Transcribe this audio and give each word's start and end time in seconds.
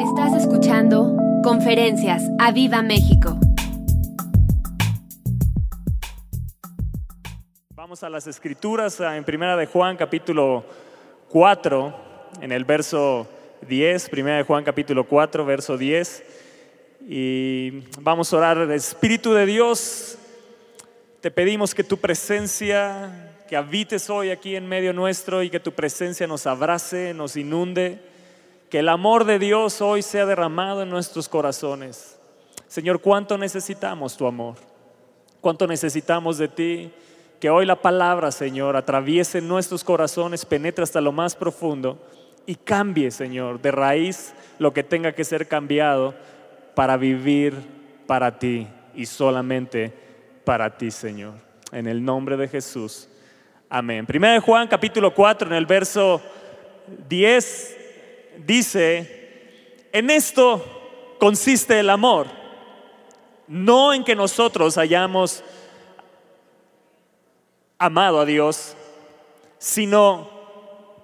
Estás 0.00 0.34
escuchando 0.34 1.16
Conferencias 1.42 2.22
a 2.38 2.52
Viva 2.52 2.82
México. 2.82 3.38
Vamos 7.74 8.02
a 8.02 8.10
las 8.10 8.26
escrituras 8.26 9.00
en 9.00 9.24
Primera 9.24 9.56
de 9.56 9.66
Juan 9.66 9.96
capítulo 9.96 10.64
4, 11.30 11.94
en 12.42 12.52
el 12.52 12.64
verso 12.64 13.26
10, 13.66 14.10
Primera 14.10 14.36
de 14.36 14.42
Juan 14.42 14.64
capítulo 14.64 15.04
4, 15.04 15.46
verso 15.46 15.78
10. 15.78 16.22
Y 17.08 17.80
vamos 18.00 18.32
a 18.32 18.36
orar, 18.36 18.70
Espíritu 18.72 19.32
de 19.32 19.46
Dios, 19.46 20.18
te 21.22 21.30
pedimos 21.30 21.74
que 21.74 21.84
tu 21.84 21.96
presencia, 21.96 23.32
que 23.48 23.56
habites 23.56 24.10
hoy 24.10 24.30
aquí 24.30 24.56
en 24.56 24.68
medio 24.68 24.92
nuestro 24.92 25.42
y 25.42 25.48
que 25.48 25.58
tu 25.58 25.72
presencia 25.72 26.26
nos 26.26 26.46
abrace, 26.46 27.14
nos 27.14 27.36
inunde, 27.36 28.05
que 28.70 28.80
el 28.80 28.88
amor 28.88 29.24
de 29.24 29.38
Dios 29.38 29.80
hoy 29.80 30.02
sea 30.02 30.26
derramado 30.26 30.82
en 30.82 30.90
nuestros 30.90 31.28
corazones. 31.28 32.18
Señor, 32.66 33.00
¿cuánto 33.00 33.38
necesitamos 33.38 34.16
tu 34.16 34.26
amor? 34.26 34.56
¿Cuánto 35.40 35.66
necesitamos 35.66 36.38
de 36.38 36.48
ti? 36.48 36.92
Que 37.38 37.50
hoy 37.50 37.66
la 37.66 37.80
palabra, 37.80 38.32
Señor, 38.32 38.76
atraviese 38.76 39.40
nuestros 39.40 39.84
corazones, 39.84 40.44
penetre 40.44 40.82
hasta 40.82 41.00
lo 41.00 41.12
más 41.12 41.36
profundo 41.36 41.98
y 42.46 42.56
cambie, 42.56 43.10
Señor, 43.10 43.60
de 43.60 43.70
raíz 43.70 44.34
lo 44.58 44.72
que 44.72 44.82
tenga 44.82 45.12
que 45.12 45.24
ser 45.24 45.46
cambiado 45.46 46.14
para 46.74 46.96
vivir 46.96 47.54
para 48.06 48.38
ti 48.38 48.66
y 48.94 49.06
solamente 49.06 49.92
para 50.44 50.76
ti, 50.76 50.90
Señor. 50.90 51.34
En 51.72 51.86
el 51.86 52.04
nombre 52.04 52.36
de 52.36 52.48
Jesús. 52.48 53.08
Amén. 53.68 54.06
Primera 54.06 54.34
de 54.34 54.40
Juan 54.40 54.68
capítulo 54.68 55.12
4 55.12 55.48
en 55.48 55.54
el 55.54 55.66
verso 55.66 56.20
10 57.08 57.75
dice, 58.44 59.88
en 59.92 60.10
esto 60.10 60.64
consiste 61.18 61.78
el 61.80 61.90
amor, 61.90 62.26
no 63.46 63.92
en 63.92 64.04
que 64.04 64.14
nosotros 64.14 64.76
hayamos 64.78 65.42
amado 67.78 68.20
a 68.20 68.24
Dios, 68.24 68.76
sino 69.58 70.30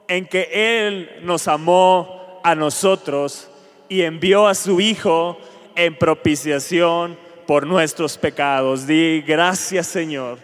en 0.08 0.26
que 0.26 0.48
Él 0.52 1.20
nos 1.22 1.48
amó 1.48 2.40
a 2.44 2.54
nosotros 2.54 3.48
y 3.88 4.02
envió 4.02 4.46
a 4.46 4.54
su 4.54 4.80
Hijo 4.80 5.38
en 5.74 5.96
propiciación 5.96 7.16
por 7.46 7.66
nuestros 7.66 8.18
pecados. 8.18 8.86
Di 8.86 9.22
gracias 9.22 9.86
Señor 9.86 10.38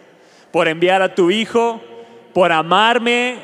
por 0.51 0.67
enviar 0.67 1.01
a 1.01 1.13
tu 1.13 1.29
Hijo, 1.29 1.81
por 2.33 2.51
amarme 2.51 3.37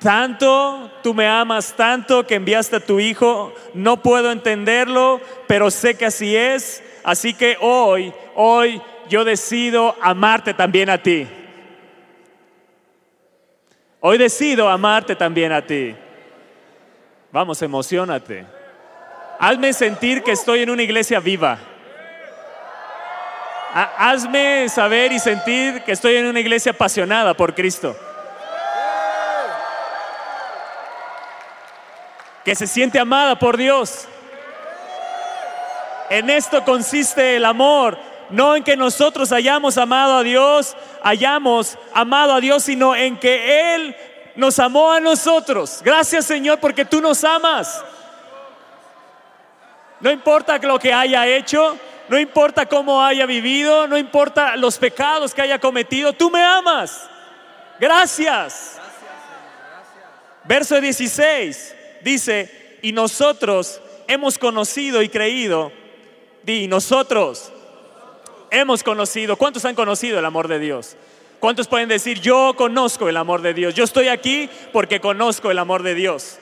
tanto, 0.00 0.90
tú 1.02 1.14
me 1.14 1.28
amas 1.28 1.74
tanto 1.76 2.26
que 2.26 2.34
enviaste 2.34 2.76
a 2.76 2.80
tu 2.80 2.98
Hijo. 2.98 3.54
No 3.74 4.02
puedo 4.02 4.32
entenderlo, 4.32 5.20
pero 5.46 5.70
sé 5.70 5.94
que 5.94 6.06
así 6.06 6.34
es. 6.34 6.82
Así 7.04 7.34
que 7.34 7.56
hoy, 7.60 8.12
hoy 8.34 8.82
yo 9.08 9.24
decido 9.24 9.94
amarte 10.00 10.54
también 10.54 10.90
a 10.90 10.98
ti. 10.98 11.26
Hoy 14.00 14.18
decido 14.18 14.68
amarte 14.68 15.14
también 15.14 15.52
a 15.52 15.64
ti. 15.64 15.94
Vamos, 17.30 17.60
emocionate. 17.62 18.46
Hazme 19.38 19.72
sentir 19.72 20.22
que 20.22 20.32
estoy 20.32 20.60
en 20.62 20.70
una 20.70 20.82
iglesia 20.82 21.20
viva. 21.20 21.58
Hazme 23.72 24.68
saber 24.68 25.12
y 25.12 25.18
sentir 25.18 25.82
que 25.82 25.92
estoy 25.92 26.16
en 26.16 26.26
una 26.26 26.40
iglesia 26.40 26.72
apasionada 26.72 27.34
por 27.34 27.54
Cristo. 27.54 27.96
Que 32.44 32.54
se 32.54 32.66
siente 32.66 32.98
amada 32.98 33.38
por 33.38 33.56
Dios. 33.56 34.06
En 36.08 36.28
esto 36.28 36.64
consiste 36.64 37.36
el 37.36 37.44
amor, 37.44 37.96
no 38.30 38.56
en 38.56 38.64
que 38.64 38.76
nosotros 38.76 39.30
hayamos 39.30 39.78
amado 39.78 40.18
a 40.18 40.22
Dios, 40.22 40.76
hayamos 41.02 41.78
amado 41.94 42.34
a 42.34 42.40
Dios, 42.40 42.64
sino 42.64 42.96
en 42.96 43.16
que 43.16 43.74
Él 43.74 43.96
nos 44.34 44.58
amó 44.58 44.90
a 44.90 44.98
nosotros. 44.98 45.80
Gracias 45.84 46.26
Señor 46.26 46.58
porque 46.58 46.84
tú 46.84 47.00
nos 47.00 47.22
amas. 47.22 47.84
No 50.00 50.10
importa 50.10 50.58
lo 50.58 50.78
que 50.78 50.92
haya 50.92 51.26
hecho, 51.26 51.78
no 52.08 52.18
importa 52.18 52.66
cómo 52.66 53.04
haya 53.04 53.26
vivido, 53.26 53.86
no 53.86 53.96
importa 53.96 54.56
los 54.56 54.78
pecados 54.78 55.32
que 55.32 55.42
haya 55.42 55.60
cometido, 55.60 56.12
tú 56.12 56.28
me 56.30 56.42
amas. 56.42 57.08
Gracias. 57.78 58.80
Verso 60.42 60.80
16 60.80 61.76
dice, 62.02 62.78
y 62.82 62.92
nosotros 62.92 63.80
hemos 64.08 64.38
conocido 64.38 65.02
y 65.02 65.08
creído, 65.08 65.72
di, 66.42 66.66
nosotros 66.66 67.52
hemos 68.50 68.82
conocido, 68.82 69.36
¿cuántos 69.36 69.64
han 69.64 69.74
conocido 69.74 70.18
el 70.18 70.24
amor 70.24 70.48
de 70.48 70.58
Dios? 70.58 70.96
¿Cuántos 71.38 71.68
pueden 71.68 71.88
decir, 71.88 72.20
yo 72.20 72.54
conozco 72.56 73.08
el 73.08 73.16
amor 73.16 73.40
de 73.40 73.54
Dios? 73.54 73.74
Yo 73.74 73.84
estoy 73.84 74.08
aquí 74.08 74.50
porque 74.72 75.00
conozco 75.00 75.50
el 75.50 75.58
amor 75.58 75.82
de 75.82 75.94
Dios. 75.94 76.38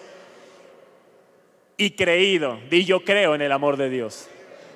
Y 1.77 1.91
creído, 1.91 2.59
di, 2.69 2.85
yo 2.85 3.05
creo 3.05 3.37
en 3.37 3.43
el 3.43 3.53
amor 3.53 3.77
de 3.77 3.89
Dios. 3.89 4.29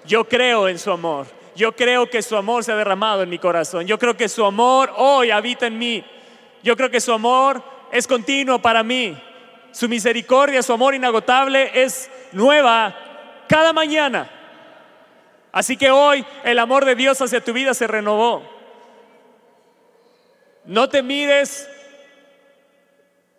Yo 0.06 0.28
creo 0.28 0.68
en 0.68 0.78
su 0.78 0.92
amor. 0.92 1.26
Yo 1.56 1.74
creo 1.74 2.08
que 2.08 2.22
su 2.22 2.36
amor 2.36 2.62
se 2.62 2.72
ha 2.72 2.76
derramado 2.76 3.22
en 3.22 3.28
mi 3.28 3.38
corazón. 3.38 3.86
Yo 3.86 3.98
creo 3.98 4.16
que 4.16 4.28
su 4.28 4.44
amor 4.44 4.92
hoy 4.96 5.32
habita 5.32 5.66
en 5.66 5.78
mí. 5.78 6.04
Yo 6.62 6.76
creo 6.76 6.90
que 6.90 7.00
su 7.00 7.12
amor 7.12 7.62
es 7.90 8.06
continuo 8.06 8.60
para 8.60 8.84
mí. 8.84 9.16
Su 9.72 9.88
misericordia, 9.88 10.62
su 10.62 10.72
amor 10.72 10.94
inagotable 10.94 11.82
es 11.82 12.10
nueva 12.32 12.94
cada 13.48 13.72
mañana. 13.72 14.30
Así 15.50 15.76
que 15.76 15.90
hoy 15.90 16.24
el 16.44 16.58
amor 16.58 16.84
de 16.84 16.94
Dios 16.94 17.20
hacia 17.20 17.44
tu 17.44 17.52
vida 17.52 17.74
se 17.74 17.86
renovó. 17.86 18.42
No 20.64 20.88
te 20.88 21.02
mires 21.02 21.68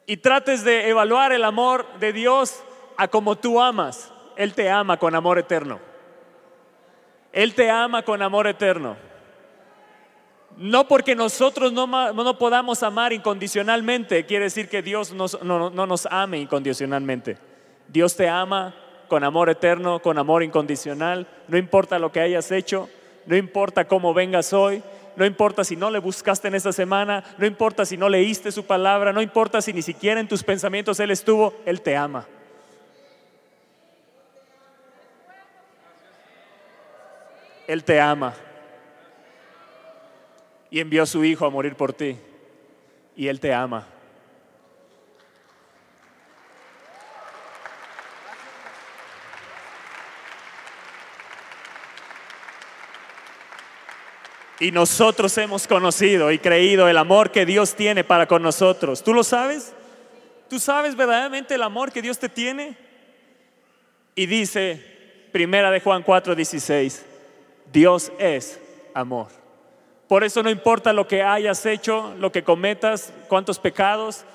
y 0.05 0.17
trates 0.17 0.63
de 0.63 0.89
evaluar 0.89 1.31
el 1.31 1.43
amor 1.43 1.87
de 1.99 2.13
Dios 2.13 2.63
a 2.97 3.07
como 3.07 3.37
tú 3.37 3.61
amas. 3.61 4.11
Él 4.35 4.53
te 4.53 4.69
ama 4.69 4.97
con 4.97 5.15
amor 5.15 5.39
eterno. 5.39 5.79
Él 7.31 7.55
te 7.55 7.69
ama 7.71 8.03
con 8.03 8.21
amor 8.21 8.47
eterno. 8.47 8.97
No 10.57 10.87
porque 10.87 11.15
nosotros 11.15 11.73
no, 11.73 12.37
podamos 12.37 12.83
amar 12.83 13.13
incondicionalmente, 13.13 14.25
quiere 14.25 14.45
decir 14.45 14.69
que 14.69 14.81
Dios 14.81 15.13
no, 15.13 15.27
no 15.69 15.85
nos 15.87 16.05
ame 16.07 16.39
incondicionalmente. 16.39 17.37
Dios 17.87 18.15
te 18.15 18.29
ama 18.29 18.75
con 19.07 19.23
amor 19.23 19.49
eterno, 19.49 19.99
con 19.99 20.17
amor 20.17 20.43
incondicional. 20.43 21.27
No 21.47 21.57
importa 21.57 21.99
lo 21.99 22.11
que 22.11 22.19
hayas 22.19 22.51
hecho, 22.51 22.89
no 23.25 23.35
importa 23.35 23.85
cómo 23.85 24.13
vengas 24.13 24.53
hoy, 24.53 24.81
no 25.15 25.25
importa 25.25 25.63
si 25.63 25.75
no 25.75 25.91
le 25.91 25.99
buscaste 25.99 26.47
en 26.47 26.55
esta 26.55 26.71
semana, 26.71 27.23
no 27.37 27.45
importa 27.45 27.85
si 27.85 27.97
no 27.97 28.09
leíste 28.09 28.51
su 28.51 28.65
palabra, 28.65 29.13
no 29.13 29.21
importa 29.21 29.61
si 29.61 29.73
ni 29.73 29.81
siquiera 29.81 30.19
en 30.19 30.27
tus 30.27 30.43
pensamientos 30.43 30.99
Él 30.99 31.11
estuvo, 31.11 31.53
Él 31.65 31.81
te 31.81 31.95
ama. 31.95 32.25
Él 37.67 37.83
te 37.83 38.01
ama. 38.01 38.33
Y 40.73 40.79
envió 40.79 41.03
a 41.03 41.05
su 41.05 41.23
Hijo 41.23 41.45
a 41.45 41.51
morir 41.51 41.75
por 41.75 41.93
ti. 41.93 42.17
Y 43.15 43.27
Él 43.27 43.39
te 43.39 43.53
ama. 43.53 43.85
Y 54.59 54.71
nosotros 54.71 55.37
hemos 55.37 55.67
conocido 55.67 56.31
y 56.31 56.39
creído 56.39 56.87
el 56.87 56.97
amor 56.97 57.29
que 57.29 57.45
Dios 57.45 57.75
tiene 57.75 58.03
para 58.03 58.25
con 58.25 58.41
nosotros. 58.41 59.03
¿Tú 59.03 59.13
lo 59.13 59.23
sabes? 59.23 59.75
¿Tú 60.49 60.57
sabes 60.57 60.95
verdaderamente 60.95 61.53
el 61.53 61.61
amor 61.61 61.91
que 61.91 62.01
Dios 62.01 62.17
te 62.17 62.29
tiene? 62.29 62.75
Y 64.15 64.25
dice, 64.25 64.83
primera 65.31 65.69
de 65.69 65.81
Juan 65.81 66.01
4, 66.01 66.33
16, 66.33 67.05
Dios 67.71 68.11
es 68.17 68.59
amor. 68.95 69.42
Por 70.07 70.23
eso 70.23 70.43
no 70.43 70.49
importa 70.49 70.93
lo 70.93 71.07
que 71.07 71.23
hayas 71.23 71.65
hecho, 71.65 72.13
lo 72.19 72.31
que 72.31 72.43
cometas, 72.43 73.13
cuántos 73.27 73.59
pecados, 73.59 74.25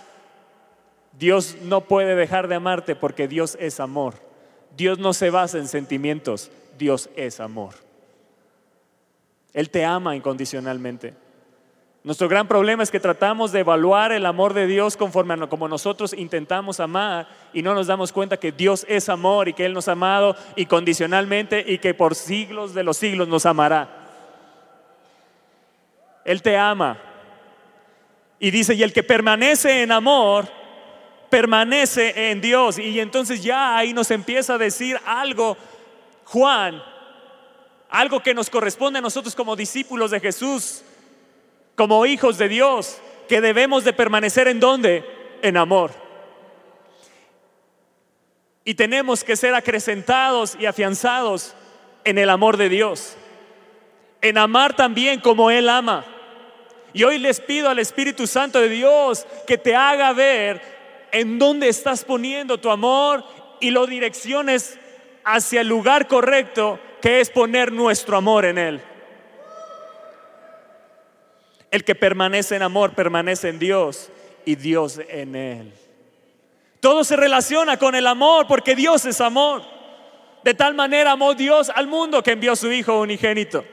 Dios 1.18 1.56
no 1.62 1.82
puede 1.82 2.14
dejar 2.14 2.48
de 2.48 2.54
amarte 2.54 2.94
porque 2.94 3.28
Dios 3.28 3.56
es 3.60 3.80
amor. 3.80 4.14
Dios 4.76 4.98
no 4.98 5.12
se 5.12 5.30
basa 5.30 5.58
en 5.58 5.66
sentimientos, 5.66 6.50
Dios 6.78 7.10
es 7.16 7.40
amor. 7.40 7.74
Él 9.52 9.70
te 9.70 9.84
ama 9.84 10.14
incondicionalmente. 10.14 11.14
Nuestro 12.04 12.28
gran 12.28 12.46
problema 12.46 12.84
es 12.84 12.90
que 12.92 13.00
tratamos 13.00 13.50
de 13.50 13.60
evaluar 13.60 14.12
el 14.12 14.24
amor 14.24 14.54
de 14.54 14.68
Dios 14.68 14.96
conforme 14.96 15.34
a 15.34 15.48
como 15.48 15.66
nosotros 15.66 16.12
intentamos 16.12 16.78
amar 16.78 17.28
y 17.52 17.62
no 17.62 17.74
nos 17.74 17.88
damos 17.88 18.12
cuenta 18.12 18.36
que 18.36 18.52
Dios 18.52 18.86
es 18.88 19.08
amor 19.08 19.48
y 19.48 19.52
que 19.52 19.66
Él 19.66 19.74
nos 19.74 19.88
ha 19.88 19.92
amado 19.92 20.36
incondicionalmente 20.54 21.64
y 21.66 21.78
que 21.78 21.94
por 21.94 22.14
siglos 22.14 22.72
de 22.72 22.84
los 22.84 22.96
siglos 22.96 23.26
nos 23.26 23.46
amará. 23.46 23.97
Él 26.28 26.42
te 26.42 26.58
ama. 26.58 26.98
Y 28.38 28.50
dice, 28.50 28.74
y 28.74 28.82
el 28.82 28.92
que 28.92 29.02
permanece 29.02 29.80
en 29.82 29.90
amor, 29.90 30.46
permanece 31.30 32.30
en 32.30 32.42
Dios. 32.42 32.78
Y 32.78 33.00
entonces 33.00 33.42
ya 33.42 33.78
ahí 33.78 33.94
nos 33.94 34.10
empieza 34.10 34.54
a 34.54 34.58
decir 34.58 35.00
algo, 35.06 35.56
Juan, 36.24 36.82
algo 37.88 38.22
que 38.22 38.34
nos 38.34 38.50
corresponde 38.50 38.98
a 38.98 39.02
nosotros 39.02 39.34
como 39.34 39.56
discípulos 39.56 40.10
de 40.10 40.20
Jesús, 40.20 40.82
como 41.74 42.04
hijos 42.04 42.36
de 42.36 42.50
Dios, 42.50 42.98
que 43.26 43.40
debemos 43.40 43.84
de 43.84 43.94
permanecer 43.94 44.48
en 44.48 44.60
donde? 44.60 45.06
En 45.40 45.56
amor. 45.56 45.92
Y 48.64 48.74
tenemos 48.74 49.24
que 49.24 49.34
ser 49.34 49.54
acrecentados 49.54 50.58
y 50.60 50.66
afianzados 50.66 51.54
en 52.04 52.18
el 52.18 52.28
amor 52.28 52.58
de 52.58 52.68
Dios, 52.68 53.16
en 54.20 54.36
amar 54.36 54.76
también 54.76 55.20
como 55.20 55.50
Él 55.50 55.70
ama. 55.70 56.04
Y 56.92 57.04
hoy 57.04 57.18
les 57.18 57.40
pido 57.40 57.68
al 57.68 57.78
Espíritu 57.78 58.26
Santo 58.26 58.60
de 58.60 58.68
Dios 58.68 59.26
que 59.46 59.58
te 59.58 59.76
haga 59.76 60.12
ver 60.12 60.60
en 61.12 61.38
dónde 61.38 61.68
estás 61.68 62.04
poniendo 62.04 62.58
tu 62.58 62.70
amor 62.70 63.24
y 63.60 63.70
lo 63.70 63.86
direcciones 63.86 64.78
hacia 65.24 65.60
el 65.60 65.68
lugar 65.68 66.08
correcto 66.08 66.78
que 67.00 67.20
es 67.20 67.30
poner 67.30 67.72
nuestro 67.72 68.16
amor 68.16 68.44
en 68.44 68.58
Él. 68.58 68.80
El 71.70 71.84
que 71.84 71.94
permanece 71.94 72.56
en 72.56 72.62
amor 72.62 72.94
permanece 72.94 73.48
en 73.48 73.58
Dios 73.58 74.10
y 74.44 74.56
Dios 74.56 75.00
en 75.08 75.36
Él. 75.36 75.72
Todo 76.80 77.04
se 77.04 77.16
relaciona 77.16 77.76
con 77.76 77.94
el 77.94 78.06
amor 78.06 78.46
porque 78.46 78.74
Dios 78.74 79.04
es 79.04 79.20
amor. 79.20 79.62
De 80.44 80.54
tal 80.54 80.74
manera 80.74 81.12
amó 81.12 81.34
Dios 81.34 81.70
al 81.74 81.88
mundo 81.88 82.22
que 82.22 82.32
envió 82.32 82.52
a 82.52 82.56
su 82.56 82.72
Hijo 82.72 83.00
unigénito. 83.00 83.64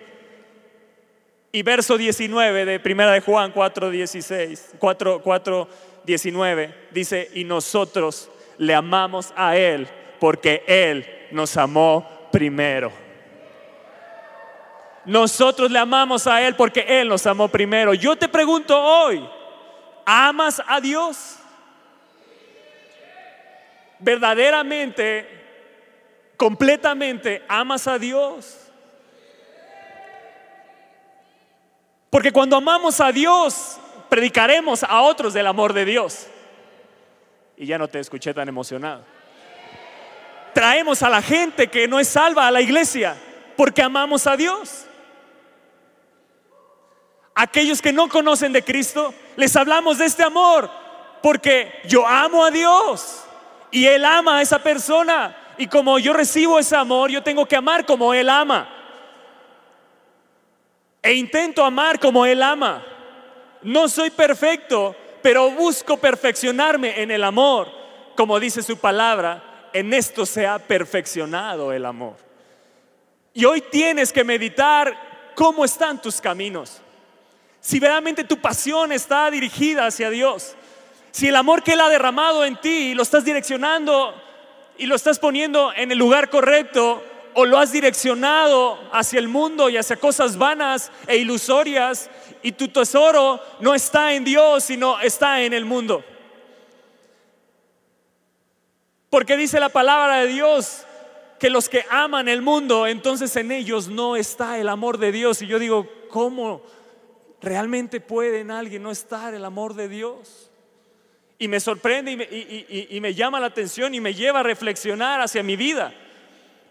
Y 1.56 1.64
verso 1.64 1.98
19 1.98 2.66
de 2.66 2.82
Primera 2.82 3.14
de 3.14 3.22
Juan 3.22 3.54
4, 3.54 3.90
16, 3.90 4.76
4, 4.78 5.22
4, 5.22 5.70
19 6.04 6.76
dice, 6.92 7.30
y 7.34 7.46
nosotros 7.46 8.30
le 8.58 8.76
amamos 8.76 9.32
a 9.38 9.56
Él 9.56 9.88
porque 10.20 10.66
Él 10.68 11.06
nos 11.32 11.56
amó 11.56 12.06
primero. 12.30 12.92
Nosotros 15.06 15.72
le 15.72 15.80
amamos 15.80 16.28
a 16.28 16.46
Él 16.46 16.58
porque 16.58 16.86
Él 16.90 17.08
nos 17.08 17.26
amó 17.26 17.48
primero. 17.48 17.94
Yo 17.94 18.18
te 18.18 18.28
pregunto 18.28 18.78
hoy, 18.78 19.26
¿amas 20.06 20.62
a 20.68 20.82
Dios? 20.82 21.38
¿Verdaderamente, 24.00 25.26
completamente 26.36 27.44
amas 27.48 27.88
a 27.88 27.98
Dios? 27.98 28.65
Porque 32.16 32.32
cuando 32.32 32.56
amamos 32.56 33.02
a 33.02 33.12
Dios, 33.12 33.76
predicaremos 34.08 34.84
a 34.84 35.02
otros 35.02 35.34
del 35.34 35.48
amor 35.48 35.74
de 35.74 35.84
Dios. 35.84 36.28
Y 37.58 37.66
ya 37.66 37.78
no 37.78 37.90
te 37.90 38.00
escuché 38.00 38.34
tan 38.34 38.48
emocionado. 38.48 39.04
Traemos 40.54 41.04
a 41.04 41.10
la 41.10 41.22
gente 41.22 41.68
que 41.68 41.90
no 41.90 42.00
es 42.00 42.08
salva 42.08 42.48
a 42.48 42.52
la 42.52 42.62
iglesia 42.62 43.18
porque 43.58 43.82
amamos 43.82 44.28
a 44.28 44.38
Dios. 44.38 44.86
Aquellos 47.36 47.82
que 47.82 47.92
no 47.92 48.08
conocen 48.08 48.54
de 48.54 48.64
Cristo, 48.64 49.14
les 49.36 49.54
hablamos 49.58 49.98
de 49.98 50.06
este 50.06 50.24
amor 50.24 50.72
porque 51.22 51.82
yo 51.86 52.08
amo 52.08 52.46
a 52.46 52.50
Dios 52.50 53.26
y 53.72 53.88
Él 53.88 54.06
ama 54.06 54.38
a 54.38 54.42
esa 54.42 54.60
persona. 54.60 55.36
Y 55.58 55.68
como 55.68 56.00
yo 56.00 56.14
recibo 56.14 56.60
ese 56.60 56.78
amor, 56.78 57.12
yo 57.12 57.22
tengo 57.22 57.46
que 57.46 57.58
amar 57.58 57.86
como 57.86 58.14
Él 58.14 58.30
ama. 58.30 58.75
E 61.06 61.14
intento 61.14 61.64
amar 61.64 62.00
como 62.00 62.26
Él 62.26 62.42
ama. 62.42 62.84
No 63.62 63.88
soy 63.88 64.10
perfecto, 64.10 64.96
pero 65.22 65.52
busco 65.52 65.98
perfeccionarme 65.98 67.00
en 67.00 67.12
el 67.12 67.24
amor. 67.24 67.70
Como 68.18 68.40
dice 68.40 68.64
su 68.64 68.78
palabra, 68.78 69.70
en 69.72 69.94
esto 69.94 70.26
se 70.26 70.48
ha 70.48 70.58
perfeccionado 70.58 71.72
el 71.72 71.86
amor. 71.86 72.16
Y 73.36 73.46
hoy 73.46 73.62
tienes 73.62 74.12
que 74.12 74.24
meditar 74.24 75.32
cómo 75.36 75.64
están 75.64 76.02
tus 76.02 76.20
caminos. 76.20 76.82
Si 77.62 77.80
realmente 77.80 78.24
tu 78.24 78.38
pasión 78.42 78.92
está 78.92 79.30
dirigida 79.30 79.86
hacia 79.86 80.10
Dios. 80.10 80.56
Si 81.12 81.28
el 81.28 81.36
amor 81.36 81.62
que 81.62 81.74
Él 81.74 81.82
ha 81.82 81.90
derramado 81.90 82.44
en 82.44 82.60
ti 82.60 82.96
lo 82.96 83.04
estás 83.04 83.24
direccionando 83.24 84.12
y 84.80 84.88
lo 84.88 84.96
estás 84.96 85.20
poniendo 85.20 85.72
en 85.72 85.92
el 85.92 86.00
lugar 86.00 86.32
correcto, 86.32 87.04
o 87.38 87.46
lo 87.46 87.58
has 87.60 87.72
direccionado 87.74 88.80
hacia 88.94 89.20
el 89.20 89.28
mundo 89.28 89.70
y 89.70 89.76
hacia 89.76 89.98
cosas 89.98 90.38
vanas 90.38 90.90
e 91.06 91.18
ilusorias 91.18 92.10
y 92.42 92.54
tu 92.54 92.70
tesoro 92.70 93.42
no 93.60 93.76
está 93.76 94.14
en 94.14 94.24
Dios, 94.24 94.64
sino 94.64 95.00
está 95.02 95.42
en 95.42 95.52
el 95.52 95.66
mundo. 95.66 96.04
Porque 99.10 99.36
dice 99.36 99.60
la 99.60 99.68
palabra 99.68 100.20
de 100.20 100.28
Dios 100.28 100.86
que 101.38 101.50
los 101.50 101.68
que 101.68 101.86
aman 101.90 102.30
el 102.30 102.42
mundo, 102.42 102.88
entonces 102.88 103.36
en 103.36 103.52
ellos 103.52 103.90
no 103.90 104.16
está 104.16 104.58
el 104.58 104.70
amor 104.70 104.98
de 104.98 105.12
Dios. 105.12 105.42
Y 105.42 105.48
yo 105.48 105.60
digo, 105.60 105.90
¿cómo 106.10 106.62
realmente 107.42 108.00
puede 108.00 108.40
en 108.40 108.50
alguien 108.50 108.82
no 108.82 108.92
estar 108.92 109.34
el 109.34 109.44
amor 109.44 109.74
de 109.74 109.90
Dios? 109.90 110.50
Y 111.38 111.50
me 111.50 111.60
sorprende 111.60 112.12
y 112.12 112.16
me, 112.16 112.28
y 112.30 113.02
me 113.02 113.14
llama 113.14 113.42
la 113.42 113.48
atención 113.48 113.94
y 113.94 114.00
me 114.00 114.14
lleva 114.14 114.40
a 114.40 114.44
reflexionar 114.44 115.20
hacia 115.20 115.44
mi 115.44 115.58
vida. 115.58 115.94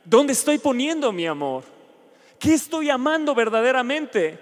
¿Dónde 0.04 0.32
estoy 0.32 0.58
poniendo 0.58 1.12
mi 1.12 1.26
amor? 1.26 1.64
¿Qué 2.38 2.54
estoy 2.54 2.90
amando 2.90 3.34
verdaderamente? 3.34 4.38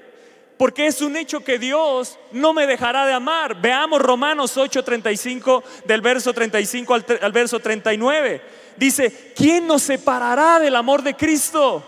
Porque 0.59 0.87
es 0.87 1.01
un 1.01 1.17
hecho 1.17 1.41
que 1.41 1.59
Dios 1.59 2.19
no 2.33 2.53
me 2.53 2.67
dejará 2.67 3.07
de 3.07 3.13
amar. 3.13 3.61
Veamos 3.61 4.01
Romanos 4.01 4.57
8:35 4.57 5.63
del 5.85 6.01
verso 6.01 6.33
35 6.33 6.95
al, 6.95 7.07
al, 7.21 7.33
verso 7.33 7.61
39. 7.61 8.43
Dice, 8.77 9.33
¿quién 9.37 9.67
nos 9.67 9.83
separará 9.83 10.59
del 10.59 10.77
amor 10.77 11.03
de 11.03 11.15
Cristo? 11.15 11.83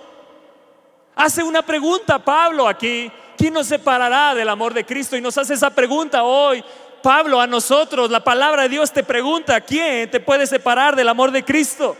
Hace 1.15 1.43
una 1.43 1.63
pregunta 1.63 2.19
Pablo 2.19 2.69
aquí. 2.69 3.11
¿Quién 3.37 3.55
nos 3.55 3.67
separará 3.67 4.35
del 4.35 4.49
amor 4.49 4.73
de 4.75 4.85
Cristo? 4.85 5.17
Y 5.17 5.21
nos 5.21 5.37
hace 5.39 5.55
esa 5.55 5.71
pregunta 5.71 6.23
hoy. 6.23 6.63
Pablo, 7.03 7.41
a 7.41 7.47
nosotros, 7.47 8.11
la 8.11 8.25
palabra 8.25 8.63
de 8.63 8.71
Dios 8.71 8.91
te 8.91 9.03
pregunta, 9.03 9.61
¿quién 9.61 10.11
te 10.11 10.21
puede 10.21 10.47
separar 10.47 10.97
del 10.97 11.09
amor 11.09 11.33
de 11.33 11.45
Cristo? 11.45 11.97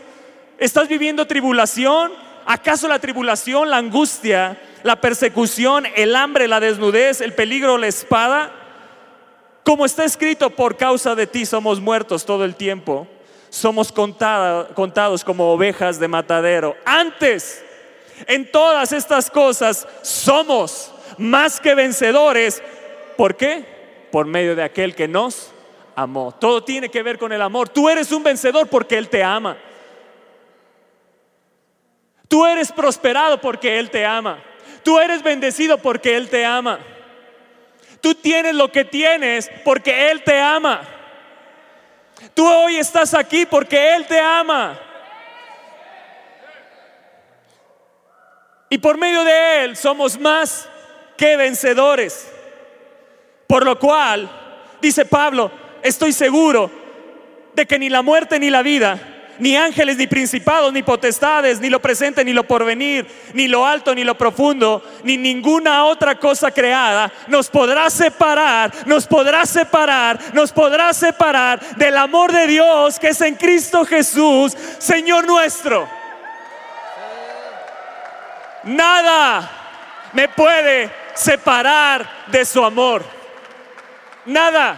¿Estás 0.57 0.87
viviendo 0.87 1.27
tribulación? 1.27 2.11
¿Acaso 2.45 2.87
la 2.87 2.99
tribulación, 2.99 3.69
la 3.69 3.77
angustia, 3.77 4.57
la 4.83 5.01
persecución, 5.01 5.85
el 5.95 6.15
hambre, 6.15 6.47
la 6.47 6.59
desnudez, 6.59 7.21
el 7.21 7.33
peligro, 7.33 7.77
la 7.77 7.87
espada? 7.87 8.51
Como 9.63 9.85
está 9.85 10.05
escrito, 10.05 10.51
por 10.51 10.77
causa 10.77 11.15
de 11.15 11.27
ti 11.27 11.45
somos 11.45 11.81
muertos 11.81 12.25
todo 12.25 12.45
el 12.45 12.55
tiempo. 12.55 13.07
Somos 13.49 13.91
contados 13.91 15.23
como 15.23 15.51
ovejas 15.51 15.99
de 15.99 16.07
matadero. 16.07 16.75
Antes, 16.85 17.63
en 18.27 18.49
todas 18.51 18.91
estas 18.91 19.29
cosas, 19.31 19.87
somos 20.01 20.91
más 21.17 21.59
que 21.59 21.73
vencedores. 21.73 22.61
¿Por 23.17 23.35
qué? 23.35 24.07
Por 24.11 24.25
medio 24.25 24.55
de 24.55 24.63
aquel 24.63 24.93
que 24.93 25.07
nos 25.07 25.51
amó. 25.95 26.33
Todo 26.33 26.63
tiene 26.63 26.89
que 26.89 27.01
ver 27.01 27.17
con 27.17 27.31
el 27.31 27.41
amor. 27.41 27.69
Tú 27.69 27.89
eres 27.89 28.11
un 28.11 28.23
vencedor 28.23 28.67
porque 28.67 28.97
Él 28.97 29.09
te 29.09 29.23
ama. 29.23 29.57
Tú 32.27 32.45
eres 32.45 32.71
prosperado 32.71 33.39
porque 33.39 33.79
Él 33.79 33.89
te 33.89 34.05
ama. 34.05 34.39
Tú 34.83 34.99
eres 34.99 35.23
bendecido 35.23 35.77
porque 35.77 36.15
Él 36.15 36.29
te 36.29 36.45
ama. 36.45 36.79
Tú 38.01 38.15
tienes 38.15 38.55
lo 38.55 38.71
que 38.71 38.85
tienes 38.85 39.49
porque 39.63 40.11
Él 40.11 40.23
te 40.23 40.39
ama. 40.39 40.81
Tú 42.33 42.47
hoy 42.47 42.77
estás 42.77 43.13
aquí 43.13 43.45
porque 43.45 43.95
Él 43.95 44.05
te 44.05 44.19
ama. 44.19 44.79
Y 48.69 48.77
por 48.77 48.97
medio 48.97 49.23
de 49.23 49.63
Él 49.63 49.77
somos 49.77 50.19
más 50.19 50.67
que 51.17 51.37
vencedores. 51.37 52.31
Por 53.47 53.63
lo 53.63 53.77
cual, 53.77 54.29
dice 54.81 55.05
Pablo, 55.05 55.51
estoy 55.83 56.13
seguro 56.13 56.71
de 57.53 57.65
que 57.65 57.79
ni 57.79 57.89
la 57.89 58.01
muerte 58.01 58.39
ni 58.39 58.49
la 58.49 58.63
vida 58.63 59.14
ni 59.39 59.55
ángeles, 59.55 59.97
ni 59.97 60.07
principados, 60.07 60.71
ni 60.71 60.83
potestades, 60.83 61.59
ni 61.59 61.69
lo 61.69 61.81
presente, 61.81 62.23
ni 62.23 62.33
lo 62.33 62.43
porvenir, 62.43 63.05
ni 63.33 63.47
lo 63.47 63.65
alto, 63.65 63.93
ni 63.93 64.03
lo 64.03 64.15
profundo, 64.17 64.83
ni 65.03 65.17
ninguna 65.17 65.85
otra 65.85 66.15
cosa 66.15 66.51
creada 66.51 67.11
nos 67.27 67.49
podrá 67.49 67.89
separar, 67.89 68.71
nos 68.85 69.07
podrá 69.07 69.45
separar, 69.45 70.19
nos 70.33 70.51
podrá 70.51 70.93
separar 70.93 71.59
del 71.77 71.97
amor 71.97 72.31
de 72.31 72.47
Dios 72.47 72.99
que 72.99 73.09
es 73.09 73.21
en 73.21 73.35
Cristo 73.35 73.85
Jesús, 73.85 74.55
Señor 74.77 75.25
nuestro. 75.25 75.87
Nada 78.63 79.51
me 80.13 80.27
puede 80.27 80.89
separar 81.13 82.25
de 82.27 82.45
su 82.45 82.63
amor. 82.63 83.03
Nada. 84.25 84.77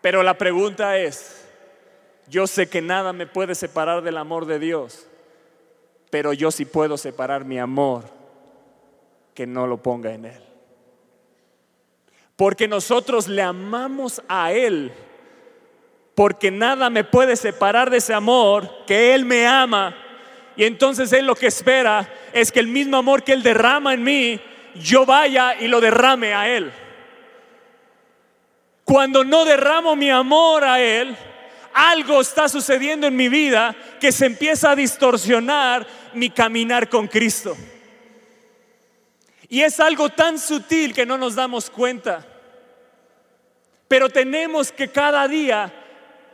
Pero 0.00 0.22
la 0.22 0.34
pregunta 0.34 0.98
es, 0.98 1.41
yo 2.28 2.46
sé 2.46 2.68
que 2.68 2.82
nada 2.82 3.12
me 3.12 3.26
puede 3.26 3.54
separar 3.54 4.02
del 4.02 4.16
amor 4.16 4.46
de 4.46 4.58
Dios, 4.58 5.06
pero 6.10 6.32
yo 6.32 6.50
sí 6.50 6.64
puedo 6.64 6.96
separar 6.96 7.44
mi 7.44 7.58
amor 7.58 8.04
que 9.34 9.46
no 9.46 9.66
lo 9.66 9.78
ponga 9.78 10.12
en 10.12 10.26
Él. 10.26 10.42
Porque 12.36 12.68
nosotros 12.68 13.28
le 13.28 13.42
amamos 13.42 14.22
a 14.28 14.52
Él 14.52 14.92
porque 16.14 16.50
nada 16.50 16.90
me 16.90 17.04
puede 17.04 17.36
separar 17.36 17.90
de 17.90 17.98
ese 17.98 18.12
amor, 18.12 18.68
que 18.86 19.14
Él 19.14 19.24
me 19.24 19.46
ama. 19.46 19.96
Y 20.56 20.64
entonces 20.64 21.12
Él 21.12 21.26
lo 21.26 21.34
que 21.34 21.46
espera 21.46 22.08
es 22.32 22.52
que 22.52 22.60
el 22.60 22.68
mismo 22.68 22.98
amor 22.98 23.22
que 23.22 23.32
Él 23.32 23.42
derrama 23.42 23.94
en 23.94 24.02
mí, 24.02 24.40
yo 24.74 25.06
vaya 25.06 25.54
y 25.58 25.68
lo 25.68 25.80
derrame 25.80 26.34
a 26.34 26.48
Él. 26.48 26.70
Cuando 28.84 29.24
no 29.24 29.44
derramo 29.44 29.96
mi 29.96 30.10
amor 30.10 30.64
a 30.64 30.80
Él, 30.80 31.16
algo 31.74 32.20
está 32.20 32.48
sucediendo 32.48 33.06
en 33.06 33.16
mi 33.16 33.28
vida 33.28 33.74
que 34.00 34.12
se 34.12 34.26
empieza 34.26 34.70
a 34.70 34.76
distorsionar 34.76 35.86
mi 36.14 36.30
caminar 36.30 36.88
con 36.88 37.08
Cristo. 37.08 37.56
Y 39.48 39.62
es 39.62 39.80
algo 39.80 40.08
tan 40.08 40.38
sutil 40.38 40.94
que 40.94 41.04
no 41.04 41.18
nos 41.18 41.34
damos 41.34 41.68
cuenta. 41.68 42.26
Pero 43.86 44.08
tenemos 44.08 44.72
que 44.72 44.88
cada 44.88 45.28
día 45.28 45.72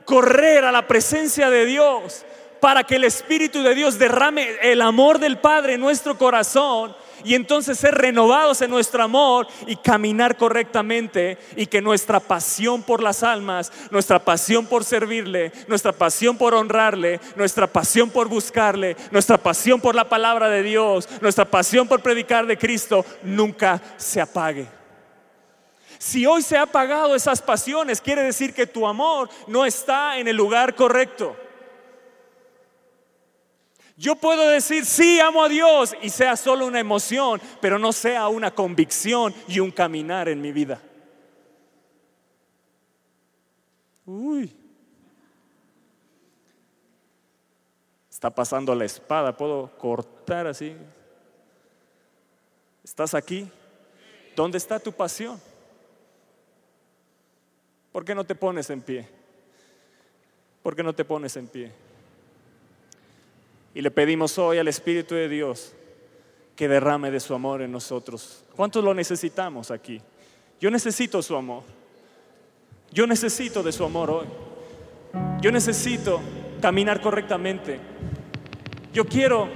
correr 0.04 0.64
a 0.64 0.73
la 0.73 0.87
presencia 0.87 1.50
de 1.50 1.66
Dios 1.66 2.25
para 2.61 2.85
que 2.85 2.97
el 2.97 3.04
Espíritu 3.04 3.62
de 3.62 3.75
Dios 3.75 3.99
derrame 3.99 4.57
el 4.62 4.80
amor 4.80 5.18
del 5.18 5.38
Padre 5.38 5.75
en 5.75 5.80
nuestro 5.80 6.16
corazón 6.16 6.95
y 7.25 7.34
entonces 7.34 7.78
ser 7.78 7.94
renovados 7.94 8.62
en 8.62 8.70
nuestro 8.70 9.02
amor 9.02 9.46
y 9.66 9.76
caminar 9.76 10.37
correctamente 10.37 11.38
y 11.56 11.66
que 11.66 11.80
nuestra 11.80 12.20
pasión 12.20 12.82
por 12.82 13.02
las 13.02 13.22
almas, 13.22 13.72
nuestra 13.90 14.18
pasión 14.18 14.66
por 14.66 14.84
servirle, 14.84 15.52
nuestra 15.66 15.92
pasión 15.92 16.37
por 16.37 16.54
honrarle, 16.54 17.20
nuestra 17.37 17.66
pasión 17.66 18.10
por 18.10 18.28
buscarle, 18.28 18.96
nuestra 19.10 19.38
pasión 19.38 19.80
por 19.80 19.94
la 19.94 20.08
palabra 20.08 20.48
de 20.48 20.62
Dios, 20.62 21.08
nuestra 21.20 21.44
pasión 21.44 21.88
por 21.88 22.00
predicar 22.00 22.46
de 22.46 22.58
Cristo 22.58 23.04
nunca 23.22 23.80
se 23.96 24.20
apague. 24.20 24.66
Si 25.98 26.25
hoy 26.26 26.42
se 26.42 26.56
ha 26.56 26.62
apagado 26.62 27.16
esas 27.16 27.42
pasiones, 27.42 28.00
quiere 28.00 28.22
decir 28.22 28.54
que 28.54 28.66
tu 28.66 28.87
amor 28.87 29.28
no 29.48 29.66
está 29.66 30.18
en 30.18 30.28
el 30.28 30.37
lugar 30.37 30.76
correcto. 30.76 31.37
Yo 33.99 34.14
puedo 34.14 34.49
decir, 34.49 34.87
sí, 34.87 35.19
amo 35.19 35.43
a 35.43 35.49
Dios 35.49 35.93
y 36.00 36.09
sea 36.11 36.37
solo 36.37 36.64
una 36.67 36.78
emoción, 36.78 37.40
pero 37.61 37.81
no 37.81 37.93
sea 37.93 38.28
una 38.28 38.52
convicción 38.52 39.35
y 39.49 39.59
un 39.59 39.73
caminar 39.73 40.28
en 40.28 40.40
mi 40.40 40.52
vida. 40.52 40.81
Uy. 44.07 44.55
Está 48.09 48.31
pasando 48.31 48.73
la 48.73 48.85
espada, 48.85 49.37
puedo 49.37 49.76
cortar 49.76 50.47
así. 50.47 50.76
¿Estás 52.85 53.14
aquí? 53.14 53.50
¿Dónde 54.37 54.59
está 54.59 54.78
tu 54.78 54.93
pasión? 54.93 55.40
¿Por 57.90 58.05
qué 58.05 58.14
no 58.14 58.23
te 58.23 58.37
pones 58.37 58.71
en 58.71 58.81
pie? 58.81 59.09
¿Por 60.62 60.76
qué 60.76 60.85
no 60.85 60.95
te 60.95 61.05
pones 61.05 61.37
en 61.37 61.49
pie? 61.49 61.88
Y 63.78 63.80
le 63.80 63.92
pedimos 63.92 64.37
hoy 64.38 64.58
al 64.58 64.66
Espíritu 64.66 65.14
de 65.14 65.28
Dios 65.28 65.73
que 66.56 66.66
derrame 66.66 67.12
de 67.12 67.20
su 67.20 67.32
amor 67.32 67.62
en 67.62 67.70
nosotros. 67.70 68.44
¿Cuántos 68.56 68.82
lo 68.82 68.92
necesitamos 68.92 69.70
aquí? 69.70 70.02
Yo 70.61 70.68
necesito 70.68 71.23
su 71.23 71.37
amor. 71.37 71.62
Yo 72.90 73.06
necesito 73.06 73.62
de 73.62 73.70
su 73.70 73.85
amor 73.85 74.11
hoy. 74.11 74.26
Yo 75.40 75.52
necesito 75.52 76.20
caminar 76.61 77.00
correctamente. 77.00 77.78
Yo 78.92 79.04
quiero 79.04 79.49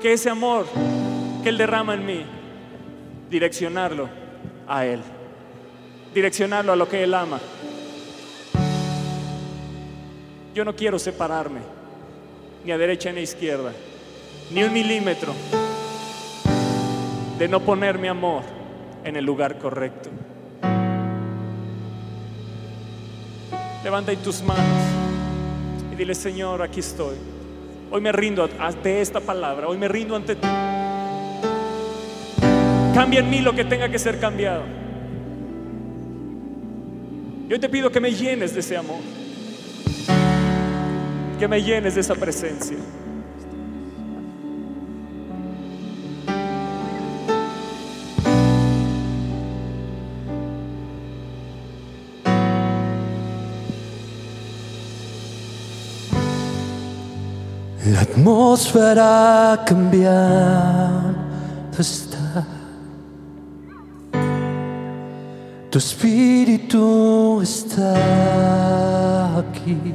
que 0.00 0.12
ese 0.12 0.30
amor 0.30 0.64
que 1.42 1.48
Él 1.48 1.58
derrama 1.58 1.94
en 1.94 2.06
mí, 2.06 2.24
direccionarlo 3.28 4.08
a 4.68 4.86
Él. 4.86 5.00
Direccionarlo 6.14 6.70
a 6.70 6.76
lo 6.76 6.88
que 6.88 7.02
Él 7.02 7.14
ama. 7.14 7.40
Yo 10.54 10.64
no 10.64 10.76
quiero 10.76 11.00
separarme 11.00 11.77
ni 12.68 12.72
a 12.72 12.76
derecha 12.76 13.10
ni 13.10 13.20
a 13.20 13.22
izquierda, 13.22 13.72
ni 14.50 14.62
un 14.62 14.70
milímetro 14.70 15.32
de 17.38 17.48
no 17.48 17.60
poner 17.60 17.98
mi 17.98 18.08
amor 18.08 18.42
en 19.04 19.16
el 19.16 19.24
lugar 19.24 19.58
correcto. 19.58 20.10
Levanta 23.82 24.10
ahí 24.10 24.18
tus 24.18 24.42
manos 24.42 24.82
y 25.90 25.96
dile, 25.96 26.14
Señor, 26.14 26.60
aquí 26.60 26.80
estoy. 26.80 27.16
Hoy 27.90 28.02
me 28.02 28.12
rindo 28.12 28.46
ante 28.60 29.00
esta 29.00 29.20
palabra, 29.20 29.66
hoy 29.66 29.78
me 29.78 29.88
rindo 29.88 30.14
ante 30.14 30.34
ti. 30.34 30.48
Cambia 32.92 33.20
en 33.20 33.30
mí 33.30 33.40
lo 33.40 33.54
que 33.54 33.64
tenga 33.64 33.88
que 33.88 33.98
ser 33.98 34.20
cambiado. 34.20 34.64
Yo 37.48 37.58
te 37.58 37.70
pido 37.70 37.90
que 37.90 37.98
me 37.98 38.12
llenes 38.12 38.52
de 38.52 38.60
ese 38.60 38.76
amor 38.76 39.17
que 41.38 41.46
me 41.46 41.62
llenes 41.62 41.94
de 41.94 42.00
esa 42.00 42.14
presencia. 42.16 42.76
La 57.86 58.00
atmósfera 58.00 59.62
cambiando 59.64 61.16
está. 61.78 62.44
Tu 65.70 65.78
espíritu 65.78 67.40
está 67.42 67.94
aquí. 69.38 69.94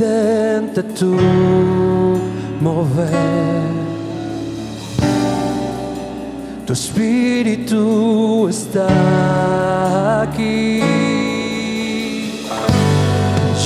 Evidente 0.00 0.82
tu 0.82 1.14
mover. 2.60 3.20
Tu 6.66 6.72
espíritu 6.72 8.48
está 8.48 10.22
aquí. 10.22 10.82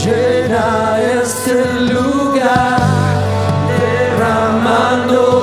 Llena 0.04 0.98
este 1.22 1.54
lugar, 1.92 2.80
derramando 3.78 5.33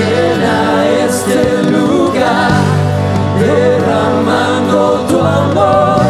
llena 0.00 0.88
este 1.06 1.62
lugar, 1.70 2.50
derramando 3.38 5.06
tu 5.08 5.18
amor. 5.20 6.09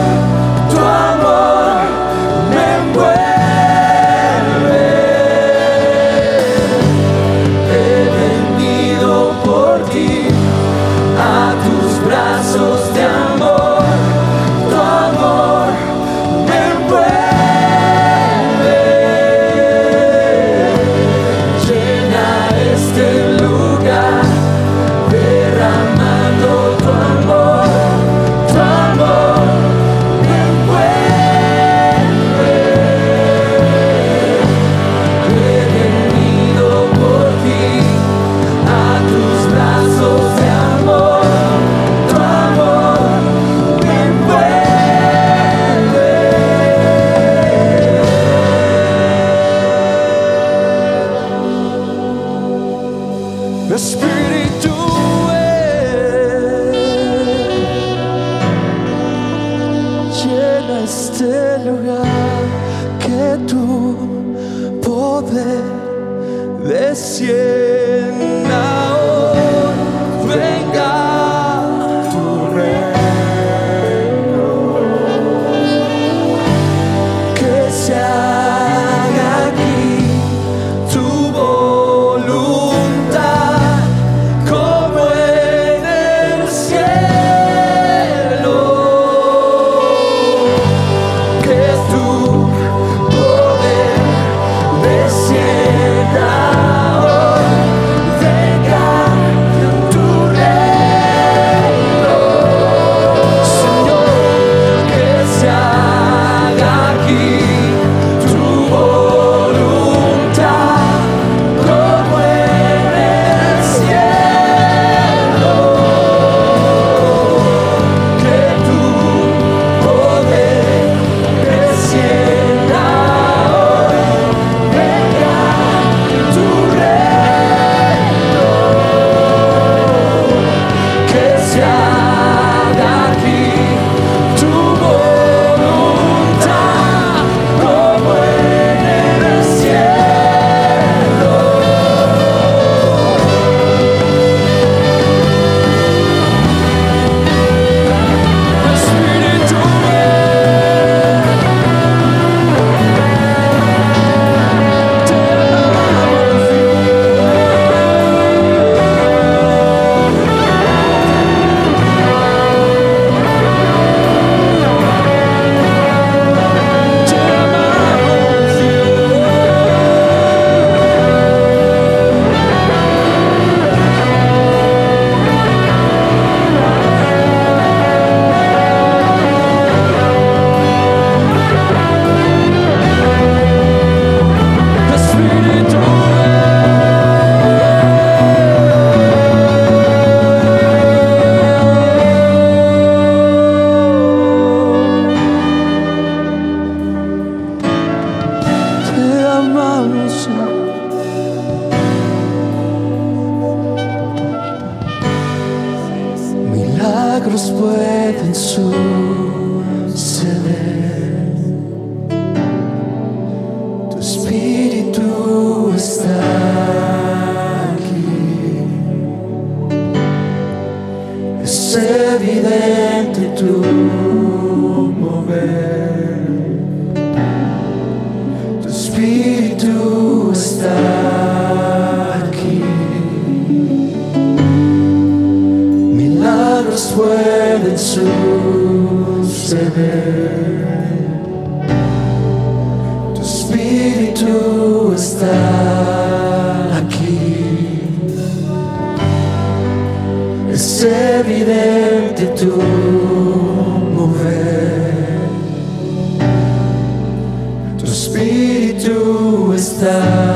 tu 257.91 257.95
espíritu 257.95 259.53
está. 259.53 260.31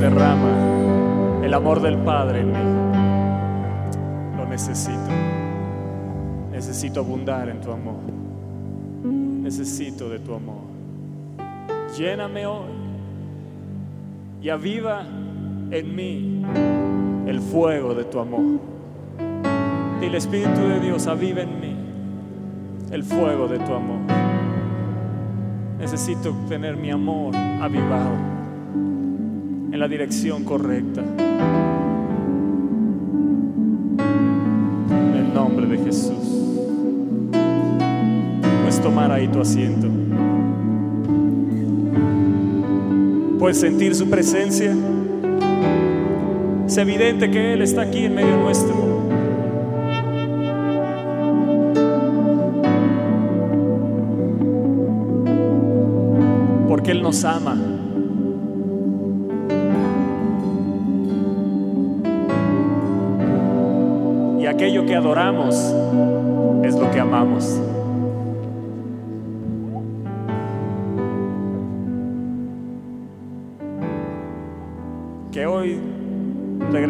derrama 0.00 1.44
el 1.44 1.52
amor 1.52 1.82
del 1.82 1.98
Padre 1.98 2.40
en 2.40 2.52
mí. 2.52 4.36
Lo 4.36 4.46
necesito. 4.46 5.10
Necesito 6.50 7.00
abundar 7.00 7.48
en 7.48 7.60
tu 7.60 7.70
amor. 7.70 8.00
Necesito 9.04 10.08
de 10.08 10.18
tu 10.20 10.34
amor. 10.34 10.62
Lléname 11.96 12.46
hoy 12.46 12.79
y 14.42 14.48
aviva 14.48 15.02
en 15.70 15.94
mí 15.94 16.42
el 17.26 17.40
fuego 17.40 17.94
de 17.94 18.04
tu 18.04 18.18
amor. 18.18 18.60
Y 20.00 20.04
el 20.06 20.14
Espíritu 20.14 20.60
de 20.62 20.80
Dios 20.80 21.06
aviva 21.06 21.42
en 21.42 21.60
mí 21.60 21.76
el 22.90 23.04
fuego 23.04 23.46
de 23.48 23.58
tu 23.58 23.74
amor. 23.74 24.00
Necesito 25.78 26.34
tener 26.48 26.76
mi 26.76 26.90
amor 26.90 27.36
avivado 27.36 28.16
en 29.72 29.78
la 29.78 29.88
dirección 29.88 30.44
correcta. 30.44 31.02
En 34.90 35.16
el 35.16 35.34
nombre 35.34 35.66
de 35.66 35.78
Jesús. 35.78 36.16
Puedes 38.60 38.80
tomar 38.80 39.12
ahí 39.12 39.28
tu 39.28 39.40
asiento. 39.40 39.88
Puedes 43.40 43.58
sentir 43.58 43.94
su 43.94 44.10
presencia. 44.10 44.76
Es 46.66 46.76
evidente 46.76 47.30
que 47.30 47.54
Él 47.54 47.62
está 47.62 47.80
aquí 47.80 48.04
en 48.04 48.14
medio 48.14 48.36
nuestro. 48.36 48.74
Porque 56.68 56.90
Él 56.90 57.00
nos 57.00 57.24
ama. 57.24 57.56
Y 64.38 64.44
aquello 64.44 64.84
que 64.84 64.94
adoramos 64.94 65.54
es 66.62 66.74
lo 66.74 66.90
que 66.90 67.00
amamos. 67.00 67.58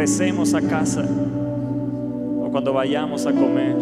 Regresemos 0.00 0.54
a 0.54 0.62
casa 0.62 1.04
o 1.04 2.48
cuando 2.50 2.72
vayamos 2.72 3.26
a 3.26 3.32
comer 3.32 3.76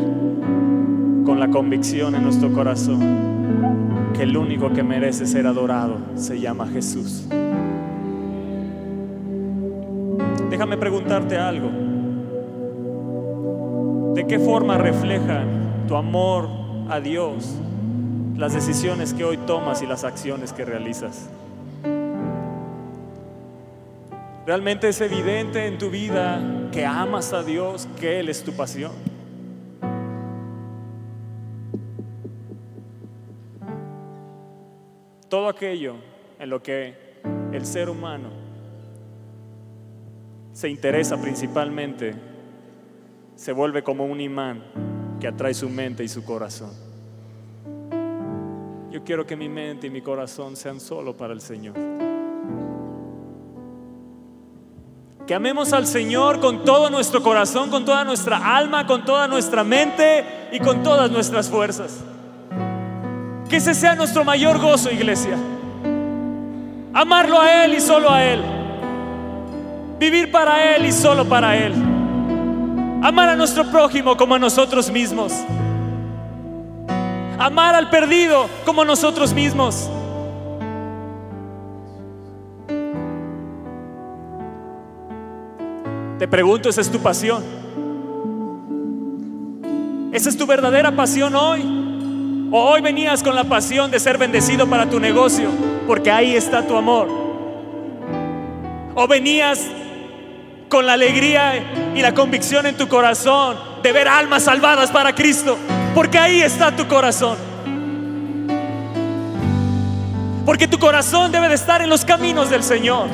con 1.24 1.38
la 1.38 1.48
convicción 1.48 2.16
en 2.16 2.24
nuestro 2.24 2.52
corazón 2.52 4.10
que 4.16 4.24
el 4.24 4.36
único 4.36 4.72
que 4.72 4.82
merece 4.82 5.28
ser 5.28 5.46
adorado 5.46 5.98
se 6.16 6.40
llama 6.40 6.66
Jesús. 6.66 7.24
Déjame 10.50 10.76
preguntarte 10.76 11.38
algo. 11.38 11.70
¿De 14.16 14.26
qué 14.26 14.40
forma 14.40 14.76
refleja 14.76 15.44
tu 15.86 15.94
amor 15.94 16.48
a 16.88 16.98
Dios 16.98 17.54
las 18.36 18.54
decisiones 18.54 19.14
que 19.14 19.22
hoy 19.22 19.36
tomas 19.36 19.82
y 19.82 19.86
las 19.86 20.02
acciones 20.02 20.52
que 20.52 20.64
realizas? 20.64 21.30
¿Realmente 24.48 24.88
es 24.88 24.98
evidente 25.02 25.66
en 25.66 25.76
tu 25.76 25.90
vida 25.90 26.70
que 26.72 26.86
amas 26.86 27.34
a 27.34 27.42
Dios, 27.42 27.86
que 28.00 28.18
Él 28.18 28.30
es 28.30 28.42
tu 28.42 28.54
pasión? 28.54 28.92
Todo 35.28 35.48
aquello 35.48 35.96
en 36.38 36.48
lo 36.48 36.62
que 36.62 36.94
el 37.52 37.66
ser 37.66 37.90
humano 37.90 38.30
se 40.54 40.70
interesa 40.70 41.20
principalmente 41.20 42.14
se 43.36 43.52
vuelve 43.52 43.82
como 43.82 44.06
un 44.06 44.18
imán 44.18 44.64
que 45.20 45.28
atrae 45.28 45.52
su 45.52 45.68
mente 45.68 46.04
y 46.04 46.08
su 46.08 46.24
corazón. 46.24 46.72
Yo 48.90 49.04
quiero 49.04 49.26
que 49.26 49.36
mi 49.36 49.50
mente 49.50 49.88
y 49.88 49.90
mi 49.90 50.00
corazón 50.00 50.56
sean 50.56 50.80
solo 50.80 51.14
para 51.14 51.34
el 51.34 51.42
Señor. 51.42 51.98
Que 55.28 55.34
amemos 55.34 55.74
al 55.74 55.86
Señor 55.86 56.40
con 56.40 56.64
todo 56.64 56.88
nuestro 56.88 57.22
corazón, 57.22 57.68
con 57.68 57.84
toda 57.84 58.02
nuestra 58.02 58.56
alma, 58.56 58.86
con 58.86 59.04
toda 59.04 59.28
nuestra 59.28 59.62
mente 59.62 60.48
y 60.50 60.58
con 60.58 60.82
todas 60.82 61.10
nuestras 61.10 61.50
fuerzas. 61.50 61.98
Que 63.46 63.56
ese 63.56 63.74
sea 63.74 63.94
nuestro 63.94 64.24
mayor 64.24 64.58
gozo, 64.58 64.90
iglesia. 64.90 65.36
Amarlo 66.94 67.38
a 67.38 67.66
Él 67.66 67.74
y 67.74 67.80
solo 67.82 68.10
a 68.10 68.24
Él. 68.24 68.42
Vivir 69.98 70.32
para 70.32 70.74
Él 70.74 70.86
y 70.86 70.92
solo 70.92 71.26
para 71.26 71.58
Él. 71.58 71.74
Amar 73.02 73.28
a 73.28 73.36
nuestro 73.36 73.70
prójimo 73.70 74.16
como 74.16 74.34
a 74.34 74.38
nosotros 74.38 74.90
mismos. 74.90 75.34
Amar 77.38 77.74
al 77.74 77.90
perdido 77.90 78.48
como 78.64 78.82
nosotros 78.82 79.34
mismos. 79.34 79.90
Te 86.18 86.26
pregunto, 86.26 86.68
¿esa 86.68 86.80
es 86.80 86.90
tu 86.90 86.98
pasión? 86.98 87.44
¿Esa 90.12 90.28
es 90.30 90.36
tu 90.36 90.46
verdadera 90.46 90.90
pasión 90.90 91.36
hoy? 91.36 92.48
¿O 92.50 92.60
hoy 92.70 92.80
venías 92.80 93.22
con 93.22 93.36
la 93.36 93.44
pasión 93.44 93.90
de 93.90 94.00
ser 94.00 94.18
bendecido 94.18 94.66
para 94.66 94.90
tu 94.90 94.98
negocio? 94.98 95.48
Porque 95.86 96.10
ahí 96.10 96.34
está 96.34 96.66
tu 96.66 96.76
amor. 96.76 97.06
¿O 98.96 99.06
venías 99.06 99.64
con 100.68 100.86
la 100.86 100.94
alegría 100.94 101.92
y 101.94 102.02
la 102.02 102.12
convicción 102.14 102.66
en 102.66 102.76
tu 102.76 102.88
corazón 102.88 103.56
de 103.82 103.92
ver 103.92 104.08
almas 104.08 104.42
salvadas 104.42 104.90
para 104.90 105.14
Cristo? 105.14 105.56
Porque 105.94 106.18
ahí 106.18 106.40
está 106.40 106.74
tu 106.74 106.88
corazón. 106.88 107.36
Porque 110.44 110.66
tu 110.66 110.80
corazón 110.80 111.30
debe 111.30 111.48
de 111.48 111.54
estar 111.54 111.80
en 111.80 111.88
los 111.88 112.04
caminos 112.04 112.50
del 112.50 112.64
Señor. 112.64 113.06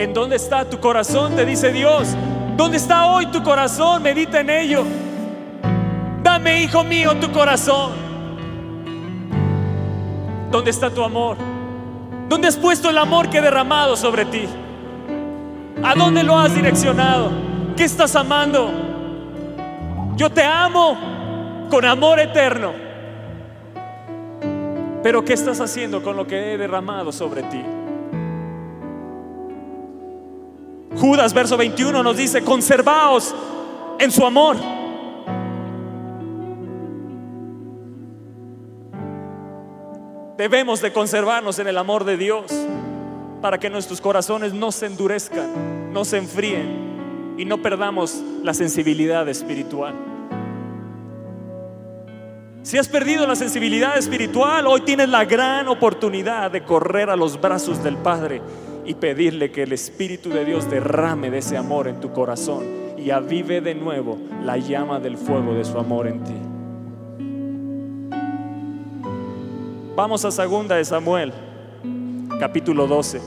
¿En 0.00 0.14
dónde 0.14 0.36
está 0.36 0.64
tu 0.64 0.80
corazón? 0.80 1.36
Te 1.36 1.44
dice 1.44 1.70
Dios. 1.70 2.16
¿Dónde 2.56 2.78
está 2.78 3.04
hoy 3.08 3.26
tu 3.26 3.42
corazón? 3.42 4.02
Medita 4.02 4.40
en 4.40 4.48
ello. 4.48 4.82
Dame, 6.22 6.62
hijo 6.62 6.82
mío, 6.84 7.18
tu 7.20 7.30
corazón. 7.30 7.92
¿Dónde 10.50 10.70
está 10.70 10.88
tu 10.88 11.04
amor? 11.04 11.36
¿Dónde 12.30 12.48
has 12.48 12.56
puesto 12.56 12.88
el 12.88 12.96
amor 12.96 13.28
que 13.28 13.38
he 13.38 13.40
derramado 13.42 13.94
sobre 13.94 14.24
ti? 14.24 14.48
¿A 15.82 15.94
dónde 15.94 16.22
lo 16.22 16.38
has 16.38 16.54
direccionado? 16.54 17.30
¿Qué 17.76 17.84
estás 17.84 18.16
amando? 18.16 18.70
Yo 20.16 20.30
te 20.30 20.42
amo 20.42 20.96
con 21.68 21.84
amor 21.84 22.20
eterno. 22.20 22.72
Pero 25.02 25.22
¿qué 25.26 25.34
estás 25.34 25.60
haciendo 25.60 26.02
con 26.02 26.16
lo 26.16 26.26
que 26.26 26.54
he 26.54 26.56
derramado 26.56 27.12
sobre 27.12 27.42
ti? 27.42 27.62
Judas, 30.96 31.32
verso 31.32 31.56
21, 31.56 32.02
nos 32.02 32.16
dice, 32.16 32.42
conservaos 32.42 33.34
en 33.98 34.10
su 34.10 34.24
amor. 34.26 34.56
Debemos 40.36 40.80
de 40.80 40.92
conservarnos 40.92 41.58
en 41.58 41.68
el 41.68 41.78
amor 41.78 42.04
de 42.04 42.16
Dios 42.16 42.46
para 43.40 43.58
que 43.58 43.70
nuestros 43.70 44.00
corazones 44.00 44.52
no 44.52 44.72
se 44.72 44.86
endurezcan, 44.86 45.92
no 45.92 46.04
se 46.04 46.16
enfríen 46.16 47.34
y 47.38 47.44
no 47.44 47.62
perdamos 47.62 48.20
la 48.42 48.54
sensibilidad 48.54 49.28
espiritual. 49.28 49.94
Si 52.62 52.78
has 52.78 52.88
perdido 52.88 53.26
la 53.26 53.36
sensibilidad 53.36 53.96
espiritual, 53.96 54.66
hoy 54.66 54.82
tienes 54.82 55.08
la 55.08 55.24
gran 55.24 55.68
oportunidad 55.68 56.50
de 56.50 56.62
correr 56.62 57.10
a 57.10 57.16
los 57.16 57.40
brazos 57.40 57.82
del 57.82 57.96
Padre 57.96 58.42
y 58.90 58.94
pedirle 58.94 59.52
que 59.52 59.62
el 59.62 59.72
Espíritu 59.72 60.30
de 60.30 60.44
Dios 60.44 60.68
derrame 60.68 61.30
de 61.30 61.38
ese 61.38 61.56
amor 61.56 61.86
en 61.86 62.00
tu 62.00 62.12
corazón 62.12 62.64
y 62.98 63.10
avive 63.10 63.60
de 63.60 63.76
nuevo 63.76 64.18
la 64.42 64.56
llama 64.56 64.98
del 64.98 65.16
fuego 65.16 65.54
de 65.54 65.64
su 65.64 65.78
amor 65.78 66.08
en 66.08 66.24
ti. 66.24 66.34
Vamos 69.94 70.24
a 70.24 70.32
segunda 70.32 70.74
de 70.74 70.84
Samuel, 70.84 71.32
capítulo 72.40 72.88
12, 72.88 73.20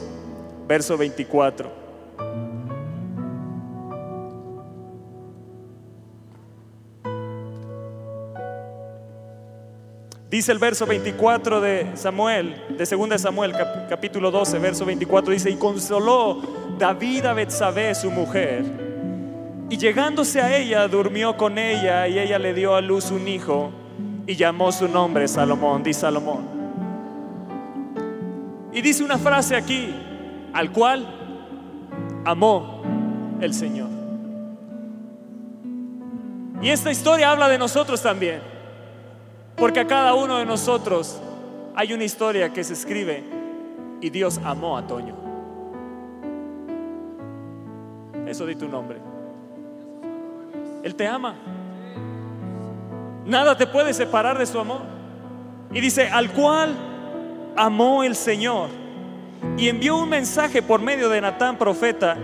verso 0.67 0.97
24. 0.97 1.82
Dice 10.33 10.51
el 10.51 10.57
verso 10.57 10.87
24 10.87 11.61
de 11.61 11.91
Samuel, 11.93 12.59
de 12.75 12.87
segunda 12.87 13.13
de 13.13 13.19
Samuel, 13.19 13.53
capítulo 13.87 14.31
12, 14.31 14.57
verso 14.57 14.83
24, 14.83 15.31
dice, 15.31 15.51
y 15.51 15.57
consoló 15.57 16.41
David 16.79 17.25
a 17.25 17.33
Betsabé, 17.33 17.93
su 17.93 18.09
mujer, 18.09 18.65
y 19.69 19.77
llegándose 19.77 20.41
a 20.41 20.57
ella, 20.57 20.87
durmió 20.87 21.37
con 21.37 21.59
ella, 21.59 22.07
y 22.07 22.17
ella 22.17 22.39
le 22.39 22.55
dio 22.55 22.73
a 22.73 22.81
luz 22.81 23.11
un 23.11 23.27
hijo, 23.27 23.69
y 24.25 24.35
llamó 24.35 24.71
su 24.71 24.87
nombre 24.87 25.27
Salomón, 25.27 25.83
di 25.83 25.93
Salomón. 25.93 26.47
Y 28.73 28.81
dice 28.81 29.03
una 29.03 29.19
frase 29.19 29.55
aquí, 29.55 29.93
al 30.51 30.71
cual 30.71 31.05
amó 32.25 32.81
el 33.39 33.53
Señor. 33.53 33.89
Y 36.59 36.69
esta 36.69 36.89
historia 36.89 37.29
habla 37.29 37.49
de 37.49 37.59
nosotros 37.59 38.01
también. 38.01 38.52
Porque 39.55 39.79
a 39.79 39.87
cada 39.87 40.13
uno 40.15 40.37
de 40.37 40.45
nosotros 40.45 41.19
hay 41.75 41.93
una 41.93 42.03
historia 42.03 42.51
que 42.51 42.63
se 42.63 42.73
escribe 42.73 43.23
y 44.01 44.09
Dios 44.09 44.39
amó 44.43 44.77
a 44.77 44.85
Toño. 44.85 45.15
Eso 48.27 48.45
di 48.45 48.55
tu 48.55 48.67
nombre. 48.67 48.97
Él 50.83 50.95
te 50.95 51.07
ama. 51.07 51.35
Nada 53.25 53.57
te 53.57 53.67
puede 53.67 53.93
separar 53.93 54.37
de 54.37 54.45
su 54.45 54.59
amor. 54.59 54.81
Y 55.71 55.79
dice, 55.79 56.07
al 56.07 56.31
cual 56.31 56.75
amó 57.55 58.03
el 58.03 58.15
Señor 58.15 58.69
y 59.57 59.69
envió 59.69 59.97
un 59.97 60.09
mensaje 60.09 60.61
por 60.61 60.81
medio 60.81 61.09
de 61.09 61.21
Natán 61.21 61.57
profeta, 61.57 62.17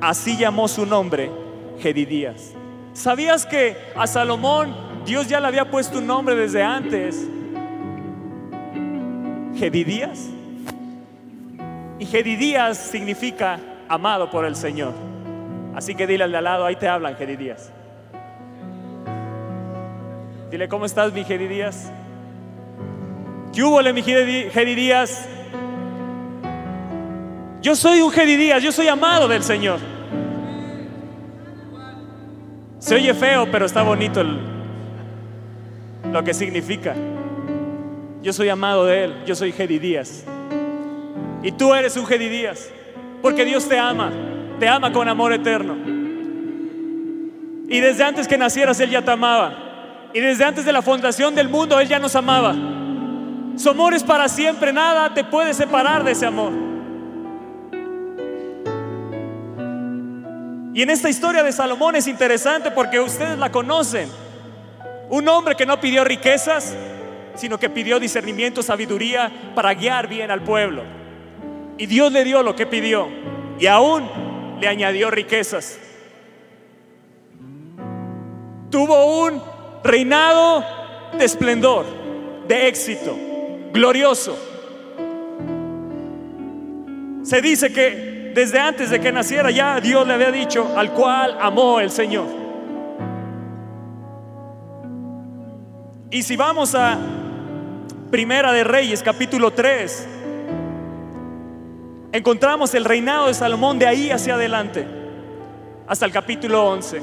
así 0.00 0.36
llamó 0.36 0.68
su 0.68 0.86
nombre, 0.86 1.30
Gedidías. 1.78 2.52
¿Sabías 2.92 3.46
que 3.46 3.76
a 3.96 4.06
Salomón 4.06 4.74
Dios 5.04 5.26
ya 5.26 5.40
le 5.40 5.48
había 5.48 5.70
puesto 5.70 5.98
un 5.98 6.06
nombre 6.06 6.34
desde 6.36 6.62
antes? 6.62 7.28
Gedidías. 9.56 10.28
Y 11.98 12.06
Gedidías 12.06 12.78
significa 12.78 13.58
amado 13.88 14.30
por 14.30 14.44
el 14.44 14.56
Señor. 14.56 14.92
Así 15.74 15.94
que 15.94 16.06
dile 16.06 16.24
al 16.24 16.32
de 16.32 16.38
al 16.38 16.44
lado, 16.44 16.64
ahí 16.64 16.76
te 16.76 16.88
hablan, 16.88 17.16
Gedidías. 17.16 17.70
Dile, 20.50 20.68
¿cómo 20.68 20.84
estás, 20.84 21.12
mi 21.12 21.24
Gedidías? 21.24 21.90
¿Qué 23.52 23.62
hubo, 23.62 23.82
mi 23.92 24.02
Gedidías? 24.02 25.28
Yo 27.60 27.76
soy 27.76 28.00
un 28.00 28.10
Gedidías, 28.10 28.62
yo 28.62 28.72
soy 28.72 28.88
amado 28.88 29.28
del 29.28 29.42
Señor. 29.42 29.78
Se 32.78 32.96
oye 32.96 33.14
feo, 33.14 33.48
pero 33.50 33.66
está 33.66 33.82
bonito 33.82 34.20
lo 36.12 36.22
que 36.22 36.34
significa. 36.34 36.94
Yo 38.22 38.32
soy 38.32 38.48
amado 38.48 38.84
de 38.84 39.04
Él, 39.04 39.14
yo 39.26 39.34
soy 39.34 39.52
Gedidías. 39.52 40.24
Y 41.42 41.52
tú 41.52 41.74
eres 41.74 41.96
un 41.96 42.06
Gedidías, 42.06 42.70
porque 43.20 43.44
Dios 43.44 43.68
te 43.68 43.78
ama, 43.78 44.12
te 44.60 44.68
ama 44.68 44.92
con 44.92 45.08
amor 45.08 45.32
eterno. 45.32 45.76
Y 47.68 47.80
desde 47.80 48.04
antes 48.04 48.28
que 48.28 48.38
nacieras 48.38 48.78
Él 48.80 48.90
ya 48.90 49.02
te 49.02 49.10
amaba. 49.10 50.10
Y 50.14 50.20
desde 50.20 50.44
antes 50.44 50.64
de 50.64 50.72
la 50.72 50.82
fundación 50.82 51.34
del 51.34 51.48
mundo 51.48 51.80
Él 51.80 51.88
ya 51.88 51.98
nos 51.98 52.14
amaba. 52.14 52.54
Su 53.56 53.70
amor 53.70 53.94
es 53.94 54.04
para 54.04 54.28
siempre, 54.28 54.72
nada 54.72 55.12
te 55.14 55.24
puede 55.24 55.54
separar 55.54 56.04
de 56.04 56.12
ese 56.12 56.26
amor. 56.26 56.52
Y 60.74 60.82
en 60.82 60.90
esta 60.90 61.10
historia 61.10 61.42
de 61.42 61.52
Salomón 61.52 61.96
es 61.96 62.06
interesante 62.06 62.70
porque 62.70 63.00
ustedes 63.00 63.38
la 63.38 63.50
conocen. 63.50 64.08
Un 65.12 65.28
hombre 65.28 65.54
que 65.56 65.66
no 65.66 65.78
pidió 65.78 66.04
riquezas, 66.04 66.74
sino 67.34 67.58
que 67.58 67.68
pidió 67.68 68.00
discernimiento, 68.00 68.62
sabiduría 68.62 69.30
para 69.54 69.74
guiar 69.74 70.08
bien 70.08 70.30
al 70.30 70.42
pueblo. 70.42 70.84
Y 71.76 71.84
Dios 71.84 72.10
le 72.10 72.24
dio 72.24 72.42
lo 72.42 72.56
que 72.56 72.64
pidió 72.64 73.08
y 73.60 73.66
aún 73.66 74.08
le 74.58 74.68
añadió 74.68 75.10
riquezas. 75.10 75.78
Tuvo 78.70 79.26
un 79.26 79.42
reinado 79.84 80.64
de 81.18 81.26
esplendor, 81.26 81.84
de 82.48 82.68
éxito, 82.68 83.14
glorioso. 83.70 84.34
Se 87.22 87.42
dice 87.42 87.70
que 87.70 88.32
desde 88.34 88.58
antes 88.58 88.88
de 88.88 88.98
que 88.98 89.12
naciera 89.12 89.50
ya 89.50 89.78
Dios 89.78 90.06
le 90.06 90.14
había 90.14 90.30
dicho 90.30 90.72
al 90.74 90.94
cual 90.94 91.36
amó 91.38 91.80
el 91.80 91.90
Señor. 91.90 92.41
Y 96.12 96.22
si 96.22 96.36
vamos 96.36 96.74
a 96.74 96.98
Primera 98.10 98.52
de 98.52 98.64
Reyes, 98.64 99.02
capítulo 99.02 99.50
3, 99.50 100.08
encontramos 102.12 102.74
el 102.74 102.84
reinado 102.84 103.28
de 103.28 103.34
Salomón 103.34 103.78
de 103.78 103.86
ahí 103.86 104.10
hacia 104.10 104.34
adelante, 104.34 104.86
hasta 105.86 106.04
el 106.04 106.12
capítulo 106.12 106.68
11, 106.68 107.00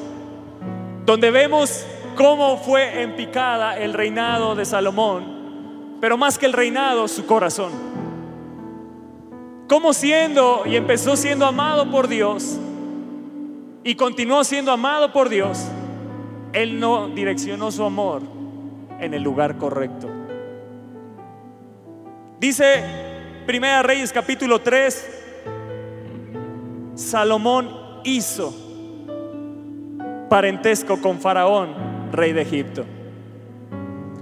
donde 1.08 1.32
vemos 1.32 1.88
cómo 2.16 2.58
fue 2.58 3.02
en 3.02 3.16
picada 3.16 3.80
el 3.80 3.94
reinado 3.94 4.54
de 4.54 4.64
Salomón, 4.64 5.98
pero 6.00 6.16
más 6.16 6.38
que 6.38 6.46
el 6.46 6.54
reinado, 6.54 7.08
su 7.08 7.26
corazón. 7.26 7.72
Como 9.68 9.92
siendo 9.94 10.62
y 10.68 10.76
empezó 10.76 11.16
siendo 11.16 11.48
amado 11.48 11.90
por 11.90 12.10
Dios 12.10 12.60
y 13.84 13.96
continuó 13.96 14.44
siendo 14.44 14.72
amado 14.72 15.12
por 15.12 15.30
Dios, 15.30 15.66
Él 16.54 16.80
no 16.80 17.08
direccionó 17.08 17.72
su 17.72 17.84
amor 17.84 18.39
en 19.00 19.14
el 19.14 19.24
lugar 19.24 19.58
correcto. 19.58 20.10
Dice 22.40 22.84
Primera 23.46 23.84
Reyes 23.84 24.12
capítulo 24.12 24.60
3, 24.60 25.24
Salomón 26.96 27.70
hizo 28.04 28.54
parentesco 30.30 31.02
con 31.02 31.20
Faraón, 31.20 32.12
rey 32.12 32.34
de 32.34 32.42
Egipto. 32.42 32.86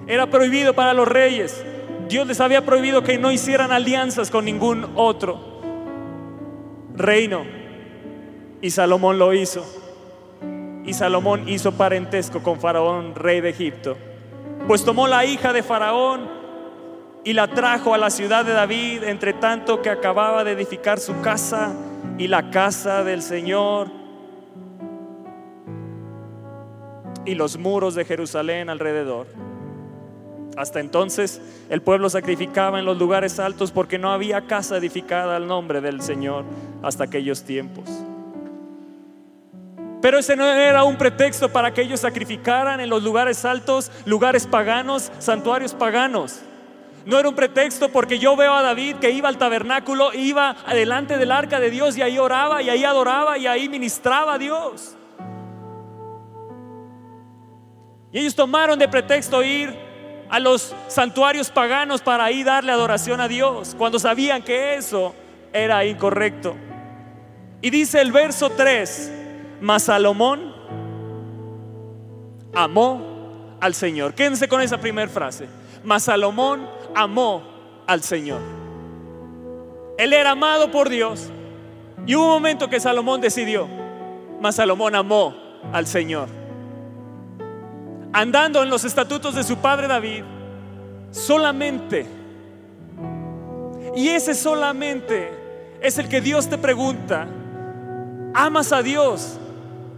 Era 0.08 0.28
prohibido 0.28 0.74
para 0.74 0.94
los 0.94 1.08
reyes 1.08 1.64
Dios 2.08 2.26
les 2.26 2.40
había 2.40 2.66
prohibido 2.66 3.04
que 3.04 3.18
no 3.18 3.32
hicieran 3.32 3.72
alianzas 3.72 4.32
con 4.32 4.46
ningún 4.46 4.88
otro 4.96 5.40
reino. 6.96 7.46
Y 8.62 8.70
Salomón 8.72 9.20
lo 9.20 9.34
hizo. 9.34 9.66
Y 10.86 10.94
Salomón 10.94 11.50
hizo 11.50 11.74
parentesco 11.74 12.42
con 12.42 12.60
Faraón, 12.60 13.14
rey 13.14 13.42
de 13.42 13.50
Egipto. 13.50 13.98
Pues 14.68 14.84
tomó 14.84 15.08
la 15.08 15.24
hija 15.24 15.54
de 15.54 15.64
Faraón 15.64 16.28
y 17.24 17.32
la 17.32 17.48
trajo 17.48 17.94
a 17.94 17.98
la 17.98 18.10
ciudad 18.10 18.44
de 18.44 18.52
David, 18.52 19.04
entre 19.04 19.32
tanto 19.32 19.82
que 19.82 19.90
acababa 19.90 20.44
de 20.44 20.52
edificar 20.52 21.00
su 21.00 21.22
casa 21.22 21.74
y 22.18 22.28
la 22.28 22.50
casa 22.52 23.06
del 23.06 23.22
Señor 23.22 23.88
y 27.26 27.36
los 27.36 27.58
muros 27.58 27.96
de 27.96 28.04
Jerusalén 28.04 28.70
alrededor. 28.70 29.28
Hasta 30.58 30.82
entonces 30.82 31.42
el 31.70 31.82
pueblo 31.82 32.10
sacrificaba 32.10 32.78
en 32.80 32.84
los 32.84 32.98
lugares 32.98 33.40
altos 33.40 33.72
porque 33.72 33.98
no 33.98 34.12
había 34.12 34.48
casa 34.48 34.76
edificada 34.76 35.38
al 35.38 35.48
nombre 35.48 35.80
del 35.80 36.02
Señor 36.02 36.44
hasta 36.82 37.06
aquellos 37.06 37.44
tiempos. 37.44 37.86
Pero 40.08 40.20
ese 40.20 40.38
no 40.38 40.46
era 40.46 40.86
un 40.86 40.96
pretexto 40.96 41.50
para 41.50 41.74
que 41.74 41.82
ellos 41.82 42.00
sacrificaran 42.00 42.80
en 42.80 42.90
los 42.90 43.04
lugares 43.04 43.44
altos, 43.44 43.92
lugares 44.06 44.48
paganos, 44.48 45.12
santuarios 45.20 45.74
paganos. 45.74 46.40
No 47.06 47.20
era 47.20 47.28
un 47.28 47.36
pretexto 47.36 47.90
porque 47.90 48.18
yo 48.18 48.38
veo 48.38 48.54
a 48.54 48.62
David 48.62 48.96
que 49.02 49.12
iba 49.12 49.28
al 49.28 49.38
tabernáculo, 49.38 50.14
iba 50.14 50.56
adelante 50.66 51.18
del 51.18 51.30
arca 51.30 51.60
de 51.60 51.70
Dios 51.70 51.98
y 51.98 52.04
ahí 52.04 52.18
oraba 52.18 52.62
y 52.62 52.70
ahí 52.70 52.86
adoraba 52.86 53.38
y 53.38 53.48
ahí 53.48 53.68
ministraba 53.68 54.36
a 54.36 54.38
Dios. 54.38 54.96
Y 58.14 58.20
ellos 58.20 58.34
tomaron 58.34 58.80
de 58.80 58.88
pretexto 58.88 59.44
ir 59.44 59.78
a 60.30 60.40
los 60.40 60.74
santuarios 60.88 61.52
paganos 61.52 62.02
para 62.02 62.24
ahí 62.24 62.46
darle 62.46 62.72
adoración 62.72 63.20
a 63.20 63.28
Dios, 63.28 63.76
cuando 63.78 64.00
sabían 64.00 64.42
que 64.42 64.76
eso 64.76 65.14
era 65.52 65.84
incorrecto. 65.84 66.56
Y 67.62 67.72
dice 67.72 68.00
el 68.00 68.14
verso 68.14 68.50
3, 68.52 69.26
mas 69.62 69.84
Salomón 69.84 70.54
amó 72.54 73.58
al 73.60 73.74
Señor. 73.74 74.14
Quédense 74.14 74.48
con 74.48 74.62
esa 74.62 74.80
primera 74.80 75.10
frase. 75.10 75.48
Mas 75.84 76.04
Salomón 76.04 76.68
amó 76.96 77.44
al 77.88 78.02
Señor. 78.02 78.42
Él 79.98 80.14
era 80.14 80.32
amado 80.32 80.72
por 80.72 80.90
Dios. 80.90 81.30
Y 82.06 82.16
hubo 82.16 82.26
un 82.26 82.32
momento 82.32 82.70
que 82.70 82.80
Salomón 82.80 83.20
decidió, 83.20 83.68
mas 84.40 84.56
Salomón 84.56 84.96
amó 84.96 85.36
al 85.74 85.88
Señor 85.88 86.30
andando 88.18 88.64
en 88.64 88.70
los 88.72 88.84
estatutos 88.84 89.36
de 89.36 89.44
su 89.44 89.58
padre 89.58 89.88
David, 89.88 90.24
solamente. 91.12 92.08
Y 93.96 94.10
ese 94.10 94.34
solamente 94.34 95.32
es 95.82 96.00
el 96.00 96.10
que 96.10 96.20
Dios 96.20 96.50
te 96.50 96.58
pregunta, 96.58 97.28
amas 98.34 98.72
a 98.74 98.82
Dios, 98.82 99.40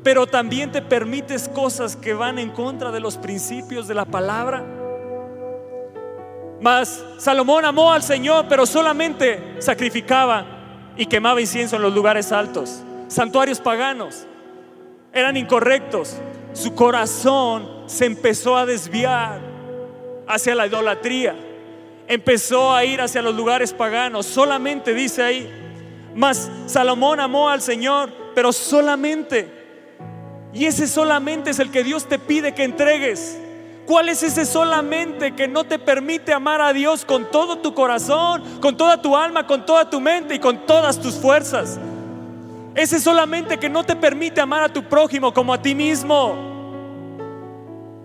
pero 0.03 0.27
también 0.27 0.71
te 0.71 0.81
permites 0.81 1.49
cosas 1.49 1.95
que 1.95 2.13
van 2.13 2.39
en 2.39 2.51
contra 2.51 2.91
de 2.91 2.99
los 2.99 3.17
principios 3.17 3.88
de 3.88 3.95
la 3.95 4.05
palabra. 4.05 4.63
Mas 6.62 7.03
Salomón 7.17 7.65
amó 7.65 7.91
al 7.91 8.03
Señor, 8.03 8.45
pero 8.49 8.65
solamente 8.65 9.55
sacrificaba 9.59 10.45
y 10.97 11.05
quemaba 11.05 11.41
incienso 11.41 11.77
en 11.77 11.81
los 11.81 11.93
lugares 11.93 12.31
altos, 12.31 12.81
santuarios 13.07 13.59
paganos. 13.59 14.25
Eran 15.13 15.38
incorrectos, 15.38 16.17
su 16.53 16.75
corazón 16.75 17.83
se 17.88 18.05
empezó 18.05 18.57
a 18.57 18.65
desviar 18.65 19.39
hacia 20.27 20.55
la 20.55 20.67
idolatría. 20.67 21.35
Empezó 22.07 22.73
a 22.73 22.85
ir 22.85 23.01
hacia 23.01 23.21
los 23.21 23.35
lugares 23.35 23.73
paganos. 23.73 24.25
Solamente 24.25 24.93
dice 24.93 25.23
ahí, 25.23 25.49
mas 26.15 26.49
Salomón 26.65 27.19
amó 27.19 27.49
al 27.49 27.62
Señor, 27.62 28.12
pero 28.33 28.51
solamente. 28.51 29.59
Y 30.53 30.65
ese 30.65 30.88
solamente 30.88 31.51
es 31.51 31.59
el 31.59 31.71
que 31.71 31.83
Dios 31.83 32.05
te 32.05 32.17
pide 32.17 32.53
que 32.53 32.63
entregues. 32.63 33.39
¿Cuál 33.85 34.09
es 34.09 34.21
ese 34.21 34.45
solamente 34.45 35.33
que 35.35 35.47
no 35.47 35.63
te 35.63 35.79
permite 35.79 36.33
amar 36.33 36.62
a 36.62 36.73
Dios 36.73 37.05
con 37.05 37.29
todo 37.31 37.57
tu 37.57 37.73
corazón, 37.73 38.43
con 38.62 38.77
toda 38.77 39.01
tu 39.01 39.15
alma, 39.15 39.47
con 39.47 39.65
toda 39.65 39.89
tu 39.89 39.99
mente 39.99 40.35
y 40.35 40.39
con 40.39 40.65
todas 40.65 40.99
tus 40.99 41.15
fuerzas? 41.15 41.79
Ese 42.75 42.99
solamente 42.99 43.57
que 43.57 43.69
no 43.69 43.83
te 43.83 43.95
permite 43.95 44.41
amar 44.41 44.63
a 44.63 44.69
tu 44.69 44.83
prójimo 44.83 45.33
como 45.33 45.53
a 45.53 45.62
ti 45.62 45.73
mismo. 45.73 46.49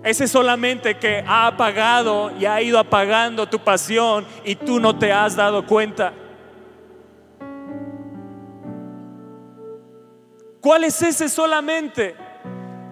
Ese 0.03 0.27
solamente 0.27 0.99
que 0.99 1.25
ha 1.27 1.47
apagado 1.47 2.31
y 2.39 2.45
ha 2.45 2.61
ido 2.61 2.79
apagando 2.79 3.47
tu 3.47 3.59
pasión 3.59 4.27
y 4.45 4.55
tú 4.55 4.81
no 4.81 4.99
te 4.99 5.13
has 5.13 5.37
dado 5.37 5.67
cuenta. 5.67 6.13
¿Cuál 10.61 10.85
es 10.85 11.03
ese 11.03 11.29
solamente? 11.29 12.24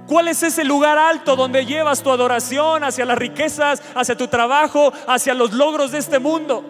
¿Cuál 0.07 0.29
es 0.29 0.43
ese 0.43 0.65
lugar 0.65 0.99
alto 0.99 1.37
donde 1.37 1.65
llevas 1.65 2.03
tu 2.03 2.11
adoración 2.11 2.85
hacia 2.85 3.05
las 3.05 3.17
riquezas, 3.17 3.83
hacia 3.95 4.17
tu 4.17 4.29
trabajo, 4.29 4.93
hacia 5.07 5.35
los 5.35 5.53
logros 5.53 5.93
de 5.93 5.99
este 5.99 6.19
mundo? 6.19 6.65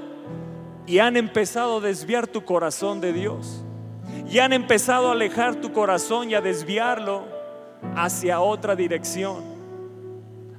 Y 0.86 0.98
han 0.98 1.16
empezado 1.16 1.78
a 1.78 1.80
desviar 1.80 2.26
tu 2.26 2.44
corazón 2.44 3.00
de 3.00 3.12
Dios. 3.12 3.64
Y 4.28 4.38
han 4.38 4.52
empezado 4.52 5.08
a 5.08 5.12
alejar 5.12 5.56
tu 5.56 5.72
corazón 5.72 6.30
y 6.30 6.34
a 6.34 6.40
desviarlo 6.40 7.24
hacia 7.96 8.40
otra 8.40 8.76
dirección, 8.76 9.42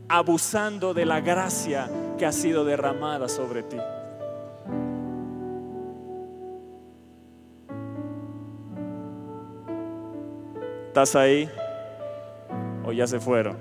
abusando 0.07 0.93
de 0.93 1.05
la 1.05 1.21
gracia 1.21 1.89
que 2.17 2.25
ha 2.25 2.31
sido 2.31 2.65
derramada 2.65 3.29
sobre 3.29 3.63
ti. 3.63 3.77
¿Estás 10.87 11.15
ahí? 11.15 11.49
¿O 12.85 12.91
ya 12.91 13.07
se 13.07 13.19
fueron? 13.19 13.57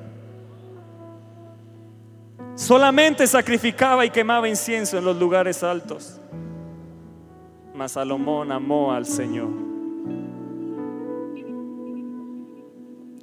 Solamente 2.55 3.27
sacrificaba 3.27 4.05
y 4.05 4.11
quemaba 4.11 4.49
incienso 4.49 4.99
en 4.99 5.05
los 5.05 5.17
lugares 5.19 5.63
altos. 5.63 6.21
Mas 7.75 7.93
Salomón 7.93 8.53
amó 8.53 8.93
al 8.93 9.07
Señor. 9.07 9.49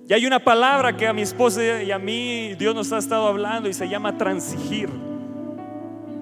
Y 0.08 0.14
hay 0.14 0.26
una 0.26 0.40
palabra 0.40 0.98
que 0.98 1.08
a 1.08 1.14
mi 1.14 1.22
esposa 1.22 1.84
y 1.84 1.92
a 1.92 2.00
mí 2.00 2.56
Dios 2.56 2.74
nos 2.74 2.92
ha 2.92 2.98
estado 2.98 3.28
hablando 3.28 3.70
y 3.70 3.74
se 3.74 3.88
llama 3.88 4.18
transigir. 4.18 4.90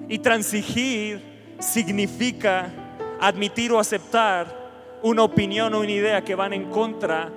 Y 0.08 0.18
transigir 0.18 1.22
significa 1.58 2.70
admitir 3.18 3.72
o 3.72 3.78
aceptar 3.78 4.54
una 5.02 5.22
opinión 5.22 5.72
o 5.72 5.80
una 5.80 5.90
idea 5.90 6.22
que 6.22 6.34
van 6.34 6.52
en 6.52 6.68
contra 6.70 7.32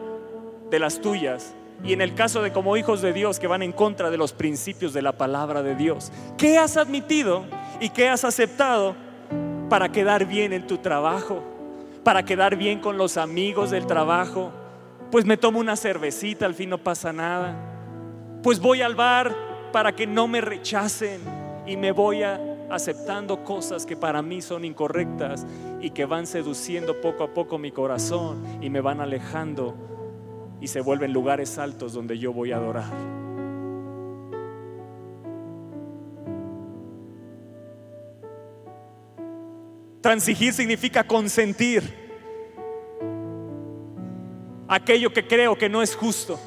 de 0.70 0.80
las 0.80 1.00
tuyas. 1.00 1.56
Y 1.84 1.94
en 1.94 2.02
el 2.02 2.14
caso 2.14 2.42
de 2.42 2.52
como 2.52 2.78
hijos 2.78 3.02
de 3.02 3.14
Dios 3.14 3.40
que 3.40 3.48
van 3.48 3.64
en 3.64 3.72
contra 3.72 4.10
de 4.12 4.18
los 4.18 4.34
principios 4.34 4.94
de 4.94 5.02
la 5.02 5.14
palabra 5.14 5.64
de 5.64 5.76
Dios. 5.76 6.12
¿Qué 6.38 6.58
has 6.58 6.78
admitido 6.78 7.46
y 7.80 7.90
qué 7.90 8.10
has 8.10 8.24
aceptado 8.24 8.96
para 9.70 9.92
quedar 9.92 10.26
bien 10.26 10.54
en 10.54 10.68
tu 10.68 10.78
trabajo? 10.78 11.44
Para 12.04 12.24
quedar 12.24 12.56
bien 12.56 12.80
con 12.80 12.98
los 12.98 13.18
amigos 13.18 13.72
del 13.72 13.88
trabajo. 13.88 14.52
Pues 15.10 15.26
me 15.26 15.38
tomo 15.38 15.60
una 15.60 15.76
cervecita, 15.76 16.46
al 16.46 16.54
fin 16.54 16.70
no 16.70 16.78
pasa 16.78 17.12
nada. 17.12 17.56
Pues 18.44 18.60
voy 18.60 18.82
al 18.82 18.96
bar 18.96 19.36
para 19.72 19.96
que 19.96 20.06
no 20.06 20.28
me 20.28 20.42
rechacen 20.42 21.22
y 21.66 21.78
me 21.78 21.92
voy 21.92 22.24
a 22.24 22.40
aceptando 22.72 23.44
cosas 23.44 23.86
que 23.86 23.98
para 23.98 24.22
mí 24.22 24.42
son 24.42 24.64
incorrectas 24.64 25.46
y 25.82 25.90
que 25.90 26.06
van 26.06 26.26
seduciendo 26.26 27.02
poco 27.02 27.24
a 27.26 27.34
poco 27.34 27.58
mi 27.58 27.72
corazón 27.72 28.44
y 28.62 28.70
me 28.70 28.80
van 28.80 29.02
alejando 29.02 29.76
y 30.62 30.68
se 30.68 30.80
vuelven 30.80 31.12
lugares 31.12 31.58
altos 31.58 31.94
donde 31.94 32.20
yo 32.20 32.32
voy 32.32 32.52
a 32.52 32.58
adorar. 32.58 32.94
Transigir 40.02 40.54
significa 40.54 41.04
consentir 41.04 41.84
aquello 44.68 45.12
que 45.12 45.28
creo 45.28 45.58
que 45.58 45.68
no 45.68 45.82
es 45.82 45.96
justo. 45.96 46.40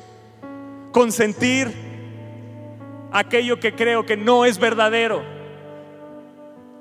Consentir 0.92 1.72
aquello 3.12 3.58
que 3.58 3.74
creo 3.74 4.06
que 4.06 4.16
no 4.16 4.44
es 4.44 4.58
verdadero. 4.58 5.22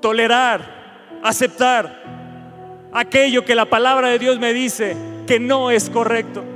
Tolerar, 0.00 1.20
aceptar 1.22 2.04
aquello 2.92 3.44
que 3.44 3.56
la 3.56 3.64
palabra 3.64 4.08
de 4.08 4.20
Dios 4.20 4.38
me 4.38 4.52
dice 4.52 4.96
que 5.26 5.40
no 5.40 5.72
es 5.72 5.90
correcto. 5.90 6.53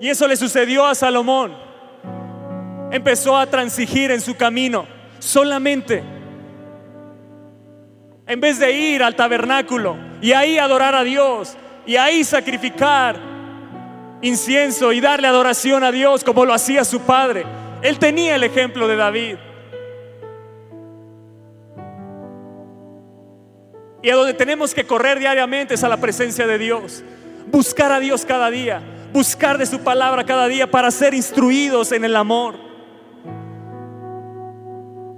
Y 0.00 0.08
eso 0.08 0.28
le 0.28 0.36
sucedió 0.36 0.86
a 0.86 0.94
Salomón. 0.94 1.56
Empezó 2.90 3.36
a 3.36 3.46
transigir 3.46 4.10
en 4.10 4.20
su 4.20 4.36
camino 4.36 4.86
solamente. 5.18 6.02
En 8.26 8.40
vez 8.40 8.58
de 8.58 8.72
ir 8.72 9.02
al 9.02 9.16
tabernáculo 9.16 9.96
y 10.20 10.32
ahí 10.32 10.58
adorar 10.58 10.94
a 10.94 11.04
Dios 11.04 11.56
y 11.86 11.96
ahí 11.96 12.24
sacrificar 12.24 13.16
incienso 14.22 14.92
y 14.92 15.00
darle 15.00 15.28
adoración 15.28 15.84
a 15.84 15.92
Dios 15.92 16.24
como 16.24 16.44
lo 16.44 16.52
hacía 16.52 16.84
su 16.84 17.00
padre. 17.00 17.44
Él 17.82 17.98
tenía 17.98 18.34
el 18.34 18.44
ejemplo 18.44 18.88
de 18.88 18.96
David. 18.96 19.36
Y 24.02 24.10
a 24.10 24.14
donde 24.14 24.34
tenemos 24.34 24.74
que 24.74 24.86
correr 24.86 25.18
diariamente 25.18 25.74
es 25.74 25.84
a 25.84 25.88
la 25.88 25.96
presencia 25.96 26.46
de 26.46 26.58
Dios. 26.58 27.02
Buscar 27.46 27.92
a 27.92 28.00
Dios 28.00 28.24
cada 28.24 28.50
día 28.50 28.82
buscar 29.16 29.56
de 29.56 29.64
su 29.64 29.80
palabra 29.80 30.24
cada 30.24 30.46
día 30.46 30.70
para 30.70 30.90
ser 30.90 31.14
instruidos 31.14 31.90
en 31.90 32.04
el 32.04 32.14
amor. 32.16 32.54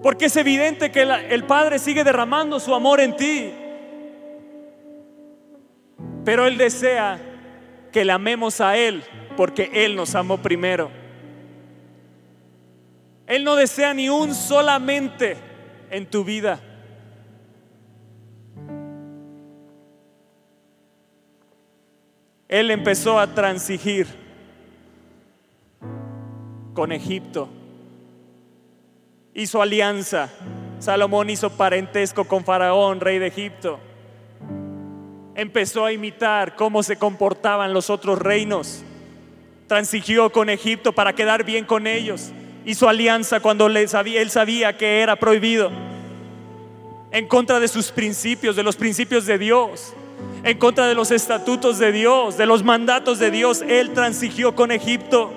Porque 0.00 0.26
es 0.26 0.36
evidente 0.36 0.92
que 0.92 1.02
el 1.02 1.42
Padre 1.42 1.80
sigue 1.80 2.04
derramando 2.04 2.60
su 2.60 2.72
amor 2.72 3.00
en 3.00 3.16
ti. 3.16 3.52
Pero 6.24 6.46
Él 6.46 6.56
desea 6.56 7.18
que 7.90 8.04
le 8.04 8.12
amemos 8.12 8.60
a 8.60 8.76
Él 8.76 9.02
porque 9.36 9.68
Él 9.72 9.96
nos 9.96 10.14
amó 10.14 10.38
primero. 10.38 10.92
Él 13.26 13.42
no 13.42 13.56
desea 13.56 13.94
ni 13.94 14.08
un 14.08 14.32
solamente 14.32 15.36
en 15.90 16.06
tu 16.06 16.22
vida. 16.22 16.60
Él 22.48 22.70
empezó 22.70 23.20
a 23.20 23.34
transigir 23.34 24.06
con 26.72 26.92
Egipto. 26.92 27.50
Hizo 29.34 29.60
alianza. 29.60 30.30
Salomón 30.78 31.28
hizo 31.28 31.50
parentesco 31.50 32.24
con 32.24 32.44
Faraón, 32.44 33.00
rey 33.00 33.18
de 33.18 33.26
Egipto. 33.26 33.78
Empezó 35.34 35.84
a 35.84 35.92
imitar 35.92 36.56
cómo 36.56 36.82
se 36.82 36.96
comportaban 36.96 37.74
los 37.74 37.90
otros 37.90 38.18
reinos. 38.18 38.82
Transigió 39.66 40.32
con 40.32 40.48
Egipto 40.48 40.92
para 40.92 41.12
quedar 41.12 41.44
bien 41.44 41.66
con 41.66 41.86
ellos. 41.86 42.32
Hizo 42.64 42.88
alianza 42.88 43.40
cuando 43.40 43.66
él 43.66 43.88
sabía 44.30 44.76
que 44.78 45.00
era 45.02 45.16
prohibido. 45.16 45.70
En 47.10 47.28
contra 47.28 47.60
de 47.60 47.68
sus 47.68 47.92
principios, 47.92 48.56
de 48.56 48.62
los 48.62 48.76
principios 48.76 49.26
de 49.26 49.36
Dios 49.36 49.94
en 50.44 50.58
contra 50.58 50.86
de 50.86 50.94
los 50.94 51.10
estatutos 51.10 51.78
de 51.78 51.92
Dios, 51.92 52.36
de 52.36 52.46
los 52.46 52.62
mandatos 52.64 53.18
de 53.18 53.30
Dios. 53.30 53.62
Él 53.62 53.92
transigió 53.92 54.54
con 54.54 54.70
Egipto. 54.70 55.32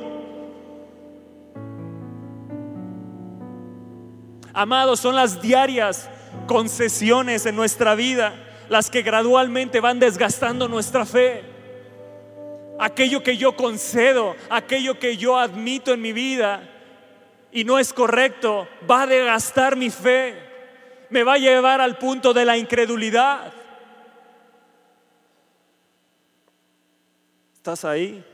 Amados, 4.54 5.00
son 5.00 5.16
las 5.16 5.42
diarias 5.42 6.10
concesiones 6.48 7.46
en 7.46 7.56
nuestra 7.56 7.96
vida 7.96 8.34
las 8.72 8.90
que 8.90 9.02
gradualmente 9.02 9.82
van 9.82 10.00
desgastando 10.00 10.70
nuestra 10.70 11.06
fe. 11.06 11.44
Aquello 12.80 13.22
que 13.22 13.36
yo 13.36 13.54
concedo, 13.58 14.34
aquello 14.50 14.98
que 14.98 15.18
yo 15.18 15.38
admito 15.38 15.94
en 15.94 16.02
mi 16.02 16.14
vida 16.14 16.70
y 17.52 17.66
no 17.66 17.80
es 17.80 17.92
correcto, 17.92 18.70
va 18.90 19.02
a 19.02 19.08
desgastar 19.08 19.76
mi 19.76 19.90
fe, 19.90 20.36
me 21.10 21.24
va 21.24 21.34
a 21.34 21.38
llevar 21.38 21.82
al 21.82 21.98
punto 21.98 22.34
de 22.34 22.46
la 22.46 22.56
incredulidad. 22.56 23.52
¿Estás 27.62 27.86
ahí? 27.86 28.26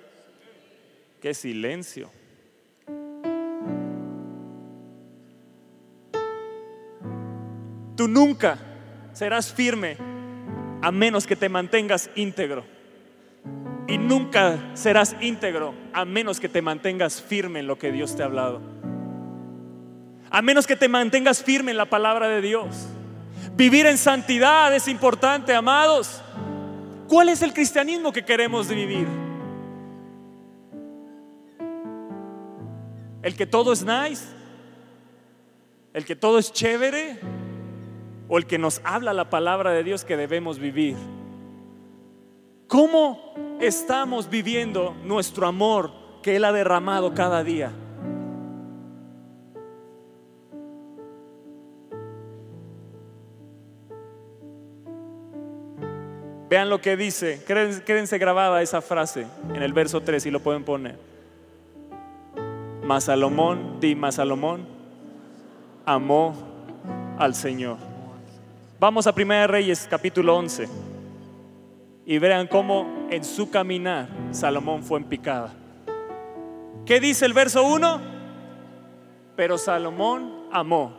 Qué 1.21 1.33
silencio. 1.33 2.09
Tú 7.97 8.07
nunca 8.07 8.57
serás 9.11 9.51
firme 9.51 9.97
a 10.81 10.93
menos 10.93 11.27
que 11.27 11.35
te 11.35 11.49
mantengas 11.49 12.09
íntegro. 12.15 12.63
Y 13.89 13.97
nunca 13.97 14.71
serás 14.75 15.13
íntegro 15.19 15.75
a 15.91 16.05
menos 16.05 16.39
que 16.39 16.47
te 16.47 16.61
mantengas 16.61 17.21
firme 17.21 17.59
en 17.59 17.67
lo 17.67 17.77
que 17.77 17.91
Dios 17.91 18.15
te 18.15 18.23
ha 18.23 18.27
hablado. 18.27 18.61
A 20.29 20.41
menos 20.41 20.65
que 20.65 20.77
te 20.77 20.87
mantengas 20.87 21.43
firme 21.43 21.71
en 21.71 21.77
la 21.77 21.89
palabra 21.89 22.29
de 22.29 22.39
Dios. 22.39 22.87
Vivir 23.57 23.87
en 23.87 23.97
santidad 23.97 24.73
es 24.73 24.87
importante, 24.87 25.53
amados. 25.53 26.23
¿Cuál 27.07 27.29
es 27.29 27.41
el 27.41 27.53
cristianismo 27.53 28.11
que 28.11 28.25
queremos 28.25 28.67
vivir? 28.67 29.07
¿El 33.21 33.35
que 33.35 33.45
todo 33.45 33.71
es 33.73 33.85
nice? 33.85 34.25
¿El 35.93 36.05
que 36.05 36.15
todo 36.15 36.37
es 36.37 36.51
chévere? 36.51 37.19
¿O 38.27 38.37
el 38.37 38.45
que 38.45 38.57
nos 38.57 38.81
habla 38.83 39.13
la 39.13 39.29
palabra 39.29 39.71
de 39.71 39.83
Dios 39.83 40.03
que 40.03 40.17
debemos 40.17 40.59
vivir? 40.59 40.95
¿Cómo 42.67 43.57
estamos 43.61 44.29
viviendo 44.29 44.95
nuestro 45.03 45.47
amor 45.47 45.91
que 46.21 46.35
Él 46.35 46.43
ha 46.43 46.51
derramado 46.51 47.13
cada 47.13 47.43
día? 47.43 47.71
Vean 56.49 56.69
lo 56.69 56.79
que 56.79 56.95
dice, 56.95 57.43
quédense, 57.45 58.17
grabada 58.17 58.61
esa 58.61 58.81
frase 58.81 59.27
en 59.53 59.61
el 59.61 59.73
verso 59.73 60.01
3 60.01 60.25
y 60.27 60.31
lo 60.31 60.39
pueden 60.39 60.63
poner. 60.63 60.97
Mas 62.83 63.05
Salomón, 63.05 63.81
di, 63.81 63.95
mas 63.95 64.15
Salomón 64.15 64.65
amó 65.85 66.33
al 67.17 67.35
Señor. 67.35 67.77
Vamos 68.79 69.07
a 69.07 69.11
1 69.11 69.47
Reyes 69.47 69.87
capítulo 69.89 70.37
11 70.37 70.69
y 72.05 72.17
vean 72.17 72.47
cómo 72.47 73.07
en 73.09 73.25
su 73.25 73.49
caminar 73.49 74.07
Salomón 74.31 74.83
fue 74.83 74.99
en 74.99 75.05
picada. 75.05 75.53
¿Qué 76.85 77.01
dice 77.01 77.25
el 77.25 77.33
verso 77.33 77.65
1? 77.65 78.01
Pero 79.35 79.57
Salomón 79.57 80.47
amó. 80.53 80.93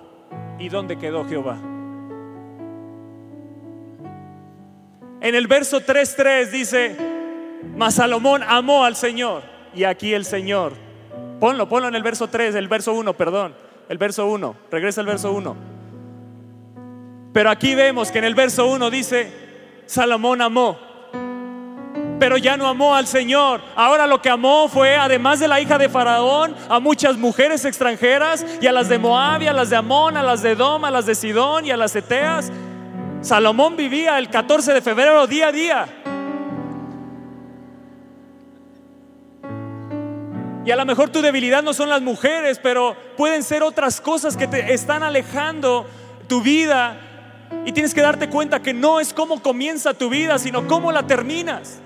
¿Y 0.59 0.69
dónde 0.69 0.99
quedó 0.99 1.25
Jehová? 1.25 1.59
En 5.21 5.35
el 5.35 5.47
verso 5.47 5.81
3.3 5.81 6.51
dice, 6.51 6.97
mas 7.77 7.95
Salomón 7.95 8.43
amó 8.47 8.85
al 8.85 8.97
Señor. 8.97 9.43
Y 9.75 9.85
aquí 9.85 10.15
el 10.15 10.25
Señor. 10.25 10.73
Ponlo, 11.41 11.69
ponlo 11.69 11.89
en 11.89 11.95
el 11.95 12.03
verso 12.03 12.29
3, 12.29 12.55
el 12.55 12.69
verso 12.69 12.93
1, 12.95 13.15
perdón. 13.15 13.55
El 13.89 13.99
verso 13.99 14.27
1, 14.27 14.57
regresa 14.71 15.01
al 15.01 15.07
verso 15.07 15.33
1. 15.33 15.57
Pero 17.33 17.51
aquí 17.51 17.75
vemos 17.75 18.11
que 18.11 18.19
en 18.19 18.25
el 18.25 18.35
verso 18.35 18.67
1 18.67 18.91
dice, 18.91 19.33
Salomón 19.87 20.43
amó. 20.43 20.79
Pero 22.19 22.37
ya 22.37 22.57
no 22.57 22.67
amó 22.67 22.97
al 22.97 23.07
Señor. 23.07 23.61
Ahora 23.77 24.07
lo 24.07 24.21
que 24.21 24.29
amó 24.29 24.69
fue, 24.69 24.97
además 24.97 25.39
de 25.39 25.47
la 25.47 25.61
hija 25.61 25.79
de 25.79 25.89
Faraón, 25.89 26.55
a 26.69 26.81
muchas 26.81 27.17
mujeres 27.17 27.65
extranjeras 27.65 28.45
y 28.61 28.67
a 28.67 28.73
las 28.73 28.89
de 28.89 28.99
Moab, 28.99 29.43
y 29.43 29.47
a 29.47 29.53
las 29.53 29.71
de 29.71 29.77
Amón, 29.77 30.17
a 30.17 30.23
las 30.23 30.43
de 30.43 30.57
Dom, 30.57 30.85
a 30.85 30.91
las 30.91 31.07
de 31.07 31.15
Sidón 31.15 31.65
y 31.65 31.71
a 31.71 31.77
las 31.77 31.95
Eteas. 31.95 32.51
Salomón 33.21 33.77
vivía 33.77 34.19
el 34.19 34.31
14 34.31 34.73
de 34.73 34.81
febrero 34.81 35.27
día 35.27 35.49
a 35.49 35.53
día. 35.53 35.89
Y 40.65 40.71
a 40.71 40.77
lo 40.77 40.85
mejor 40.85 41.09
tu 41.09 41.23
debilidad 41.23 41.63
no 41.63 41.73
son 41.73 41.89
las 41.89 42.03
mujeres, 42.03 42.61
pero 42.63 42.95
pueden 43.17 43.43
ser 43.43 43.63
otras 43.63 44.01
cosas 44.01 44.37
que 44.37 44.47
te 44.47 44.73
están 44.73 45.03
alejando 45.03 45.87
tu 46.29 46.43
vida. 46.43 47.01
Y 47.65 47.73
tienes 47.73 47.95
que 47.95 48.03
darte 48.03 48.29
cuenta 48.29 48.61
que 48.61 48.75
no 48.75 49.01
es 49.01 49.13
cómo 49.13 49.43
comienza 49.43 49.95
tu 49.95 50.11
vida, 50.11 50.39
sino 50.39 50.67
cómo 50.67 50.93
la 50.93 51.07
terminas. 51.07 51.81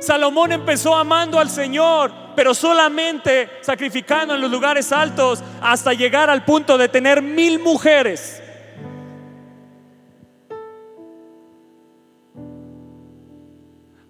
Salomón 0.00 0.52
empezó 0.52 0.94
amando 0.94 1.38
al 1.38 1.48
Señor, 1.48 2.12
pero 2.36 2.52
solamente 2.52 3.48
sacrificando 3.62 4.34
en 4.34 4.40
los 4.40 4.50
lugares 4.50 4.92
altos 4.92 5.42
hasta 5.62 5.94
llegar 5.94 6.28
al 6.28 6.44
punto 6.44 6.76
de 6.76 6.88
tener 6.88 7.22
mil 7.22 7.60
mujeres. 7.60 8.42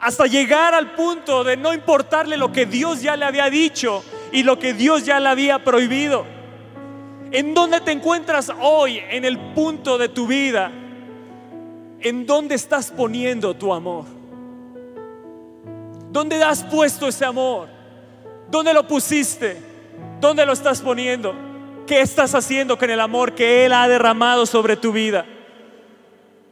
Hasta 0.05 0.27
llegar 0.27 0.75
al 0.75 0.93
punto 0.93 1.45
de 1.45 1.57
no 1.57 1.73
importarle 1.73 2.37
lo 2.37 2.53
que 2.53 2.67
Dios 2.67 3.01
ya 3.01 3.17
le 3.17 3.25
había 3.25 3.49
dicho 3.49 4.05
y 4.33 4.43
lo 4.43 4.59
que 4.59 4.75
Dios 4.75 5.07
ya 5.07 5.19
le 5.19 5.31
había 5.31 5.65
prohibido. 5.65 6.27
¿En 7.31 7.55
dónde 7.55 7.81
te 7.81 7.93
encuentras 7.93 8.53
hoy 8.61 8.99
en 8.99 9.25
el 9.25 9.39
punto 9.55 9.97
de 9.97 10.11
tu 10.11 10.27
vida? 10.27 10.71
¿En 12.01 12.27
dónde 12.27 12.55
estás 12.55 12.91
poniendo 12.91 13.57
tu 13.57 13.73
amor? 13.73 14.05
¿Dónde 16.11 16.45
has 16.45 16.63
puesto 16.65 17.09
ese 17.09 17.25
amor? 17.25 17.69
¿Dónde 18.51 18.75
lo 18.75 18.87
pusiste? 18.87 19.57
¿Dónde 20.21 20.45
lo 20.45 20.53
estás 20.53 20.83
poniendo? 20.83 21.35
¿Qué 21.87 22.03
estás 22.03 22.35
haciendo 22.35 22.77
con 22.77 22.91
el 22.91 23.01
amor 23.01 23.35
que 23.35 23.65
Él 23.65 23.73
ha 23.73 23.89
derramado 23.89 24.45
sobre 24.45 24.77
tu 24.77 24.93
vida? 24.93 25.25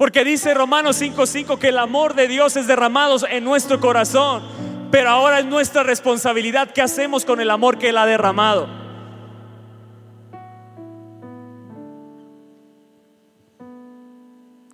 Porque 0.03 0.25
dice 0.25 0.53
Romanos 0.53 1.01
5:5 1.01 1.61
que 1.61 1.69
el 1.69 1.79
amor 1.79 2.15
de 2.17 2.27
Dios 2.27 2.57
es 2.57 2.67
derramado 2.67 3.19
en 3.31 3.45
nuestro 3.45 3.79
corazón. 3.79 4.43
Pero 4.91 5.11
ahora 5.11 5.39
es 5.39 5.45
nuestra 5.47 5.85
responsabilidad 5.85 6.73
qué 6.73 6.83
hacemos 6.83 7.25
con 7.25 7.41
el 7.41 7.49
amor 7.49 7.79
que 7.79 7.91
Él 7.91 7.97
ha 7.97 8.05
derramado. 8.05 8.67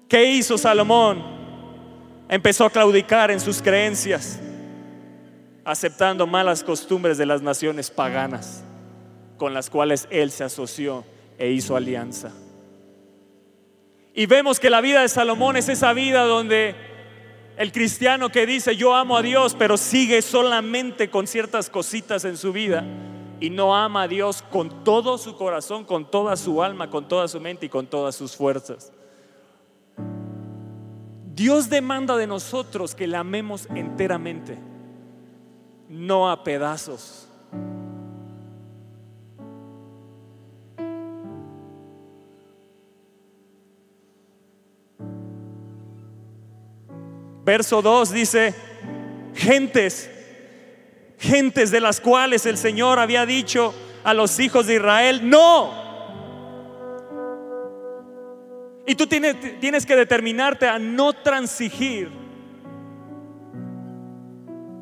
¿Qué 0.08 0.24
hizo 0.32 0.56
Salomón? 0.56 1.22
Empezó 2.30 2.64
a 2.64 2.70
claudicar 2.70 3.30
en 3.30 3.40
sus 3.40 3.60
creencias, 3.60 4.40
aceptando 5.62 6.26
malas 6.26 6.64
costumbres 6.64 7.18
de 7.18 7.26
las 7.26 7.42
naciones 7.42 7.90
paganas 7.90 8.64
con 9.36 9.52
las 9.52 9.68
cuales 9.68 10.08
él 10.08 10.30
se 10.30 10.44
asoció 10.44 11.04
e 11.36 11.50
hizo 11.50 11.76
alianza. 11.76 12.32
Y 14.18 14.26
vemos 14.26 14.58
que 14.58 14.68
la 14.68 14.80
vida 14.80 15.02
de 15.02 15.08
Salomón 15.08 15.56
es 15.56 15.68
esa 15.68 15.92
vida 15.92 16.24
donde 16.24 16.74
el 17.56 17.70
cristiano 17.70 18.30
que 18.30 18.46
dice 18.46 18.74
yo 18.74 18.96
amo 18.96 19.16
a 19.16 19.22
Dios, 19.22 19.54
pero 19.56 19.76
sigue 19.76 20.22
solamente 20.22 21.08
con 21.08 21.28
ciertas 21.28 21.70
cositas 21.70 22.24
en 22.24 22.36
su 22.36 22.52
vida 22.52 22.84
y 23.38 23.48
no 23.50 23.76
ama 23.76 24.02
a 24.02 24.08
Dios 24.08 24.42
con 24.42 24.82
todo 24.82 25.18
su 25.18 25.36
corazón, 25.36 25.84
con 25.84 26.10
toda 26.10 26.34
su 26.34 26.64
alma, 26.64 26.90
con 26.90 27.06
toda 27.06 27.28
su 27.28 27.38
mente 27.38 27.66
y 27.66 27.68
con 27.68 27.86
todas 27.86 28.16
sus 28.16 28.34
fuerzas. 28.34 28.90
Dios 31.32 31.70
demanda 31.70 32.16
de 32.16 32.26
nosotros 32.26 32.96
que 32.96 33.06
le 33.06 33.16
amemos 33.16 33.68
enteramente, 33.72 34.58
no 35.88 36.28
a 36.28 36.42
pedazos. 36.42 37.28
Verso 47.48 47.80
2 47.80 48.12
dice, 48.12 48.54
gentes, 49.34 50.10
gentes 51.18 51.70
de 51.70 51.80
las 51.80 51.98
cuales 51.98 52.44
el 52.44 52.58
Señor 52.58 52.98
había 52.98 53.24
dicho 53.24 53.74
a 54.04 54.12
los 54.12 54.38
hijos 54.38 54.66
de 54.66 54.74
Israel, 54.74 55.30
no. 55.30 55.72
Y 58.86 58.94
tú 58.96 59.06
tienes, 59.06 59.60
tienes 59.60 59.86
que 59.86 59.96
determinarte 59.96 60.68
a 60.68 60.78
no 60.78 61.14
transigir 61.14 62.10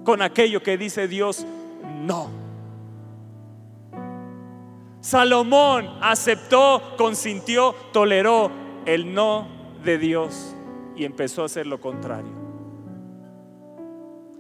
con 0.03 0.21
aquello 0.21 0.61
que 0.61 0.77
dice 0.77 1.07
Dios, 1.07 1.47
no. 2.01 2.33
Salomón 5.03 5.89
aceptó, 6.01 6.97
consintió, 6.99 7.77
toleró 7.93 8.51
el 8.87 9.15
no 9.15 9.47
de 9.85 9.99
Dios 9.99 10.57
y 10.97 11.05
empezó 11.05 11.43
a 11.43 11.47
hacer 11.47 11.69
lo 11.69 11.81
contrario. 11.81 12.46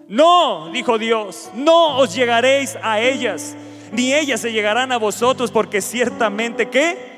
No, 0.09 0.71
dijo 0.73 0.99
Dios, 0.99 1.51
no 1.55 1.99
os 1.99 2.15
llegaréis 2.15 2.79
a 2.83 3.01
ellas, 3.01 3.57
ni 3.91 4.15
ellas 4.15 4.41
se 4.41 4.53
llegarán 4.53 4.93
a 4.93 4.99
vosotros, 4.99 5.51
porque 5.51 5.81
ciertamente 5.81 6.69
¿qué? 6.69 7.17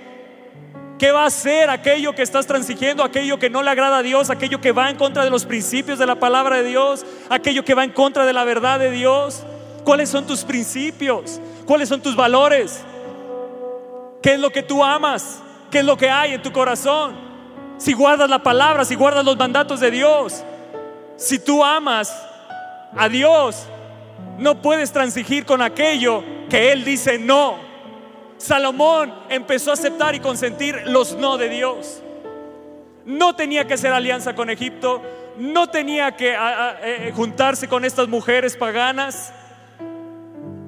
¿Qué 0.98 1.12
va 1.12 1.26
a 1.26 1.30
ser 1.30 1.70
aquello 1.70 2.14
que 2.14 2.22
estás 2.22 2.46
transigiendo, 2.46 3.04
aquello 3.04 3.38
que 3.38 3.50
no 3.50 3.62
le 3.62 3.70
agrada 3.70 3.98
a 3.98 4.02
Dios, 4.02 4.30
aquello 4.30 4.60
que 4.60 4.72
va 4.72 4.90
en 4.90 4.96
contra 4.96 5.22
de 5.22 5.30
los 5.30 5.44
principios 5.44 5.98
de 5.98 6.06
la 6.06 6.16
palabra 6.16 6.56
de 6.56 6.64
Dios, 6.64 7.06
aquello 7.28 7.64
que 7.64 7.74
va 7.74 7.84
en 7.84 7.92
contra 7.92 8.26
de 8.26 8.32
la 8.32 8.44
verdad 8.44 8.80
de 8.80 8.90
Dios? 8.90 9.44
¿Cuáles 9.84 10.08
son 10.08 10.26
tus 10.26 10.42
principios? 10.42 11.40
¿Cuáles 11.66 11.88
son 11.88 12.00
tus 12.00 12.16
valores? 12.16 12.82
¿Qué 14.22 14.32
es 14.32 14.40
lo 14.40 14.50
que 14.50 14.62
tú 14.62 14.82
amas? 14.82 15.40
¿Qué 15.70 15.80
es 15.80 15.84
lo 15.84 15.96
que 15.96 16.10
hay 16.10 16.32
en 16.32 16.42
tu 16.42 16.50
corazón? 16.52 17.14
Si 17.76 17.92
guardas 17.92 18.28
la 18.28 18.42
palabra, 18.42 18.84
si 18.84 18.96
guardas 18.96 19.24
los 19.24 19.36
mandatos 19.36 19.78
de 19.78 19.92
Dios, 19.92 20.42
si 21.16 21.38
tú 21.38 21.62
amas 21.62 22.12
a 22.96 23.08
Dios, 23.08 23.66
no 24.38 24.62
puedes 24.62 24.92
transigir 24.92 25.44
con 25.44 25.62
aquello 25.62 26.22
que 26.48 26.72
Él 26.72 26.84
dice 26.84 27.18
no. 27.18 27.58
Salomón 28.38 29.12
empezó 29.28 29.70
a 29.70 29.74
aceptar 29.74 30.14
y 30.14 30.20
consentir 30.20 30.82
los 30.86 31.14
no 31.16 31.36
de 31.36 31.48
Dios. 31.48 32.02
No 33.04 33.34
tenía 33.34 33.66
que 33.66 33.74
hacer 33.74 33.92
alianza 33.92 34.34
con 34.34 34.48
Egipto, 34.48 35.02
no 35.38 35.68
tenía 35.68 36.16
que 36.16 36.36
eh, 36.36 37.12
juntarse 37.14 37.68
con 37.68 37.84
estas 37.84 38.08
mujeres 38.08 38.56
paganas. 38.56 39.32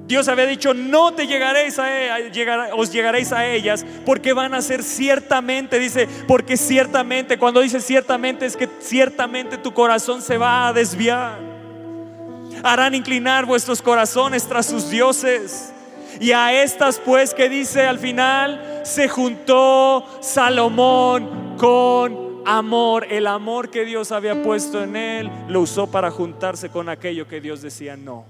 Dios 0.06 0.26
había 0.26 0.46
dicho, 0.46 0.74
no 0.74 1.12
te 1.12 1.28
llegaréis 1.28 1.78
a, 1.78 2.16
e, 2.16 2.32
os 2.72 2.90
llegaréis 2.90 3.32
a 3.32 3.46
ellas, 3.46 3.86
porque 4.04 4.32
van 4.32 4.54
a 4.54 4.62
ser 4.62 4.82
ciertamente, 4.82 5.78
dice, 5.78 6.08
porque 6.26 6.56
ciertamente, 6.56 7.38
cuando 7.38 7.60
dice 7.60 7.78
ciertamente 7.78 8.46
es 8.46 8.56
que 8.56 8.68
ciertamente 8.80 9.56
tu 9.56 9.72
corazón 9.72 10.20
se 10.20 10.36
va 10.36 10.66
a 10.66 10.72
desviar 10.72 11.49
harán 12.62 12.94
inclinar 12.94 13.46
vuestros 13.46 13.82
corazones 13.82 14.46
tras 14.46 14.66
sus 14.66 14.90
dioses. 14.90 15.72
Y 16.20 16.32
a 16.32 16.62
estas 16.62 16.98
pues 16.98 17.34
que 17.34 17.48
dice 17.48 17.86
al 17.86 17.98
final, 17.98 18.82
se 18.84 19.08
juntó 19.08 20.04
Salomón 20.20 21.56
con 21.56 22.42
amor, 22.44 23.06
el 23.10 23.26
amor 23.26 23.70
que 23.70 23.84
Dios 23.84 24.12
había 24.12 24.42
puesto 24.42 24.82
en 24.82 24.96
él, 24.96 25.30
lo 25.48 25.60
usó 25.60 25.90
para 25.90 26.10
juntarse 26.10 26.70
con 26.70 26.88
aquello 26.88 27.28
que 27.28 27.40
Dios 27.40 27.62
decía 27.62 27.96
no. 27.96 28.24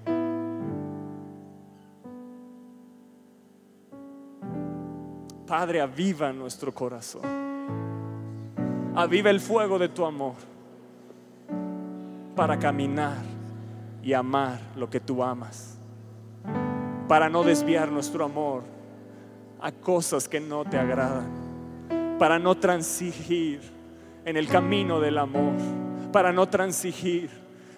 Padre, 5.46 5.80
aviva 5.80 6.32
nuestro 6.32 6.72
corazón. 6.72 7.22
Aviva 8.94 9.30
el 9.30 9.40
fuego 9.40 9.78
de 9.78 9.88
tu 9.88 10.04
amor 10.04 10.34
para 12.36 12.58
caminar 12.58 13.29
y 14.02 14.12
amar 14.12 14.60
lo 14.76 14.88
que 14.88 15.00
tú 15.00 15.22
amas. 15.22 15.76
Para 17.08 17.28
no 17.28 17.42
desviar 17.42 17.90
nuestro 17.90 18.24
amor 18.24 18.62
a 19.60 19.72
cosas 19.72 20.28
que 20.28 20.40
no 20.40 20.64
te 20.64 20.78
agradan. 20.78 22.16
Para 22.18 22.38
no 22.38 22.56
transigir 22.56 23.60
en 24.24 24.36
el 24.36 24.48
camino 24.48 25.00
del 25.00 25.18
amor. 25.18 25.54
Para 26.12 26.32
no 26.32 26.48
transigir, 26.48 27.30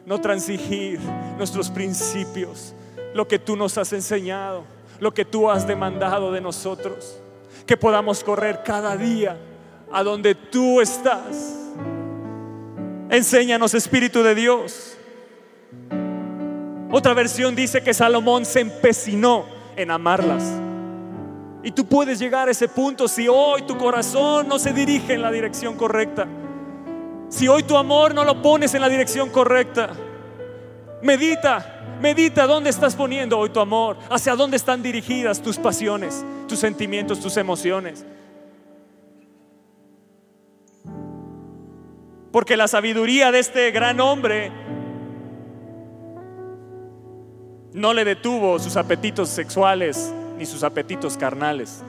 no 0.07 0.20
transigir 0.20 0.99
nuestros 1.37 1.70
principios, 1.70 2.75
lo 3.14 3.29
que 3.29 3.39
tú 3.39 3.57
nos 3.57 3.77
has 3.77 3.93
enseñado, 3.93 4.64
lo 5.01 5.12
que 5.12 5.25
tú 5.25 5.51
has 5.51 5.66
demandado 5.66 6.33
de 6.33 6.41
nosotros 6.41 7.23
que 7.66 7.77
podamos 7.77 8.23
correr 8.25 8.62
cada 8.64 8.97
día 8.97 9.37
a 9.93 10.03
donde 10.03 10.35
tú 10.35 10.81
estás. 10.81 11.59
Enséñanos, 13.11 13.75
Espíritu 13.75 14.23
de 14.23 14.35
Dios. 14.35 14.97
Otra 16.93 17.12
versión 17.12 17.57
dice 17.57 17.82
que 17.82 17.93
Salomón 17.93 18.45
se 18.45 18.61
empecinó 18.61 19.47
en 19.74 19.90
amarlas. 19.90 20.45
Y 21.64 21.72
tú 21.72 21.84
puedes 21.86 22.20
llegar 22.20 22.47
a 22.47 22.53
ese 22.53 22.68
punto 22.68 23.09
si 23.09 23.26
hoy 23.26 23.62
tu 23.62 23.76
corazón 23.76 24.47
no 24.47 24.61
se 24.61 24.72
dirige 24.72 25.14
en 25.14 25.22
la 25.22 25.32
dirección 25.32 25.76
correcta. 25.76 26.28
Si 27.28 27.49
hoy 27.49 27.64
tu 27.64 27.76
amor 27.76 28.14
no 28.14 28.22
lo 28.22 28.40
pones 28.40 28.74
en 28.74 28.82
la 28.82 28.88
dirección 28.88 29.30
correcta. 29.30 29.90
Medita, 31.03 31.99
medita 32.01 32.47
dónde 32.47 32.70
estás 32.70 32.95
poniendo 32.95 33.36
hoy 33.36 33.51
tu 33.51 33.59
amor, 33.59 33.97
hacia 34.09 34.36
dónde 34.36 34.57
están 34.57 34.82
dirigidas 34.82 35.43
tus 35.43 35.57
pasiones 35.57 36.24
tus 36.53 36.61
sentimientos, 36.61 37.18
tus 37.18 37.38
emociones. 37.38 38.05
Porque 42.30 42.59
la 42.59 42.68
sabiduría 42.68 43.32
de 43.32 43.38
este 43.38 43.70
gran 43.70 44.01
hombre 44.01 44.53
no 47.73 47.95
le 47.95 48.05
detuvo 48.05 48.59
sus 48.59 48.77
apetitos 48.77 49.29
sexuales 49.29 50.12
ni 50.37 50.47
sus 50.47 50.62
apetitos 50.62 51.16
carnales. 51.16 51.83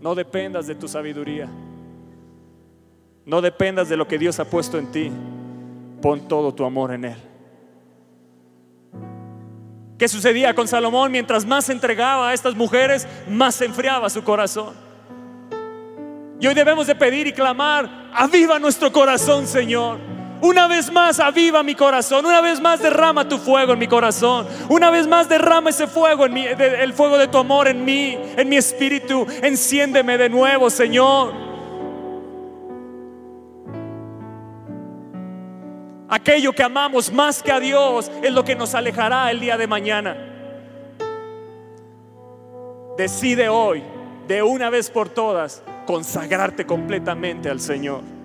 No 0.00 0.14
dependas 0.14 0.66
de 0.66 0.74
tu 0.74 0.88
sabiduría. 0.88 1.48
No 3.26 3.42
dependas 3.42 3.88
de 3.88 3.96
lo 3.96 4.08
que 4.08 4.18
Dios 4.18 4.40
ha 4.40 4.44
puesto 4.44 4.78
en 4.78 4.90
ti. 4.90 5.12
Pon 6.00 6.26
todo 6.26 6.54
tu 6.54 6.64
amor 6.64 6.92
en 6.92 7.04
Él. 7.04 7.16
¿Qué 9.98 10.08
sucedía 10.08 10.54
con 10.54 10.66
Salomón? 10.66 11.12
Mientras 11.12 11.44
más 11.44 11.66
se 11.66 11.72
entregaba 11.72 12.30
a 12.30 12.34
estas 12.34 12.54
mujeres, 12.54 13.06
más 13.28 13.56
se 13.56 13.66
enfriaba 13.66 14.08
su 14.08 14.24
corazón. 14.24 14.74
Y 16.40 16.46
hoy 16.46 16.54
debemos 16.54 16.86
de 16.86 16.94
pedir 16.94 17.26
y 17.26 17.34
clamar, 17.34 18.08
aviva 18.14 18.58
nuestro 18.58 18.90
corazón, 18.90 19.46
Señor. 19.46 20.09
Una 20.42 20.66
vez 20.68 20.90
más 20.90 21.20
aviva 21.20 21.62
mi 21.62 21.74
corazón, 21.74 22.24
una 22.24 22.40
vez 22.40 22.60
más 22.60 22.80
derrama 22.80 23.28
tu 23.28 23.38
fuego 23.38 23.74
en 23.74 23.78
mi 23.78 23.86
corazón, 23.86 24.46
una 24.68 24.90
vez 24.90 25.06
más 25.06 25.28
derrama 25.28 25.70
ese 25.70 25.86
fuego 25.86 26.24
en 26.26 26.36
el 26.36 26.94
fuego 26.94 27.18
de 27.18 27.28
tu 27.28 27.38
amor 27.38 27.68
en 27.68 27.84
mí, 27.84 28.18
en 28.36 28.48
mi 28.48 28.56
espíritu. 28.56 29.26
Enciéndeme 29.42 30.16
de 30.16 30.30
nuevo, 30.30 30.70
Señor. 30.70 31.50
Aquello 36.08 36.52
que 36.52 36.62
amamos 36.62 37.12
más 37.12 37.42
que 37.42 37.52
a 37.52 37.60
Dios 37.60 38.10
es 38.22 38.32
lo 38.32 38.44
que 38.44 38.56
nos 38.56 38.74
alejará 38.74 39.30
el 39.30 39.40
día 39.40 39.56
de 39.56 39.66
mañana. 39.66 40.16
Decide 42.96 43.48
hoy, 43.48 43.82
de 44.26 44.42
una 44.42 44.70
vez 44.70 44.90
por 44.90 45.08
todas, 45.08 45.62
consagrarte 45.86 46.66
completamente 46.66 47.48
al 47.48 47.60
Señor. 47.60 48.19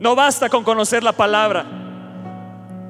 No 0.00 0.16
basta 0.16 0.48
con 0.48 0.64
conocer 0.64 1.04
la 1.04 1.12
palabra. 1.12 1.66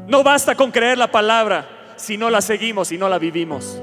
No 0.06 0.22
basta 0.22 0.54
con 0.54 0.70
creer 0.70 0.96
la 0.96 1.10
palabra 1.10 1.94
si 1.96 2.16
no 2.16 2.30
la 2.30 2.40
seguimos 2.40 2.92
y 2.92 2.98
no 2.98 3.08
la 3.08 3.18
vivimos. 3.18 3.82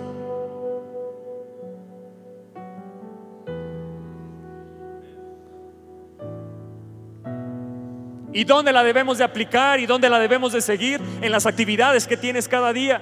¿Y 8.32 8.46
dónde 8.46 8.72
la 8.72 8.82
debemos 8.84 9.18
de 9.18 9.26
aplicar 9.26 9.82
y 9.82 9.86
dónde 9.86 10.10
la 10.10 10.20
debemos 10.20 10.54
de 10.54 10.62
seguir? 10.62 11.02
En 11.22 11.34
las 11.34 11.46
actividades 11.46 12.08
que 12.08 12.16
tienes 12.16 12.48
cada 12.48 12.72
día, 12.72 13.02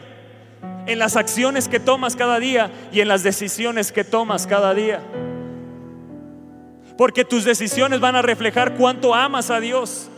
en 0.88 0.98
las 0.98 1.18
acciones 1.18 1.68
que 1.68 1.80
tomas 1.80 2.16
cada 2.16 2.40
día 2.40 2.72
y 2.92 3.02
en 3.02 3.10
las 3.10 3.22
decisiones 3.22 3.92
que 3.92 4.04
tomas 4.04 4.48
cada 4.48 4.74
día. 4.74 5.02
Porque 6.98 7.26
tus 7.26 7.44
decisiones 7.44 8.00
van 8.00 8.16
a 8.16 8.24
reflejar 8.24 8.74
cuánto 8.74 9.14
amas 9.14 9.52
a 9.52 9.60
Dios. 9.60 10.10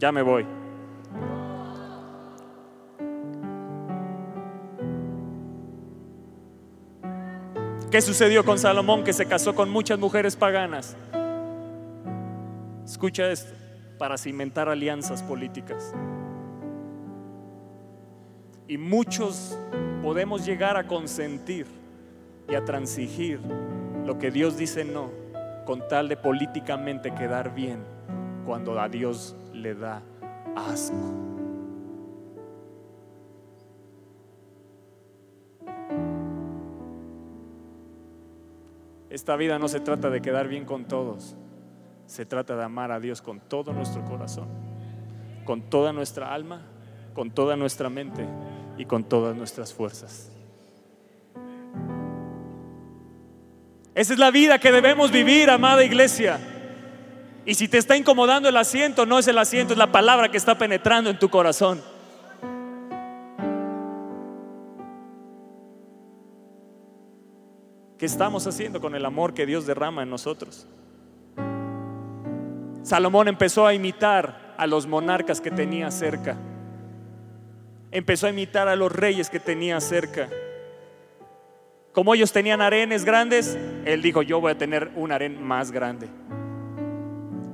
Ya 0.00 0.10
me 0.10 0.22
voy. 0.22 0.46
¿Qué 7.90 8.00
sucedió 8.00 8.42
con 8.42 8.58
Salomón 8.58 9.04
que 9.04 9.12
se 9.12 9.26
casó 9.26 9.54
con 9.54 9.68
muchas 9.68 9.98
mujeres 9.98 10.36
paganas? 10.36 10.96
Escucha 12.82 13.30
esto, 13.30 13.52
para 13.98 14.16
cimentar 14.16 14.70
alianzas 14.70 15.22
políticas. 15.22 15.92
Y 18.68 18.78
muchos 18.78 19.58
podemos 20.02 20.46
llegar 20.46 20.78
a 20.78 20.86
consentir 20.86 21.66
y 22.48 22.54
a 22.54 22.64
transigir 22.64 23.38
lo 24.06 24.18
que 24.18 24.30
Dios 24.30 24.56
dice 24.56 24.82
no, 24.82 25.10
con 25.66 25.86
tal 25.88 26.08
de 26.08 26.16
políticamente 26.16 27.14
quedar 27.14 27.54
bien 27.54 27.84
cuando 28.46 28.80
a 28.80 28.88
Dios 28.88 29.36
le 29.60 29.74
da 29.74 30.02
asco. 30.56 30.94
Esta 39.10 39.36
vida 39.36 39.58
no 39.58 39.68
se 39.68 39.80
trata 39.80 40.08
de 40.08 40.22
quedar 40.22 40.48
bien 40.48 40.64
con 40.64 40.86
todos, 40.86 41.36
se 42.06 42.24
trata 42.26 42.56
de 42.56 42.64
amar 42.64 42.92
a 42.92 43.00
Dios 43.00 43.20
con 43.20 43.40
todo 43.40 43.72
nuestro 43.72 44.04
corazón, 44.04 44.48
con 45.44 45.62
toda 45.68 45.92
nuestra 45.92 46.32
alma, 46.32 46.62
con 47.12 47.30
toda 47.30 47.56
nuestra 47.56 47.90
mente 47.90 48.26
y 48.78 48.84
con 48.84 49.04
todas 49.04 49.36
nuestras 49.36 49.74
fuerzas. 49.74 50.30
Esa 53.94 54.12
es 54.12 54.18
la 54.18 54.30
vida 54.30 54.58
que 54.60 54.70
debemos 54.70 55.10
vivir, 55.10 55.50
amada 55.50 55.84
iglesia. 55.84 56.38
Y 57.46 57.54
si 57.54 57.68
te 57.68 57.78
está 57.78 57.96
incomodando 57.96 58.48
el 58.48 58.56
asiento, 58.56 59.06
no 59.06 59.18
es 59.18 59.26
el 59.28 59.38
asiento, 59.38 59.72
es 59.72 59.78
la 59.78 59.90
palabra 59.90 60.30
que 60.30 60.36
está 60.36 60.58
penetrando 60.58 61.10
en 61.10 61.18
tu 61.18 61.28
corazón. 61.30 61.82
¿Qué 67.98 68.06
estamos 68.06 68.46
haciendo 68.46 68.80
con 68.80 68.94
el 68.94 69.04
amor 69.04 69.34
que 69.34 69.46
Dios 69.46 69.66
derrama 69.66 70.02
en 70.02 70.10
nosotros? 70.10 70.66
Salomón 72.82 73.28
empezó 73.28 73.66
a 73.66 73.74
imitar 73.74 74.54
a 74.56 74.66
los 74.66 74.86
monarcas 74.86 75.40
que 75.40 75.50
tenía 75.50 75.90
cerca. 75.90 76.36
Empezó 77.90 78.26
a 78.26 78.30
imitar 78.30 78.68
a 78.68 78.76
los 78.76 78.90
reyes 78.90 79.28
que 79.28 79.40
tenía 79.40 79.80
cerca. 79.80 80.28
Como 81.92 82.14
ellos 82.14 82.32
tenían 82.32 82.60
arenes 82.60 83.04
grandes, 83.04 83.58
él 83.84 84.00
dijo, 84.00 84.22
yo 84.22 84.40
voy 84.40 84.52
a 84.52 84.58
tener 84.58 84.92
un 84.94 85.12
aren 85.12 85.42
más 85.42 85.72
grande. 85.72 86.08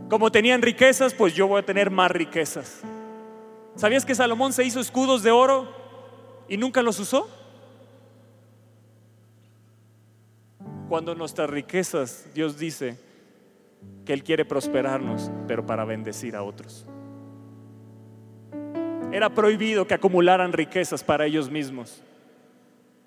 Como 0.09 0.31
tenían 0.31 0.63
riquezas, 0.63 1.15
pues 1.15 1.35
yo 1.35 1.49
voy 1.49 1.61
a 1.61 1.67
tener 1.67 1.91
más 1.91 2.11
riquezas. 2.11 2.83
¿Sabías 3.75 4.05
que 4.07 4.15
Salomón 4.15 4.53
se 4.53 4.65
hizo 4.65 4.81
escudos 4.81 5.23
de 5.23 5.33
oro 5.33 5.69
y 6.49 6.57
nunca 6.57 6.81
los 6.83 7.01
usó? 7.01 7.29
Cuando 10.89 11.15
nuestras 11.17 11.51
riquezas, 11.51 12.29
Dios 12.33 12.57
dice 12.59 12.99
que 14.05 14.13
Él 14.13 14.23
quiere 14.23 14.45
prosperarnos, 14.45 15.31
pero 15.49 15.67
para 15.67 15.85
bendecir 15.85 16.37
a 16.37 16.45
otros. 16.45 16.87
Era 19.13 19.31
prohibido 19.31 19.87
que 19.87 19.95
acumularan 19.95 20.53
riquezas 20.53 21.03
para 21.03 21.27
ellos 21.27 21.51
mismos. 21.51 22.03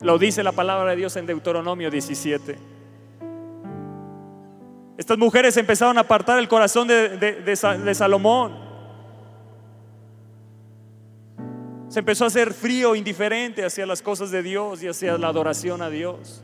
Lo 0.01 0.17
dice 0.17 0.43
la 0.43 0.51
palabra 0.51 0.91
de 0.91 0.97
Dios 0.97 1.15
en 1.15 1.25
Deuteronomio 1.25 1.89
17. 1.89 2.78
Estas 4.99 5.17
mujeres 5.17 5.55
empezaron 5.55 5.97
a 5.97 6.01
apartar 6.01 6.39
el 6.39 6.49
corazón 6.49 6.85
de, 6.89 7.55
Salomón. 7.95 8.53
Se 11.87 11.99
empezó 11.99 12.25
a 12.25 12.27
hacer 12.27 12.53
frío, 12.53 12.93
indiferente 12.95 13.63
hacia 13.63 13.85
las 13.85 14.01
cosas 14.01 14.29
de 14.29 14.43
Dios 14.43 14.83
y 14.83 14.89
hacia 14.89 15.17
la 15.17 15.29
adoración 15.29 15.81
a 15.81 15.89
Dios. 15.89 16.43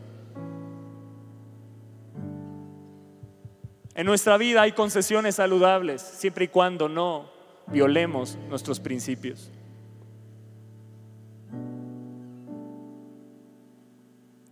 En 3.94 4.06
nuestra 4.06 4.38
vida 4.38 4.62
hay 4.62 4.72
concesiones 4.72 5.34
saludables, 5.34 6.00
siempre 6.00 6.46
y 6.46 6.48
cuando 6.48 6.88
no 6.88 7.30
violemos 7.66 8.38
nuestros 8.48 8.80
principios. 8.80 9.50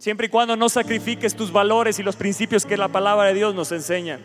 Siempre 0.05 0.27
y 0.27 0.29
cuando 0.29 0.55
no 0.55 0.69
sacrifiques 0.69 1.35
tus 1.35 1.51
valores 1.51 1.99
y 1.99 2.03
los 2.03 2.15
principios 2.15 2.67
que 2.67 2.77
la 2.77 2.89
palabra 2.89 3.29
de 3.29 3.33
Dios 3.33 3.55
nos 3.55 3.73
enseña. 3.73 4.21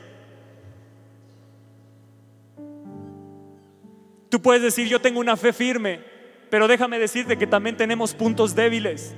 Tú 4.27 4.41
puedes 4.41 4.61
decir, 4.61 4.89
yo 4.89 4.99
tengo 4.99 5.21
una 5.21 5.37
fe 5.37 5.53
firme, 5.53 6.01
pero 6.49 6.67
déjame 6.67 6.99
decirte 6.99 7.37
que 7.37 7.47
también 7.47 7.77
tenemos 7.77 8.13
puntos 8.13 8.55
débiles. 8.55 9.15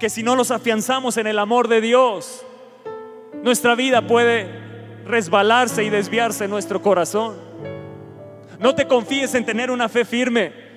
Que 0.00 0.10
si 0.10 0.24
no 0.24 0.34
los 0.34 0.50
afianzamos 0.50 1.18
en 1.18 1.28
el 1.28 1.38
amor 1.38 1.68
de 1.68 1.80
Dios, 1.80 2.44
nuestra 3.44 3.76
vida 3.76 4.08
puede 4.08 4.48
resbalarse 5.06 5.84
y 5.84 5.90
desviarse 5.90 6.46
en 6.46 6.50
nuestro 6.50 6.82
corazón. 6.82 7.36
No 8.58 8.74
te 8.74 8.88
confíes 8.88 9.36
en 9.36 9.46
tener 9.46 9.70
una 9.70 9.88
fe 9.88 10.04
firme. 10.04 10.69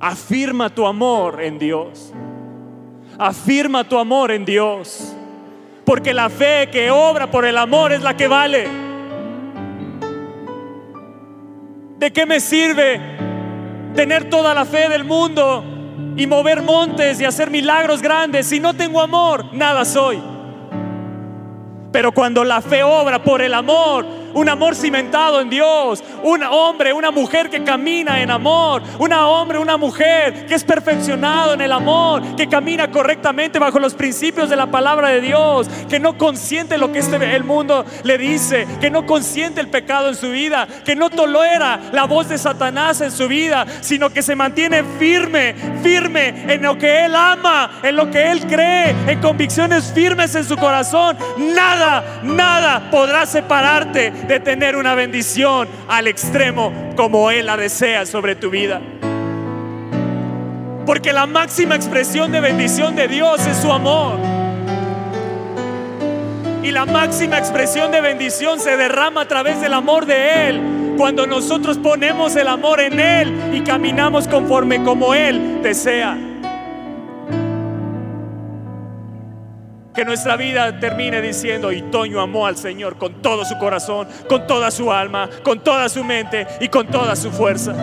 Afirma 0.00 0.70
tu 0.70 0.86
amor 0.86 1.42
en 1.42 1.58
Dios. 1.58 2.12
Afirma 3.18 3.84
tu 3.84 3.98
amor 3.98 4.30
en 4.30 4.44
Dios. 4.44 5.14
Porque 5.84 6.14
la 6.14 6.28
fe 6.28 6.68
que 6.70 6.90
obra 6.90 7.30
por 7.30 7.44
el 7.44 7.56
amor 7.56 7.92
es 7.92 8.02
la 8.02 8.16
que 8.16 8.28
vale. 8.28 8.68
¿De 11.98 12.12
qué 12.12 12.26
me 12.26 12.38
sirve 12.40 13.00
tener 13.94 14.30
toda 14.30 14.54
la 14.54 14.64
fe 14.64 14.88
del 14.88 15.04
mundo 15.04 15.64
y 16.16 16.26
mover 16.26 16.62
montes 16.62 17.20
y 17.20 17.24
hacer 17.24 17.50
milagros 17.50 18.02
grandes. 18.02 18.46
Si 18.46 18.60
no 18.60 18.74
tengo 18.74 19.00
amor, 19.00 19.46
nada 19.52 19.84
soy. 19.84 20.22
Pero 21.90 22.12
cuando 22.12 22.44
la 22.44 22.60
fe 22.60 22.82
obra 22.82 23.22
por 23.22 23.40
el 23.42 23.54
amor, 23.54 24.06
un 24.38 24.48
amor 24.48 24.76
cimentado 24.76 25.40
en 25.40 25.50
Dios, 25.50 26.02
un 26.22 26.42
hombre, 26.44 26.92
una 26.92 27.10
mujer 27.10 27.50
que 27.50 27.64
camina 27.64 28.22
en 28.22 28.30
amor, 28.30 28.82
una 28.98 29.26
hombre, 29.26 29.58
una 29.58 29.76
mujer 29.76 30.46
que 30.46 30.54
es 30.54 30.62
perfeccionado 30.62 31.54
en 31.54 31.60
el 31.60 31.72
amor, 31.72 32.36
que 32.36 32.48
camina 32.48 32.90
correctamente 32.90 33.58
bajo 33.58 33.80
los 33.80 33.94
principios 33.94 34.48
de 34.48 34.54
la 34.54 34.66
palabra 34.66 35.08
de 35.08 35.20
Dios, 35.20 35.68
que 35.88 35.98
no 35.98 36.16
consiente 36.16 36.78
lo 36.78 36.92
que 36.92 37.00
este, 37.00 37.16
el 37.34 37.42
mundo 37.42 37.84
le 38.04 38.16
dice, 38.16 38.66
que 38.80 38.90
no 38.90 39.06
consiente 39.06 39.60
el 39.60 39.68
pecado 39.68 40.08
en 40.08 40.14
su 40.14 40.30
vida, 40.30 40.68
que 40.84 40.94
no 40.94 41.10
tolera 41.10 41.80
la 41.92 42.04
voz 42.04 42.28
de 42.28 42.38
Satanás 42.38 43.00
en 43.00 43.10
su 43.10 43.26
vida, 43.26 43.66
sino 43.80 44.10
que 44.10 44.22
se 44.22 44.36
mantiene 44.36 44.84
firme, 45.00 45.54
firme 45.82 46.52
en 46.52 46.62
lo 46.62 46.78
que 46.78 47.04
él 47.04 47.16
ama, 47.16 47.80
en 47.82 47.96
lo 47.96 48.08
que 48.08 48.30
él 48.30 48.46
cree, 48.46 48.94
en 49.08 49.20
convicciones 49.20 49.92
firmes 49.92 50.34
en 50.36 50.44
su 50.44 50.56
corazón. 50.56 51.16
Nada, 51.38 52.20
nada 52.22 52.88
podrá 52.90 53.26
separarte 53.26 54.12
de 54.28 54.40
tener 54.40 54.76
una 54.76 54.94
bendición 54.94 55.66
al 55.88 56.06
extremo 56.06 56.72
como 56.96 57.30
Él 57.30 57.46
la 57.46 57.56
desea 57.56 58.04
sobre 58.04 58.36
tu 58.36 58.50
vida. 58.50 58.80
Porque 60.84 61.12
la 61.12 61.26
máxima 61.26 61.74
expresión 61.74 62.30
de 62.30 62.40
bendición 62.40 62.94
de 62.94 63.08
Dios 63.08 63.46
es 63.46 63.56
su 63.56 63.72
amor. 63.72 64.18
Y 66.62 66.70
la 66.70 66.84
máxima 66.84 67.38
expresión 67.38 67.90
de 67.90 68.02
bendición 68.02 68.60
se 68.60 68.76
derrama 68.76 69.22
a 69.22 69.28
través 69.28 69.60
del 69.60 69.72
amor 69.72 70.04
de 70.04 70.48
Él. 70.48 70.94
Cuando 70.98 71.26
nosotros 71.26 71.78
ponemos 71.78 72.36
el 72.36 72.48
amor 72.48 72.80
en 72.80 73.00
Él 73.00 73.54
y 73.54 73.62
caminamos 73.62 74.28
conforme 74.28 74.82
como 74.82 75.14
Él 75.14 75.60
desea. 75.62 76.27
Que 79.98 80.04
nuestra 80.04 80.36
vida 80.36 80.78
termine 80.78 81.20
diciendo, 81.20 81.72
y 81.72 81.82
Toño 81.82 82.20
amó 82.20 82.46
al 82.46 82.56
Señor 82.56 82.98
con 82.98 83.14
todo 83.14 83.44
su 83.44 83.58
corazón, 83.58 84.06
con 84.28 84.46
toda 84.46 84.70
su 84.70 84.92
alma, 84.92 85.28
con 85.42 85.58
toda 85.58 85.88
su 85.88 86.04
mente 86.04 86.46
y 86.60 86.68
con 86.68 86.86
toda 86.86 87.16
su 87.16 87.32
fuerza. 87.32 87.74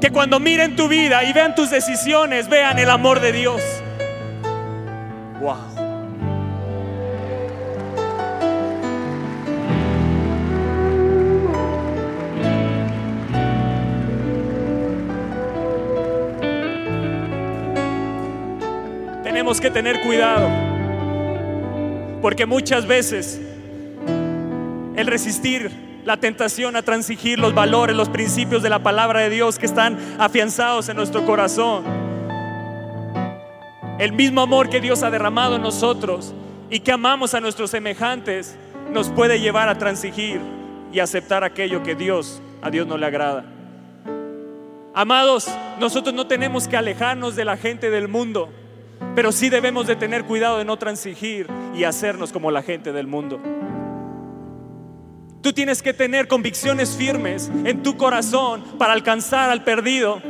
Que 0.00 0.08
cuando 0.08 0.40
miren 0.40 0.76
tu 0.76 0.88
vida 0.88 1.24
y 1.24 1.34
vean 1.34 1.54
tus 1.54 1.68
decisiones, 1.68 2.48
vean 2.48 2.78
el 2.78 2.88
amor 2.88 3.20
de 3.20 3.32
Dios. 3.32 3.60
Wow. 5.42 5.56
Tenemos 19.22 19.60
que 19.60 19.70
tener 19.70 20.00
cuidado 20.00 20.65
porque 22.22 22.46
muchas 22.46 22.86
veces 22.86 23.40
el 24.96 25.06
resistir 25.06 25.70
la 26.04 26.16
tentación 26.16 26.76
a 26.76 26.82
transigir 26.82 27.38
los 27.38 27.52
valores, 27.52 27.96
los 27.96 28.08
principios 28.08 28.62
de 28.62 28.70
la 28.70 28.78
palabra 28.78 29.20
de 29.20 29.30
Dios 29.30 29.58
que 29.58 29.66
están 29.66 29.98
afianzados 30.18 30.88
en 30.88 30.96
nuestro 30.96 31.26
corazón, 31.26 31.84
el 33.98 34.12
mismo 34.12 34.40
amor 34.40 34.68
que 34.68 34.80
Dios 34.80 35.02
ha 35.02 35.10
derramado 35.10 35.56
en 35.56 35.62
nosotros 35.62 36.32
y 36.70 36.80
que 36.80 36.92
amamos 36.92 37.34
a 37.34 37.40
nuestros 37.40 37.70
semejantes, 37.70 38.56
nos 38.92 39.08
puede 39.10 39.40
llevar 39.40 39.68
a 39.68 39.78
transigir 39.78 40.40
y 40.92 41.00
aceptar 41.00 41.42
aquello 41.42 41.82
que 41.82 41.94
Dios, 41.94 42.40
a 42.62 42.70
Dios 42.70 42.86
no 42.86 42.96
le 42.96 43.06
agrada. 43.06 43.44
Amados, 44.94 45.48
nosotros 45.78 46.14
no 46.14 46.26
tenemos 46.26 46.68
que 46.68 46.76
alejarnos 46.76 47.36
de 47.36 47.44
la 47.44 47.56
gente 47.56 47.90
del 47.90 48.08
mundo. 48.08 48.48
Pero 49.16 49.32
sí 49.32 49.48
debemos 49.48 49.86
de 49.86 49.96
tener 49.96 50.24
cuidado 50.24 50.58
de 50.58 50.66
no 50.66 50.76
transigir 50.76 51.48
y 51.74 51.84
hacernos 51.84 52.32
como 52.32 52.50
la 52.50 52.62
gente 52.62 52.92
del 52.92 53.06
mundo. 53.06 53.40
Tú 55.40 55.54
tienes 55.54 55.80
que 55.80 55.94
tener 55.94 56.28
convicciones 56.28 56.94
firmes 56.94 57.50
en 57.64 57.82
tu 57.82 57.96
corazón 57.96 58.62
para 58.78 58.92
alcanzar 58.92 59.48
al 59.48 59.64
perdido, 59.64 60.20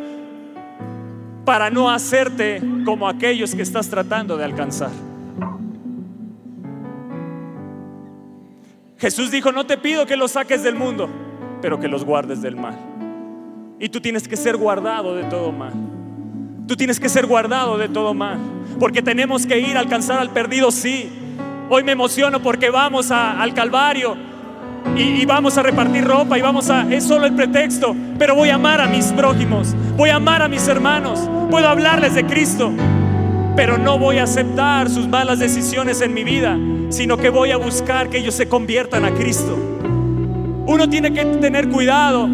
para 1.44 1.68
no 1.68 1.90
hacerte 1.90 2.62
como 2.84 3.08
aquellos 3.08 3.56
que 3.56 3.62
estás 3.62 3.90
tratando 3.90 4.36
de 4.36 4.44
alcanzar. 4.44 4.90
Jesús 8.98 9.32
dijo, 9.32 9.50
no 9.50 9.66
te 9.66 9.78
pido 9.78 10.06
que 10.06 10.16
los 10.16 10.30
saques 10.30 10.62
del 10.62 10.76
mundo, 10.76 11.08
pero 11.60 11.80
que 11.80 11.88
los 11.88 12.04
guardes 12.04 12.40
del 12.40 12.54
mal. 12.54 12.78
Y 13.80 13.88
tú 13.88 14.00
tienes 14.00 14.28
que 14.28 14.36
ser 14.36 14.56
guardado 14.56 15.16
de 15.16 15.24
todo 15.24 15.50
mal. 15.50 15.95
Tú 16.66 16.74
tienes 16.76 16.98
que 16.98 17.08
ser 17.08 17.26
guardado 17.26 17.78
de 17.78 17.88
todo 17.88 18.12
mal. 18.12 18.38
Porque 18.80 19.00
tenemos 19.00 19.46
que 19.46 19.58
ir 19.60 19.76
a 19.76 19.80
alcanzar 19.80 20.18
al 20.18 20.30
perdido, 20.30 20.70
sí. 20.72 21.10
Hoy 21.70 21.84
me 21.84 21.92
emociono 21.92 22.42
porque 22.42 22.70
vamos 22.70 23.10
al 23.10 23.54
Calvario 23.54 24.16
y, 24.96 25.02
y, 25.02 25.24
vamos 25.26 25.58
a 25.58 25.62
repartir 25.62 26.04
ropa 26.04 26.38
y 26.38 26.42
vamos 26.42 26.70
a... 26.70 26.92
Es 26.92 27.04
solo 27.04 27.26
el 27.26 27.34
pretexto, 27.34 27.94
pero 28.18 28.34
voy 28.34 28.50
a 28.50 28.56
amar 28.56 28.80
a 28.80 28.86
mis 28.86 29.06
prójimos, 29.06 29.74
voy 29.96 30.10
a 30.10 30.16
amar 30.16 30.42
a 30.42 30.48
mis 30.48 30.68
hermanos, 30.68 31.28
puedo 31.50 31.68
hablarles 31.68 32.14
de 32.14 32.24
Cristo, 32.24 32.72
pero 33.56 33.78
no 33.78 33.98
voy 33.98 34.18
a 34.18 34.24
aceptar 34.24 34.88
sus 34.88 35.08
malas 35.08 35.40
decisiones 35.40 36.00
en 36.02 36.14
mi 36.14 36.22
vida, 36.22 36.56
sino 36.90 37.16
que 37.16 37.30
voy 37.30 37.50
a 37.50 37.56
buscar 37.56 38.10
que 38.10 38.18
ellos 38.18 38.34
se 38.34 38.48
conviertan 38.48 39.04
a 39.04 39.12
Cristo. 39.12 39.56
Uno 40.66 40.88
tiene 40.88 41.12
que 41.12 41.24
tener 41.24 41.68
cuidado 41.68 42.28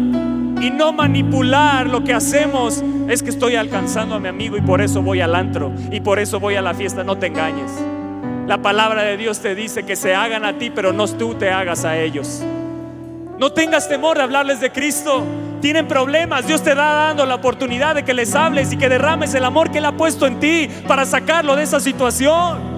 y 0.63 0.71
no 0.71 0.93
manipular 0.93 1.87
lo 1.87 2.05
que 2.05 2.13
hacemos. 2.13 2.81
Es 3.09 3.21
que 3.21 3.29
estoy 3.29 3.55
alcanzando 3.55 4.15
a 4.15 4.19
mi 4.19 4.29
amigo 4.29 4.55
y 4.55 4.61
por 4.61 4.81
eso 4.81 5.01
voy 5.01 5.19
al 5.19 5.35
antro 5.35 5.73
y 5.91 5.99
por 5.99 6.19
eso 6.19 6.39
voy 6.39 6.55
a 6.55 6.61
la 6.61 6.73
fiesta. 6.73 7.03
No 7.03 7.17
te 7.17 7.27
engañes. 7.27 7.71
La 8.47 8.61
palabra 8.61 9.03
de 9.03 9.17
Dios 9.17 9.39
te 9.39 9.55
dice 9.55 9.83
que 9.83 9.97
se 9.97 10.15
hagan 10.15 10.45
a 10.45 10.57
ti, 10.57 10.69
pero 10.69 10.93
no 10.93 11.05
tú 11.07 11.35
te 11.35 11.51
hagas 11.51 11.83
a 11.83 11.97
ellos. 11.97 12.41
No 13.39 13.51
tengas 13.51 13.89
temor 13.89 14.17
de 14.17 14.23
hablarles 14.23 14.61
de 14.61 14.71
Cristo. 14.71 15.23
Tienen 15.61 15.85
problemas. 15.85 16.47
Dios 16.47 16.63
te 16.63 16.75
da 16.75 17.07
dando 17.07 17.25
la 17.25 17.35
oportunidad 17.35 17.95
de 17.95 18.03
que 18.03 18.13
les 18.13 18.33
hables 18.33 18.71
y 18.71 18.77
que 18.77 18.87
derrames 18.87 19.33
el 19.33 19.43
amor 19.43 19.69
que 19.69 19.79
Él 19.79 19.85
ha 19.85 19.97
puesto 19.97 20.27
en 20.27 20.39
ti 20.39 20.69
para 20.87 21.05
sacarlo 21.05 21.57
de 21.57 21.63
esa 21.63 21.81
situación. 21.81 22.72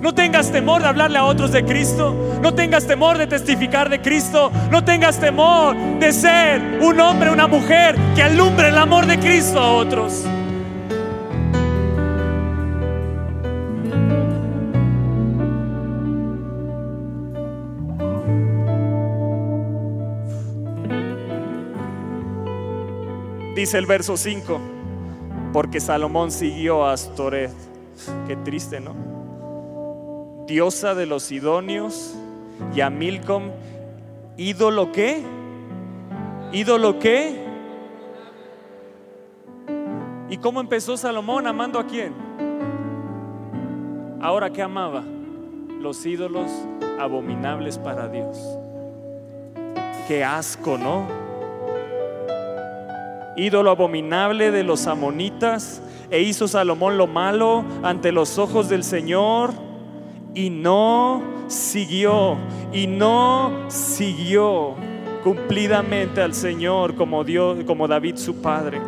No 0.00 0.14
tengas 0.14 0.52
temor 0.52 0.82
de 0.82 0.88
hablarle 0.88 1.18
a 1.18 1.24
otros 1.24 1.52
de 1.52 1.64
Cristo. 1.64 2.14
No 2.42 2.54
tengas 2.54 2.86
temor 2.86 3.18
de 3.18 3.26
testificar 3.26 3.88
de 3.88 4.00
Cristo. 4.00 4.52
No 4.70 4.84
tengas 4.84 5.18
temor 5.18 5.76
de 5.98 6.12
ser 6.12 6.60
un 6.80 7.00
hombre, 7.00 7.30
una 7.30 7.46
mujer 7.46 7.96
que 8.14 8.22
alumbre 8.22 8.68
el 8.68 8.78
amor 8.78 9.06
de 9.06 9.18
Cristo 9.18 9.58
a 9.60 9.72
otros. 9.72 10.24
Dice 23.56 23.78
el 23.78 23.86
verso 23.86 24.18
5, 24.18 24.60
porque 25.54 25.80
Salomón 25.80 26.30
siguió 26.30 26.84
a 26.84 26.92
Astoret. 26.92 27.50
Qué 28.28 28.36
triste, 28.36 28.80
¿no? 28.80 29.15
Diosa 30.46 30.94
de 30.94 31.06
los 31.06 31.32
idóneos, 31.32 32.14
y 32.74 32.80
a 32.80 32.90
Milcom, 32.90 33.50
ídolo 34.36 34.92
qué? 34.92 35.22
¿Ídolo 36.52 36.98
qué? 36.98 37.44
¿Y 40.30 40.38
cómo 40.38 40.60
empezó 40.60 40.96
Salomón 40.96 41.46
amando 41.46 41.78
a 41.78 41.86
quién? 41.86 42.14
Ahora, 44.20 44.50
¿qué 44.50 44.62
amaba? 44.62 45.04
Los 45.80 46.04
ídolos 46.06 46.50
abominables 46.98 47.78
para 47.78 48.08
Dios. 48.08 48.38
Qué 50.08 50.24
asco, 50.24 50.78
¿no? 50.78 51.06
Ídolo 53.36 53.70
abominable 53.70 54.50
de 54.50 54.62
los 54.64 54.86
amonitas. 54.86 55.82
E 56.10 56.22
hizo 56.22 56.48
Salomón 56.48 56.96
lo 56.96 57.06
malo 57.06 57.64
ante 57.82 58.12
los 58.12 58.38
ojos 58.38 58.68
del 58.68 58.84
Señor 58.84 59.65
y 60.36 60.50
no 60.50 61.22
siguió, 61.46 62.36
y 62.70 62.86
no 62.86 63.70
siguió 63.70 64.74
cumplidamente 65.24 66.20
al 66.20 66.34
Señor 66.34 66.94
como 66.94 67.24
Dios, 67.24 67.64
como 67.64 67.88
David 67.88 68.16
su 68.16 68.42
padre. 68.42 68.78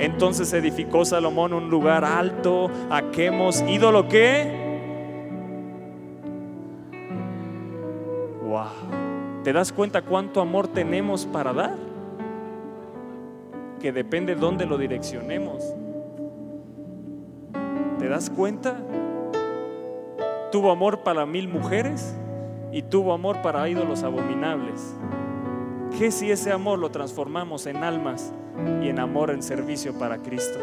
Entonces 0.00 0.52
edificó 0.52 1.04
Salomón 1.04 1.52
un 1.54 1.70
lugar 1.70 2.04
alto, 2.04 2.68
a 2.90 3.02
quemos, 3.12 3.62
ídolo 3.68 4.08
que 4.08 4.66
Wow. 8.42 9.42
¿Te 9.44 9.52
das 9.52 9.72
cuenta 9.72 10.02
cuánto 10.02 10.40
amor 10.40 10.66
tenemos 10.66 11.24
para 11.24 11.52
dar? 11.52 11.76
Que 13.80 13.92
depende 13.92 14.34
de 14.34 14.40
dónde 14.40 14.66
lo 14.66 14.76
direccionemos. 14.76 15.62
¿Te 17.98 18.08
das 18.08 18.28
cuenta? 18.28 18.76
Tuvo 20.56 20.70
amor 20.70 21.00
para 21.00 21.26
mil 21.26 21.48
mujeres 21.48 22.16
y 22.72 22.80
tuvo 22.80 23.12
amor 23.12 23.42
para 23.42 23.68
ídolos 23.68 24.02
abominables. 24.02 24.96
¿Qué 25.98 26.10
si 26.10 26.30
ese 26.30 26.50
amor 26.50 26.78
lo 26.78 26.90
transformamos 26.90 27.66
en 27.66 27.84
almas 27.84 28.32
y 28.82 28.88
en 28.88 28.98
amor 28.98 29.30
en 29.30 29.42
servicio 29.42 29.98
para 29.98 30.16
Cristo? 30.16 30.58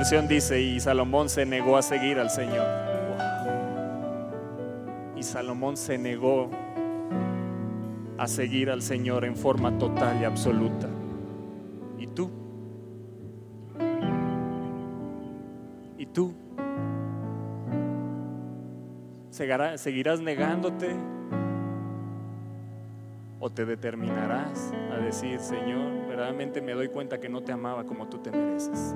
Versión 0.00 0.26
dice, 0.28 0.58
y 0.62 0.80
Salomón 0.80 1.28
se 1.28 1.44
negó 1.44 1.76
a 1.76 1.82
seguir 1.82 2.18
al 2.18 2.30
Señor. 2.30 2.66
Y 5.14 5.22
Salomón 5.22 5.76
se 5.76 5.98
negó 5.98 6.48
a 8.16 8.26
seguir 8.26 8.70
al 8.70 8.80
Señor 8.80 9.26
en 9.26 9.36
forma 9.36 9.76
total 9.76 10.18
y 10.22 10.24
absoluta. 10.24 10.88
¿Y 11.98 12.06
tú? 12.06 12.30
¿Y 15.98 16.06
tú? 16.06 16.32
¿Seguirá- 19.28 19.76
¿Seguirás 19.76 20.18
negándote? 20.22 20.96
¿O 23.38 23.50
te 23.50 23.66
determinarás 23.66 24.72
a 24.94 24.96
decir, 24.96 25.40
Señor, 25.40 26.08
verdaderamente 26.08 26.62
me 26.62 26.72
doy 26.72 26.88
cuenta 26.88 27.20
que 27.20 27.28
no 27.28 27.42
te 27.42 27.52
amaba 27.52 27.84
como 27.84 28.08
tú 28.08 28.16
te 28.16 28.30
mereces? 28.30 28.94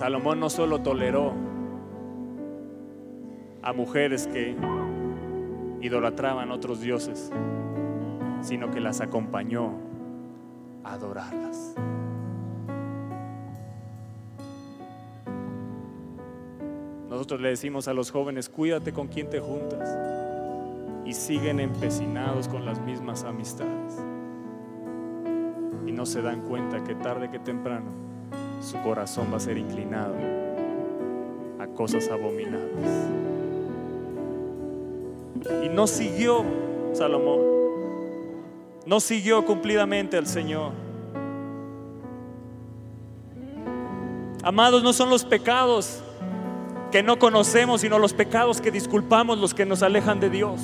Salomón 0.00 0.40
no 0.40 0.48
solo 0.48 0.78
toleró 0.80 1.34
a 3.60 3.74
mujeres 3.74 4.26
que 4.26 4.56
idolatraban 5.82 6.50
otros 6.52 6.80
dioses, 6.80 7.30
sino 8.40 8.70
que 8.70 8.80
las 8.80 9.02
acompañó 9.02 9.74
a 10.84 10.94
adorarlas. 10.94 11.74
Nosotros 17.10 17.42
le 17.42 17.50
decimos 17.50 17.86
a 17.86 17.92
los 17.92 18.10
jóvenes, 18.10 18.48
cuídate 18.48 18.94
con 18.94 19.08
quien 19.08 19.28
te 19.28 19.38
juntas. 19.38 19.98
Y 21.04 21.12
siguen 21.12 21.60
empecinados 21.60 22.48
con 22.48 22.64
las 22.64 22.80
mismas 22.80 23.24
amistades. 23.24 24.02
Y 25.86 25.92
no 25.92 26.06
se 26.06 26.22
dan 26.22 26.40
cuenta 26.40 26.82
que 26.84 26.94
tarde 26.94 27.30
que 27.30 27.38
temprano 27.38 28.09
su 28.60 28.80
corazón 28.82 29.28
va 29.32 29.38
a 29.38 29.40
ser 29.40 29.58
inclinado 29.58 30.14
a 31.58 31.66
cosas 31.68 32.08
abominables. 32.08 32.90
Y 35.64 35.68
no 35.68 35.86
siguió 35.86 36.44
Salomón, 36.92 37.40
no 38.86 39.00
siguió 39.00 39.44
cumplidamente 39.44 40.16
al 40.16 40.26
Señor. 40.26 40.72
Amados, 44.42 44.82
no 44.82 44.92
son 44.92 45.10
los 45.10 45.24
pecados 45.24 46.02
que 46.90 47.02
no 47.02 47.18
conocemos, 47.18 47.82
sino 47.82 47.98
los 47.98 48.12
pecados 48.12 48.60
que 48.60 48.70
disculpamos 48.70 49.38
los 49.38 49.54
que 49.54 49.64
nos 49.64 49.82
alejan 49.82 50.18
de 50.20 50.30
Dios. 50.30 50.60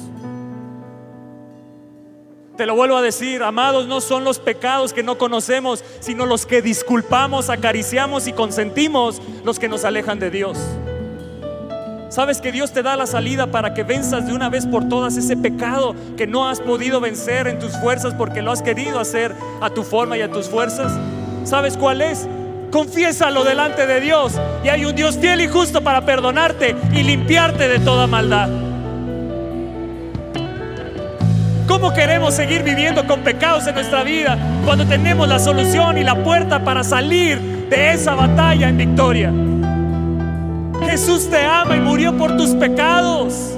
Te 2.57 2.65
lo 2.65 2.75
vuelvo 2.75 2.97
a 2.97 3.03
decir, 3.03 3.43
amados, 3.43 3.87
no 3.87 4.01
son 4.01 4.25
los 4.25 4.39
pecados 4.39 4.95
que 4.95 5.03
no 5.03 5.19
conocemos, 5.19 5.85
sino 6.01 6.25
los 6.25 6.47
que 6.47 6.63
disculpamos, 6.63 7.51
acariciamos 7.51 8.27
y 8.27 8.33
consentimos 8.33 9.21
los 9.45 9.59
que 9.59 9.69
nos 9.69 9.85
alejan 9.85 10.19
de 10.19 10.31
Dios. 10.31 10.59
Sabes 12.09 12.41
que 12.41 12.53
Dios 12.53 12.73
te 12.73 12.83
da 12.83 12.97
la 12.97 13.07
salida 13.07 13.49
para 13.49 13.75
que 13.75 13.83
venzas 13.83 14.27
de 14.27 14.33
una 14.33 14.49
vez 14.49 14.65
por 14.67 14.89
todas 14.89 15.19
ese 15.19 15.37
pecado 15.37 15.95
que 16.17 16.27
no 16.27 16.49
has 16.49 16.61
podido 16.61 16.99
vencer 16.99 17.47
en 17.47 17.59
tus 17.59 17.77
fuerzas 17.79 18.15
porque 18.15 18.41
lo 18.41 18.53
has 18.53 18.63
querido 18.63 19.01
hacer 19.01 19.35
a 19.61 19.69
tu 19.69 19.83
forma 19.83 20.17
y 20.17 20.23
a 20.23 20.31
tus 20.31 20.49
fuerzas. 20.49 20.99
¿Sabes 21.45 21.77
cuál 21.77 22.01
es? 22.01 22.27
Confiésalo 22.71 23.45
delante 23.45 23.87
de 23.87 24.01
Dios 24.01 24.33
y 24.65 24.71
hay 24.71 24.87
un 24.87 24.97
Dios 24.97 25.19
fiel 25.19 25.43
y 25.43 25.49
justo 25.49 25.83
para 25.83 26.07
perdonarte 26.07 26.75
y 26.95 27.03
limpiarte 27.03 27.69
de 27.69 27.81
toda 27.81 28.07
maldad. 28.07 28.66
¿Cómo 31.67 31.93
queremos 31.93 32.35
seguir 32.35 32.63
viviendo 32.63 33.07
con 33.07 33.21
pecados 33.21 33.67
en 33.67 33.75
nuestra 33.75 34.05
vida 34.05 34.39
cuando 34.65 34.87
tenemos 34.87 35.27
la 35.29 35.39
solución 35.39 35.99
y 35.99 36.05
la 36.05 36.23
puerta 36.23 36.63
para 36.63 36.85
salir 36.85 37.41
de 37.69 37.93
esa 37.93 38.15
batalla 38.15 38.69
en 38.69 38.77
victoria? 38.77 39.33
Jesús 40.89 41.29
te 41.29 41.45
ama 41.45 41.77
y 41.77 41.81
murió 41.81 42.17
por 42.17 42.37
tus 42.37 42.51
pecados. 42.51 43.57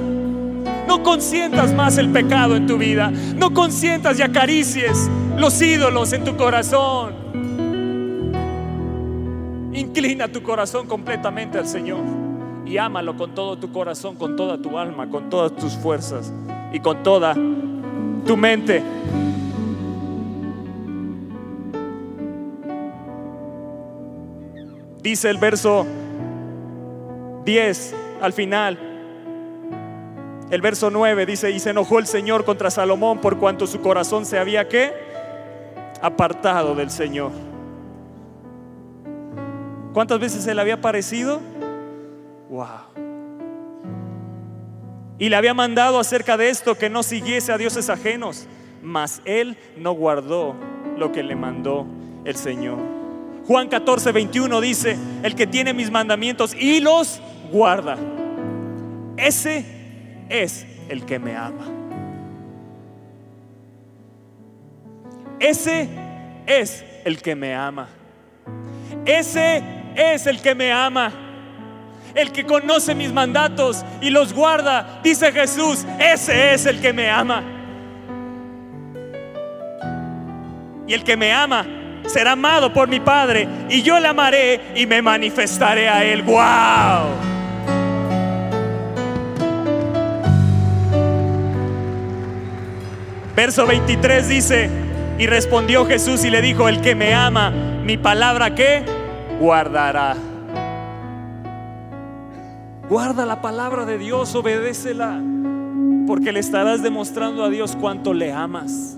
No 0.87 1.03
consientas 1.03 1.75
más 1.75 1.99
el 1.99 2.09
pecado 2.09 2.57
en 2.57 2.67
tu 2.67 2.79
vida. 2.79 3.11
No 3.37 3.53
consientas 3.53 4.19
y 4.19 4.23
acaricies 4.23 5.11
los 5.37 5.61
ídolos 5.61 6.13
en 6.15 6.25
tu 6.25 6.35
corazón. 6.37 7.13
Inclina 9.75 10.29
tu 10.29 10.43
corazón 10.43 10.87
completamente 10.87 11.59
al 11.59 11.69
Señor 11.69 12.01
y 12.65 12.79
ámalo 12.79 13.17
con 13.17 13.35
todo 13.35 13.59
tu 13.59 13.71
corazón, 13.71 14.17
con 14.17 14.35
toda 14.35 14.57
tu 14.57 14.79
alma, 14.79 15.09
con 15.09 15.29
todas 15.29 15.55
tus 15.55 15.75
fuerzas 15.75 16.33
y 16.73 16.81
con 16.81 17.03
toda 17.03 17.35
tu 18.29 18.37
mente. 18.37 18.83
Dice 25.03 25.31
el 25.31 25.39
verso 25.39 25.87
10 27.47 27.95
al 28.21 28.33
final. 28.35 28.79
El 30.51 30.61
verso 30.61 30.91
9 30.91 31.25
dice, 31.25 31.51
y 31.51 31.59
se 31.59 31.71
enojó 31.71 31.99
el 31.99 32.07
Señor 32.07 32.45
contra 32.45 32.71
Salomón 32.71 33.19
por 33.19 33.39
cuanto 33.39 33.67
su 33.67 33.81
corazón 33.81 34.27
se 34.27 34.39
había 34.39 34.69
que 34.69 34.93
apartado 36.03 36.75
del 36.75 36.91
Señor. 36.91 37.33
¿Cuántas 39.95 40.21
veces 40.21 40.45
se 40.45 40.55
le 40.55 40.61
había 40.61 40.79
parecido? 40.83 41.41
Wow. 42.51 43.08
Y 45.19 45.29
le 45.29 45.37
había 45.37 45.55
mandado 45.55 45.99
acerca 45.99 46.37
de 46.37 46.49
esto 46.49 46.77
que 46.77 46.89
no 46.89 47.03
siguiese 47.03 47.53
a 47.53 47.59
dioses 47.59 47.91
ajenos, 47.91 48.47
mas 48.83 49.21
él 49.25 49.57
no 49.77 49.93
guardó 49.93 50.55
lo 50.97 51.11
que 51.11 51.23
le 51.23 51.35
mandó 51.35 51.87
el 52.25 52.37
Señor. 52.37 52.79
Juan 53.47 53.69
14, 53.69 54.13
21 54.13 54.61
dice, 54.61 54.97
el 55.23 55.35
que 55.35 55.47
tiene 55.47 55.73
mis 55.73 55.91
mandamientos 55.91 56.55
y 56.55 56.81
los 56.81 57.21
guarda, 57.51 57.97
ese 59.17 59.65
es 60.29 60.67
el 60.89 61.05
que 61.05 61.19
me 61.19 61.35
ama. 61.35 61.67
Ese 65.41 65.89
es 66.47 66.85
el 67.05 67.23
que 67.23 67.35
me 67.35 67.55
ama. 67.55 67.89
Ese 69.05 69.63
es 69.97 70.27
el 70.27 70.41
que 70.41 70.55
me 70.55 70.73
ama. 70.73 71.28
El 72.15 72.33
que 72.33 72.45
conoce 72.45 72.95
mis 72.95 73.13
mandatos 73.13 73.85
y 74.01 74.11
los 74.11 74.33
guarda, 74.33 75.01
dice 75.03 75.33
Jesús, 75.33 75.85
ese 75.99 76.55
es 76.55 76.67
el 76.67 76.81
que 76.81 76.93
me 76.93 77.11
ama. 77.11 77.43
Y 80.87 80.95
el 80.95 81.05
que 81.05 81.17
me 81.17 81.33
ama 81.33 81.67
será 82.07 82.33
amado 82.33 82.73
por 82.73 82.89
mi 82.89 83.01
Padre 83.01 83.47
y 83.69 83.83
yo 83.83 84.01
le 84.01 84.09
amaré 84.09 84.61
y 84.75 84.87
me 84.87 85.03
manifestaré 85.03 85.89
a 85.89 86.03
él. 86.03 86.23
¡Wow! 86.23 87.29
Verso 93.37 93.67
23 93.67 94.29
dice, 94.29 94.69
y 95.17 95.27
respondió 95.27 95.87
Jesús 95.87 96.25
y 96.25 96.31
le 96.31 96.43
dijo, 96.43 96.69
el 96.69 96.81
que 96.81 96.97
me 96.97 97.15
ama, 97.15 97.51
mi 97.51 97.97
palabra 97.97 98.55
que 98.55 98.83
guardará. 99.39 100.17
Guarda 102.89 103.27
la 103.27 103.43
palabra 103.43 103.85
de 103.85 103.99
Dios, 103.99 104.35
obedécela, 104.35 105.21
porque 106.07 106.33
le 106.33 106.41
estarás 106.41 106.83
demostrando 106.83 107.45
a 107.45 107.51
Dios 107.51 107.77
cuánto 107.79 108.15
le 108.15 108.33
amas. 108.33 108.97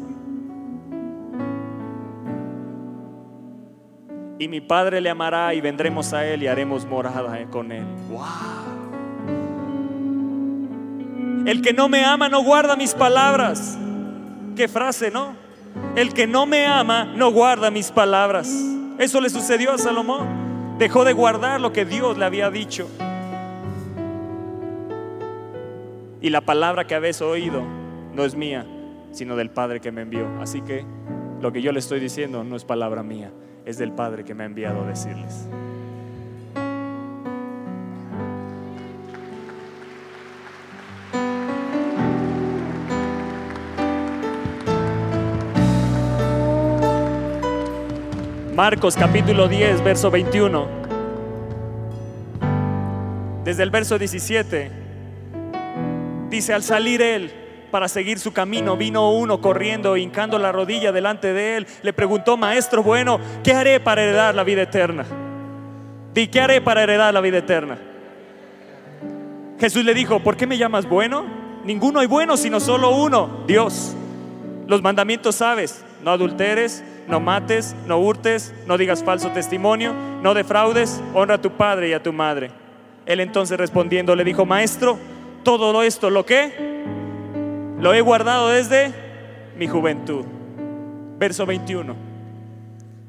Y 4.38 4.47
mi 4.47 4.61
Padre 4.61 5.01
le 5.01 5.11
amará 5.11 5.53
y 5.55 5.61
vendremos 5.61 6.12
a 6.12 6.24
Él 6.24 6.45
y 6.45 6.47
haremos 6.47 6.86
morada 6.86 7.45
con 7.51 7.72
Él. 7.72 7.84
¡Wow! 8.09 8.20
El 11.47 11.61
que 11.61 11.72
no 11.72 11.88
me 11.88 12.05
ama 12.05 12.28
no 12.28 12.45
guarda 12.45 12.76
mis 12.76 12.95
palabras. 12.95 13.76
Qué 14.55 14.68
frase, 14.68 15.11
¿no? 15.11 15.34
El 15.97 16.14
que 16.14 16.28
no 16.28 16.47
me 16.47 16.64
ama 16.64 17.07
no 17.16 17.32
guarda 17.32 17.72
mis 17.72 17.91
palabras. 17.91 18.49
Eso 18.99 19.20
le 19.20 19.30
sucedió 19.30 19.72
a 19.72 19.78
Salomón. 19.78 20.78
Dejó 20.78 21.05
de 21.05 21.12
guardar 21.12 21.61
lo 21.61 21.72
que 21.72 21.84
Dios 21.84 22.16
le 22.16 22.24
había 22.24 22.51
dicho. 22.51 22.88
Y 26.23 26.29
la 26.29 26.43
palabra 26.43 26.87
que 26.87 26.95
habéis 26.95 27.23
oído 27.23 27.62
no 28.14 28.25
es 28.25 28.35
mía, 28.35 28.66
sino 29.11 29.37
del 29.37 29.51
Padre 29.51 29.81
que 29.81 29.91
me 29.91 30.03
envió. 30.03 30.29
Así 30.41 30.61
que 30.61 30.85
lo 31.41 31.51
que 31.51 31.62
yo 31.62 31.73
le 31.73 31.79
estoy 31.79 31.99
diciendo 31.99 32.45
no 32.45 32.57
es 32.57 32.64
palabra 32.64 33.03
mía, 33.03 33.33
es 33.64 33.79
del 33.79 33.93
Padre 33.93 34.25
que 34.25 34.35
me 34.35 34.43
ha 34.43 34.47
enviado 34.47 34.83
a 34.83 34.87
decirles. 34.87 35.49
Marcos 48.55 48.95
capítulo 48.95 49.49
10, 49.49 49.83
verso 49.83 50.11
21. 50.11 50.81
Desde 53.43 53.62
el 53.62 53.71
verso 53.71 53.99
17 53.99 54.89
dice, 56.31 56.55
al 56.55 56.62
salir 56.62 57.03
él 57.03 57.33
para 57.70 57.89
seguir 57.89 58.18
su 58.18 58.33
camino, 58.33 58.76
vino 58.76 59.12
uno 59.12 59.41
corriendo, 59.41 59.97
hincando 59.97 60.39
la 60.39 60.53
rodilla 60.53 60.93
delante 60.93 61.33
de 61.33 61.57
él, 61.57 61.66
le 61.83 61.93
preguntó, 61.93 62.37
maestro 62.37 62.83
bueno, 62.83 63.20
¿qué 63.45 63.53
haré 63.53 63.81
para 63.81 64.03
heredar 64.03 64.35
la 64.35 64.45
vida 64.45 64.62
eterna? 64.62 65.05
Di, 66.12 66.26
¿qué 66.28 66.41
haré 66.41 66.61
para 66.61 66.83
heredar 66.83 67.14
la 67.14 67.20
vida 67.20 67.39
eterna? 67.39 67.78
Jesús 69.59 69.85
le 69.85 69.95
dijo, 69.95 70.20
¿por 70.20 70.37
qué 70.37 70.47
me 70.47 70.59
llamas 70.59 70.89
bueno? 70.89 71.24
Ninguno 71.64 72.01
hay 72.01 72.07
bueno, 72.07 72.37
sino 72.37 72.59
solo 72.59 72.91
uno, 72.97 73.45
Dios. 73.47 73.95
Los 74.66 74.83
mandamientos 74.83 75.37
sabes, 75.37 75.85
no 76.03 76.11
adulteres, 76.11 76.83
no 77.07 77.20
mates, 77.20 77.76
no 77.87 77.99
hurtes, 77.99 78.55
no 78.66 78.78
digas 78.78 79.05
falso 79.05 79.31
testimonio, 79.31 79.93
no 80.22 80.33
defraudes, 80.33 81.01
honra 81.12 81.35
a 81.35 81.41
tu 81.41 81.51
padre 81.51 81.91
y 81.91 81.93
a 81.93 82.03
tu 82.03 82.12
madre. 82.12 82.51
Él 83.05 83.20
entonces 83.20 83.59
respondiendo 83.59 84.14
le 84.16 84.24
dijo, 84.24 84.47
maestro, 84.47 84.99
todo 85.43 85.82
esto, 85.82 86.11
¿lo 86.11 86.24
que? 86.26 86.84
Lo 87.78 87.95
he 87.95 88.01
guardado 88.01 88.49
desde 88.49 88.93
mi 89.57 89.66
juventud. 89.66 90.24
Verso 91.18 91.47
21. 91.47 91.95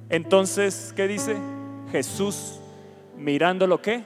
Entonces, 0.09 0.93
¿qué 0.95 1.07
dice? 1.07 1.35
Jesús 1.91 2.59
mirando 3.17 3.67
lo 3.67 3.81
que? 3.81 4.03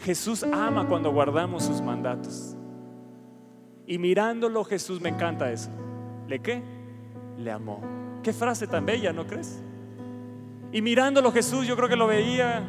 Jesús 0.00 0.44
ama 0.44 0.86
cuando 0.86 1.12
guardamos 1.12 1.64
sus 1.64 1.80
mandatos. 1.80 2.56
Y 3.86 3.98
mirándolo 3.98 4.64
Jesús, 4.64 5.00
me 5.00 5.08
encanta 5.08 5.50
eso. 5.50 5.70
¿Le 6.28 6.40
qué? 6.40 6.62
Le 7.38 7.50
amó. 7.50 7.80
Qué 8.22 8.32
frase 8.32 8.66
tan 8.66 8.86
bella, 8.86 9.12
¿no 9.12 9.26
crees? 9.26 9.60
Y 10.72 10.82
mirándolo 10.82 11.30
Jesús, 11.30 11.66
yo 11.66 11.76
creo 11.76 11.88
que 11.88 11.96
lo 11.96 12.06
veía 12.06 12.62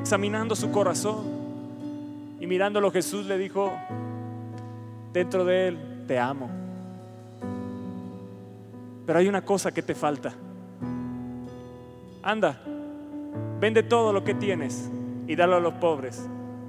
examinando 0.00 0.56
su 0.56 0.70
corazón. 0.70 1.40
Y 2.40 2.46
mirándolo 2.46 2.90
Jesús 2.90 3.26
le 3.26 3.36
dijo, 3.36 3.70
dentro 5.12 5.44
de 5.44 5.68
él, 5.68 6.04
te 6.08 6.18
amo. 6.18 6.48
Pero 9.06 9.18
hay 9.18 9.28
una 9.28 9.44
cosa 9.44 9.72
que 9.72 9.82
te 9.82 9.94
falta. 9.94 10.32
Anda, 12.22 12.58
vende 13.60 13.82
todo 13.82 14.12
lo 14.12 14.24
que 14.24 14.34
tienes 14.34 14.90
y 15.26 15.36
dalo 15.36 15.56
a 15.56 15.60
los 15.60 15.74
pobres 15.74 16.26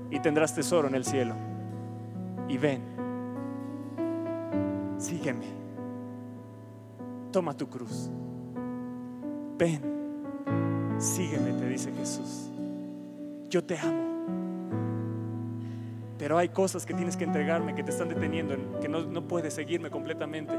y 0.09 0.19
tendrás 0.19 0.53
tesoro 0.53 0.87
en 0.87 0.95
el 0.95 1.05
cielo. 1.05 1.35
Y 2.49 2.57
ven, 2.57 2.81
sígueme. 4.97 5.45
Toma 7.31 7.55
tu 7.55 7.69
cruz. 7.69 8.09
Ven, 9.57 9.81
sígueme, 10.97 11.53
te 11.53 11.69
dice 11.69 11.93
Jesús. 11.93 12.50
Yo 13.51 13.61
te 13.61 13.77
amo. 13.77 14.01
Pero 16.17 16.37
hay 16.37 16.47
cosas 16.49 16.85
que 16.85 16.93
tienes 16.93 17.17
que 17.17 17.25
entregarme, 17.25 17.75
que 17.75 17.83
te 17.83 17.91
están 17.91 18.07
deteniendo, 18.07 18.55
que 18.79 18.87
no, 18.87 19.01
no 19.01 19.27
puedes 19.27 19.53
seguirme 19.53 19.89
completamente. 19.89 20.53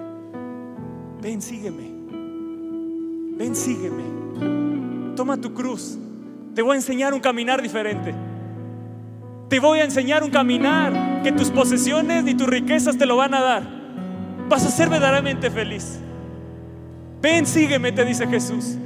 Ven, 1.23 1.41
sígueme. 1.41 1.91
Ven, 3.39 3.57
sígueme. 3.57 5.15
Toma 5.17 5.41
tu 5.41 5.55
cruz. 5.55 5.99
Te 6.55 6.61
voy 6.61 6.73
a 6.73 6.77
enseñar 6.77 7.15
un 7.15 7.21
caminar 7.21 7.63
diferente. 7.63 8.15
Te 9.49 9.59
voy 9.59 9.79
a 9.79 9.85
enseñar 9.85 10.23
un 10.23 10.31
caminar 10.31 11.23
que 11.23 11.33
tus 11.33 11.51
posesiones 11.51 12.25
ni 12.25 12.35
tus 12.35 12.47
riquezas 12.47 12.99
te 12.99 13.07
lo 13.07 13.17
van 13.17 13.33
a 13.33 13.41
dar. 13.41 13.63
Vas 14.51 14.67
a 14.67 14.71
ser 14.71 14.91
verdaderamente 14.91 15.51
feliz. 15.51 15.99
Ven, 17.23 17.47
sígueme, 17.47 17.91
te 17.93 18.05
dice 18.05 18.27
Jesús. 18.27 18.77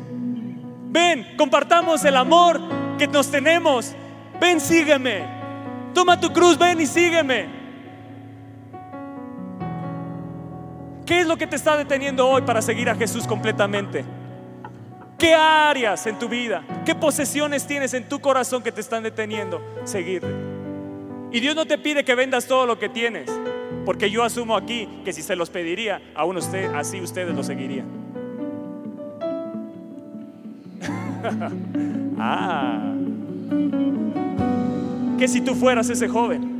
Ven, 0.91 1.27
compartamos 1.37 2.05
el 2.05 2.17
amor 2.17 2.86
que 2.97 3.07
nos 3.07 3.31
tenemos. 3.31 3.95
Ven, 4.41 4.61
sígueme. 4.61 5.25
Toma 5.95 6.21
tu 6.21 6.33
cruz, 6.33 6.59
ven 6.59 6.81
y 6.81 6.87
sígueme. 6.87 7.47
¿Qué 11.07 11.21
es 11.21 11.27
lo 11.27 11.37
que 11.37 11.47
te 11.47 11.57
está 11.57 11.77
deteniendo 11.77 12.29
hoy 12.29 12.43
para 12.43 12.61
seguir 12.61 12.91
a 12.91 12.95
Jesús 12.95 13.27
completamente? 13.27 14.05
¿Qué 15.19 15.35
áreas 15.35 16.07
en 16.07 16.19
tu 16.19 16.29
vida, 16.29 16.63
qué 16.85 16.95
posesiones 16.95 17.67
tienes 17.67 17.95
en 17.95 18.07
tu 18.09 18.21
corazón 18.21 18.63
que 18.63 18.73
te 18.73 18.83
están 18.83 19.03
deteniendo 19.03 19.63
seguirle? 19.85 20.35
Y 21.33 21.41
Dios 21.41 21.57
no 21.57 21.65
te 21.65 21.79
pide 21.79 22.05
que 22.05 22.15
vendas 22.15 22.47
todo 22.47 22.67
lo 22.67 22.79
que 22.79 22.89
tienes, 22.89 23.31
porque 23.87 24.11
yo 24.11 24.25
asumo 24.25 24.57
aquí 24.57 25.01
que 25.05 25.13
si 25.13 25.23
se 25.23 25.37
los 25.37 25.49
pediría, 25.49 26.03
aún 26.15 26.37
usted, 26.37 26.75
así 26.75 27.01
ustedes 27.01 27.35
lo 27.35 27.43
seguirían. 27.43 27.87
ah, 32.19 32.95
que 35.19 35.29
si 35.29 35.41
tú 35.41 35.55
fueras 35.55 35.89
ese 35.91 36.09
joven. 36.09 36.57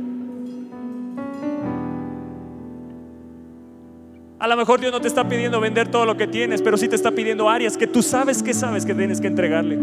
A 4.39 4.47
lo 4.47 4.55
mejor 4.55 4.79
Dios 4.79 4.91
no 4.91 5.01
te 5.01 5.07
está 5.07 5.27
pidiendo 5.27 5.59
vender 5.59 5.87
todo 5.87 6.05
lo 6.05 6.15
que 6.15 6.27
tienes, 6.27 6.61
pero 6.61 6.77
sí 6.77 6.87
te 6.87 6.95
está 6.95 7.11
pidiendo 7.11 7.49
áreas 7.49 7.75
que 7.75 7.87
tú 7.87 8.03
sabes 8.03 8.43
que 8.43 8.53
sabes 8.53 8.85
que 8.85 8.93
tienes 8.93 9.19
que 9.19 9.27
entregarle. 9.27 9.79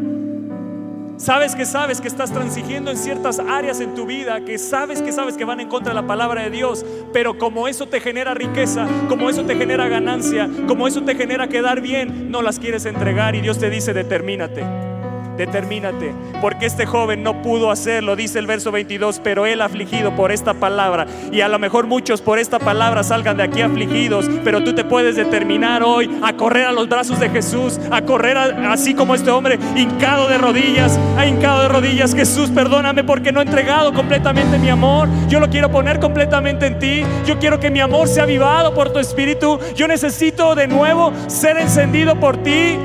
Sabes 1.17 1.55
que 1.55 1.65
sabes 1.65 2.01
que 2.01 2.09
estás 2.09 2.33
transigiendo 2.33 2.91
en 2.91 2.97
ciertas 2.97 3.39
áreas 3.39 3.81
en 3.81 3.95
tu 3.95 4.07
vida, 4.07 4.45
que 4.45 4.59
sabes 4.59 5.01
que 5.01 5.13
sabes 5.13 5.37
que 5.37 5.45
van 5.45 5.61
en 5.61 5.69
contra 5.69 5.91
de 5.93 6.01
la 6.01 6.07
palabra 6.07 6.43
de 6.43 6.51
Dios, 6.51 6.85
pero 7.13 7.39
como 7.39 7.69
eso 7.69 7.87
te 7.87 8.01
genera 8.01 8.35
riqueza, 8.35 8.87
como 9.09 9.31
eso 9.31 9.45
te 9.45 9.55
genera 9.55 9.89
ganancia, 9.89 10.49
como 10.67 10.89
eso 10.89 11.03
te 11.03 11.15
genera 11.15 11.49
quedar 11.49 11.81
bien, 11.81 12.31
no 12.31 12.43
las 12.43 12.59
quieres 12.59 12.85
entregar 12.85 13.35
y 13.37 13.41
Dios 13.41 13.59
te 13.59 13.71
dice, 13.71 13.93
determínate. 13.93 14.94
Determínate, 15.37 16.15
porque 16.41 16.67
este 16.67 16.87
joven 16.87 17.23
no 17.23 17.43
pudo 17.43 17.71
hacerlo, 17.71 18.15
dice 18.15 18.39
el 18.39 18.47
verso 18.47 18.71
22, 18.71 19.21
pero 19.23 19.47
él 19.47 19.61
afligido 19.61 20.15
por 20.15 20.31
esta 20.31 20.55
palabra, 20.55 21.07
y 21.33 21.41
a 21.41 21.49
lo 21.49 21.59
mejor 21.59 21.87
muchos 21.87 22.21
por 22.23 22.39
esta 22.39 22.61
palabra 22.61 23.03
salgan 23.03 23.37
de 23.37 23.43
aquí 23.43 23.61
afligidos, 23.61 24.31
pero 24.45 24.63
tú 24.63 24.75
te 24.75 24.85
puedes 24.85 25.17
determinar 25.17 25.83
hoy 25.83 26.09
a 26.23 26.35
correr 26.35 26.67
a 26.67 26.73
los 26.73 26.89
brazos 26.89 27.19
de 27.19 27.31
Jesús, 27.31 27.81
a 27.91 28.03
correr 28.03 28.39
así 28.39 28.95
como 28.95 29.15
este 29.15 29.31
hombre, 29.31 29.59
hincado 29.75 30.29
de 30.29 30.39
rodillas, 30.39 30.99
ha 31.19 31.27
hincado 31.27 31.63
de 31.63 31.69
rodillas, 31.69 32.15
Jesús, 32.15 32.51
perdóname 32.51 33.03
porque 33.03 33.33
no 33.33 33.41
he 33.41 33.45
entregado 33.45 33.93
completamente 33.93 34.59
mi 34.59 34.69
amor, 34.69 35.09
yo 35.29 35.41
lo 35.41 35.51
quiero 35.51 35.71
poner 35.71 35.99
completamente 35.99 36.67
en 36.67 36.79
ti, 36.79 37.03
yo 37.27 37.39
quiero 37.41 37.59
que 37.59 37.71
mi 37.71 37.81
amor 37.81 38.07
sea 38.07 38.23
avivado 38.23 38.73
por 38.73 38.93
tu 38.93 39.01
espíritu, 39.01 39.59
yo 39.75 39.89
necesito 39.89 40.55
de 40.55 40.69
nuevo 40.69 41.13
ser 41.27 41.59
encendido 41.59 42.15
por 42.21 42.37
ti. 42.37 42.79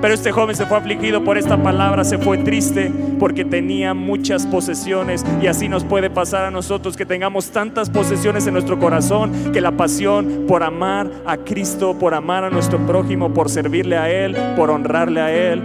Pero 0.00 0.14
este 0.14 0.32
joven 0.32 0.56
se 0.56 0.64
fue 0.64 0.78
afligido 0.78 1.22
por 1.22 1.36
esta 1.36 1.62
palabra, 1.62 2.04
se 2.04 2.16
fue 2.16 2.38
triste 2.38 2.90
porque 3.18 3.44
tenía 3.44 3.92
muchas 3.92 4.46
posesiones 4.46 5.24
y 5.42 5.46
así 5.46 5.68
nos 5.68 5.84
puede 5.84 6.08
pasar 6.08 6.46
a 6.46 6.50
nosotros 6.50 6.96
que 6.96 7.04
tengamos 7.04 7.50
tantas 7.50 7.90
posesiones 7.90 8.46
en 8.46 8.54
nuestro 8.54 8.78
corazón 8.78 9.52
que 9.52 9.60
la 9.60 9.72
pasión 9.72 10.46
por 10.48 10.62
amar 10.62 11.10
a 11.26 11.36
Cristo, 11.36 11.98
por 11.98 12.14
amar 12.14 12.44
a 12.44 12.50
nuestro 12.50 12.78
prójimo, 12.86 13.34
por 13.34 13.50
servirle 13.50 13.98
a 13.98 14.08
Él, 14.08 14.34
por 14.56 14.70
honrarle 14.70 15.20
a 15.20 15.30
Él, 15.30 15.62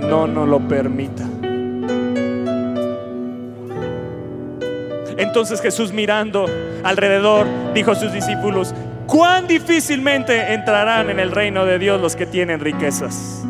no 0.00 0.26
nos 0.26 0.46
lo 0.46 0.60
permita. 0.68 1.24
Entonces 5.16 5.62
Jesús 5.62 5.92
mirando 5.92 6.46
alrededor 6.84 7.46
dijo 7.74 7.92
a 7.92 7.94
sus 7.94 8.12
discípulos, 8.12 8.74
cuán 9.06 9.46
difícilmente 9.46 10.52
entrarán 10.52 11.08
en 11.08 11.18
el 11.18 11.30
reino 11.32 11.64
de 11.64 11.78
Dios 11.78 12.00
los 12.00 12.14
que 12.16 12.26
tienen 12.26 12.60
riquezas. 12.60 13.44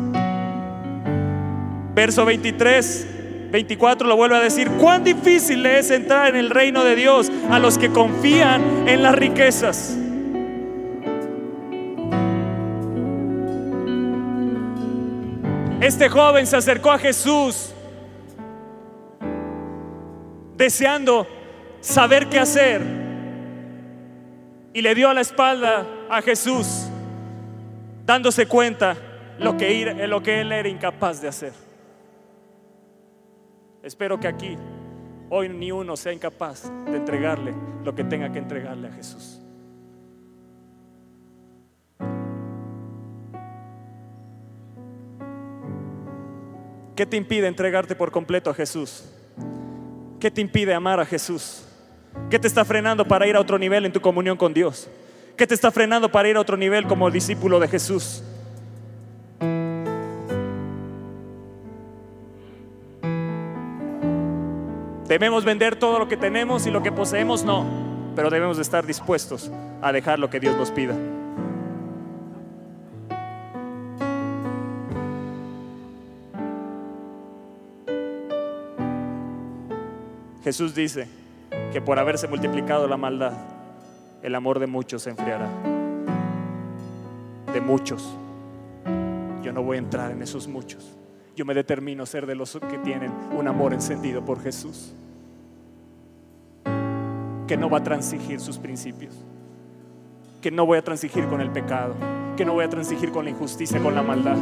Verso 1.99 2.23
23, 2.23 3.51
24 3.51 4.07
lo 4.07 4.15
vuelve 4.15 4.37
a 4.37 4.39
decir, 4.39 4.69
cuán 4.79 5.03
difícil 5.03 5.65
es 5.65 5.91
entrar 5.91 6.29
en 6.29 6.37
el 6.37 6.49
reino 6.49 6.85
de 6.85 6.95
Dios 6.95 7.29
a 7.51 7.59
los 7.59 7.77
que 7.77 7.89
confían 7.89 8.87
en 8.87 9.03
las 9.03 9.13
riquezas. 9.13 9.97
Este 15.81 16.07
joven 16.07 16.47
se 16.47 16.55
acercó 16.55 16.89
a 16.89 16.99
Jesús 16.99 17.73
deseando 20.55 21.27
saber 21.81 22.29
qué 22.29 22.39
hacer 22.39 22.81
y 24.71 24.81
le 24.81 24.95
dio 24.95 25.09
a 25.09 25.13
la 25.13 25.19
espalda 25.19 25.85
a 26.09 26.21
Jesús 26.21 26.87
dándose 28.05 28.45
cuenta 28.45 28.95
lo 29.37 29.57
lo 30.07 30.23
que 30.23 30.39
él 30.39 30.51
era 30.53 30.69
incapaz 30.69 31.21
de 31.21 31.27
hacer. 31.27 31.68
Espero 33.83 34.19
que 34.19 34.27
aquí 34.27 34.57
hoy 35.29 35.49
ni 35.49 35.71
uno 35.71 35.95
sea 35.95 36.11
incapaz 36.11 36.71
de 36.85 36.97
entregarle 36.97 37.53
lo 37.83 37.95
que 37.95 38.03
tenga 38.03 38.31
que 38.31 38.39
entregarle 38.39 38.87
a 38.89 38.91
Jesús. 38.91 39.39
¿Qué 46.95 47.05
te 47.05 47.15
impide 47.15 47.47
entregarte 47.47 47.95
por 47.95 48.11
completo 48.11 48.49
a 48.49 48.53
Jesús? 48.53 49.05
¿Qué 50.19 50.29
te 50.29 50.41
impide 50.41 50.73
amar 50.73 50.99
a 50.99 51.05
Jesús? 51.05 51.63
¿Qué 52.29 52.37
te 52.37 52.47
está 52.47 52.65
frenando 52.65 53.05
para 53.07 53.25
ir 53.25 53.37
a 53.37 53.39
otro 53.39 53.57
nivel 53.57 53.85
en 53.85 53.93
tu 53.93 54.01
comunión 54.01 54.35
con 54.35 54.53
Dios? 54.53 54.89
¿Qué 55.37 55.47
te 55.47 55.53
está 55.53 55.71
frenando 55.71 56.11
para 56.11 56.27
ir 56.27 56.35
a 56.35 56.41
otro 56.41 56.57
nivel 56.57 56.85
como 56.87 57.09
discípulo 57.09 57.61
de 57.61 57.69
Jesús? 57.69 58.21
¿Debemos 65.09 65.43
vender 65.43 65.75
todo 65.75 65.97
lo 65.97 66.07
que 66.07 66.17
tenemos 66.17 66.67
y 66.67 66.69
lo 66.69 66.83
que 66.83 66.91
poseemos? 66.91 67.43
No, 67.43 67.65
pero 68.15 68.29
debemos 68.29 68.57
de 68.57 68.61
estar 68.61 68.85
dispuestos 68.85 69.49
a 69.81 69.91
dejar 69.91 70.19
lo 70.19 70.29
que 70.29 70.39
Dios 70.39 70.55
nos 70.55 70.69
pida. 70.69 70.95
Jesús 80.43 80.75
dice 80.75 81.07
que 81.73 81.81
por 81.81 81.97
haberse 81.97 82.27
multiplicado 82.27 82.87
la 82.87 82.97
maldad, 82.97 83.33
el 84.21 84.35
amor 84.35 84.59
de 84.59 84.67
muchos 84.67 85.01
se 85.01 85.09
enfriará. 85.09 85.49
De 87.51 87.59
muchos. 87.61 88.15
Yo 89.41 89.51
no 89.53 89.63
voy 89.63 89.77
a 89.77 89.79
entrar 89.79 90.11
en 90.11 90.21
esos 90.21 90.47
muchos. 90.47 90.99
Yo 91.35 91.45
me 91.45 91.53
determino 91.53 92.05
ser 92.05 92.25
de 92.25 92.35
los 92.35 92.59
que 92.69 92.77
tienen 92.79 93.11
un 93.37 93.47
amor 93.47 93.73
encendido 93.73 94.23
por 94.23 94.41
Jesús. 94.41 94.93
Que 97.47 97.57
no 97.57 97.69
va 97.69 97.79
a 97.79 97.83
transigir 97.83 98.39
sus 98.39 98.57
principios. 98.57 99.13
Que 100.41 100.51
no 100.51 100.65
voy 100.65 100.77
a 100.77 100.81
transigir 100.81 101.25
con 101.27 101.41
el 101.41 101.49
pecado. 101.49 101.95
Que 102.35 102.45
no 102.45 102.53
voy 102.53 102.65
a 102.65 102.69
transigir 102.69 103.11
con 103.11 103.25
la 103.25 103.31
injusticia, 103.31 103.79
con 103.79 103.95
la 103.95 104.01
maldad. 104.01 104.37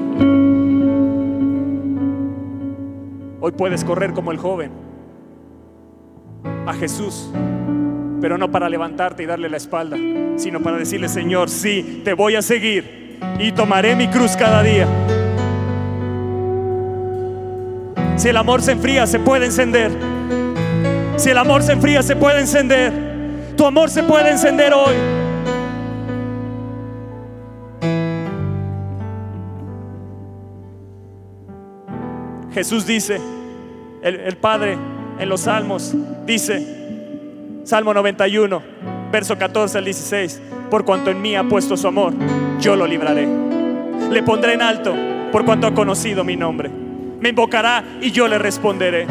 Hoy 3.40 3.52
puedes 3.52 3.84
correr 3.84 4.14
como 4.14 4.32
el 4.32 4.38
joven 4.38 4.72
a 6.66 6.74
Jesús, 6.74 7.30
pero 8.20 8.38
no 8.38 8.52
para 8.52 8.68
levantarte 8.68 9.24
y 9.24 9.26
darle 9.26 9.50
la 9.50 9.58
espalda, 9.58 9.98
sino 10.38 10.62
para 10.62 10.78
decirle, 10.78 11.08
Señor, 11.08 11.50
sí, 11.50 12.02
te 12.04 12.14
voy 12.14 12.36
a 12.36 12.42
seguir 12.42 13.20
y 13.40 13.52
tomaré 13.52 13.96
mi 13.96 14.08
cruz 14.08 14.36
cada 14.36 14.64
día. 14.64 14.88
Si 18.18 18.30
el 18.30 18.38
amor 18.38 18.64
se 18.64 18.72
enfría, 18.72 19.06
se 19.06 19.20
puede 19.20 19.46
encender. 19.46 19.92
Si 21.18 21.30
el 21.30 21.38
amor 21.38 21.62
se 21.62 21.74
enfría, 21.74 22.02
se 22.02 22.16
puede 22.16 22.42
encender. 22.42 22.92
Tu 23.56 23.66
amor 23.66 23.90
se 23.90 24.04
puede 24.04 24.32
encender 24.32 24.74
hoy. 24.74 24.96
Jesús 32.54 32.88
dice, 32.88 33.22
el, 34.02 34.20
el 34.20 34.36
Padre 34.38 34.78
en 35.20 35.30
los 35.30 35.42
Salmos 35.42 35.94
dice, 36.26 37.62
Salmo 37.64 37.94
91, 37.94 38.62
verso 39.12 39.38
14 39.38 39.78
al 39.78 39.86
16, 39.86 40.42
por 40.72 40.84
cuanto 40.84 41.12
en 41.12 41.22
mí 41.22 41.36
ha 41.36 41.44
puesto 41.44 41.78
su 41.78 41.88
amor, 41.88 42.14
yo 42.60 42.76
lo 42.76 42.88
libraré. 42.88 43.28
Le 44.10 44.24
pondré 44.24 44.54
en 44.54 44.64
alto 44.64 44.96
por 45.32 45.46
cuanto 45.46 45.68
ha 45.68 45.74
conocido 45.76 46.24
mi 46.24 46.36
nombre. 46.36 46.87
Me 47.20 47.30
invocará 47.30 47.84
y 48.02 48.12
yo 48.12 48.28
le 48.28 48.38
responderé. 48.38 49.08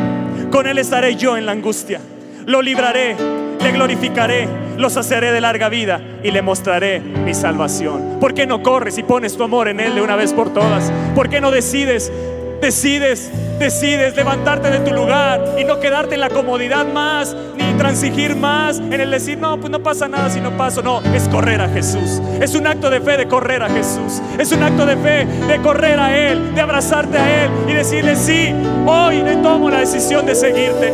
Con 0.50 0.66
él 0.66 0.78
estaré 0.78 1.16
yo 1.16 1.36
en 1.36 1.46
la 1.46 1.52
angustia. 1.52 2.00
Lo 2.46 2.62
libraré, 2.62 3.16
le 3.60 3.72
glorificaré, 3.72 4.48
lo 4.76 4.88
saciaré 4.90 5.32
de 5.32 5.40
larga 5.40 5.68
vida 5.68 6.00
y 6.22 6.30
le 6.30 6.42
mostraré 6.42 7.00
mi 7.00 7.34
salvación. 7.34 8.18
¿Por 8.20 8.34
qué 8.34 8.46
no 8.46 8.62
corres 8.62 8.98
y 8.98 9.02
pones 9.02 9.36
tu 9.36 9.42
amor 9.42 9.68
en 9.68 9.80
él 9.80 9.96
de 9.96 10.02
una 10.02 10.14
vez 10.14 10.32
por 10.32 10.52
todas? 10.52 10.92
¿Por 11.14 11.28
qué 11.28 11.40
no 11.40 11.50
decides 11.50 12.12
decides, 12.60 13.30
decides 13.58 14.16
levantarte 14.16 14.70
de 14.70 14.80
tu 14.80 14.92
lugar 14.92 15.56
y 15.58 15.64
no 15.64 15.80
quedarte 15.80 16.14
en 16.14 16.20
la 16.20 16.30
comodidad 16.30 16.86
más, 16.86 17.36
ni 17.56 17.64
transigir 17.78 18.36
más 18.36 18.78
en 18.78 19.00
el 19.00 19.10
decir, 19.10 19.38
no, 19.38 19.58
pues 19.58 19.70
no 19.70 19.82
pasa 19.82 20.08
nada 20.08 20.30
si 20.30 20.40
no 20.40 20.56
paso. 20.56 20.82
No, 20.82 21.02
es 21.14 21.28
correr 21.28 21.60
a 21.60 21.68
Jesús. 21.68 22.20
Es 22.40 22.54
un 22.54 22.66
acto 22.66 22.90
de 22.90 23.00
fe 23.00 23.16
de 23.16 23.28
correr 23.28 23.62
a 23.62 23.68
Jesús. 23.68 24.20
Es 24.38 24.52
un 24.52 24.62
acto 24.62 24.86
de 24.86 24.96
fe 24.96 25.26
de 25.26 25.60
correr 25.62 25.98
a 25.98 26.16
Él, 26.16 26.54
de 26.54 26.60
abrazarte 26.60 27.18
a 27.18 27.44
Él 27.44 27.50
y 27.68 27.72
decirle, 27.72 28.16
sí, 28.16 28.54
hoy 28.86 29.22
le 29.22 29.36
tomo 29.36 29.70
la 29.70 29.80
decisión 29.80 30.26
de 30.26 30.34
seguirte. 30.34 30.92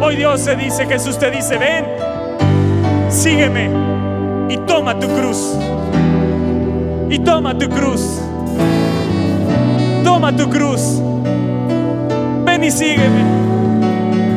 Hoy 0.00 0.16
Dios 0.16 0.40
se 0.40 0.56
dice, 0.56 0.86
Jesús 0.86 1.18
te 1.18 1.30
dice, 1.30 1.56
ven, 1.56 1.86
sígueme 3.08 3.70
y 4.48 4.58
toma 4.58 4.98
tu 4.98 5.08
cruz. 5.08 5.56
Y 7.08 7.18
toma 7.20 7.56
tu 7.56 7.68
cruz. 7.68 8.20
Toma 10.14 10.30
tu 10.30 10.48
cruz. 10.48 11.02
Ven 12.44 12.62
y 12.62 12.70
sígueme. 12.70 13.24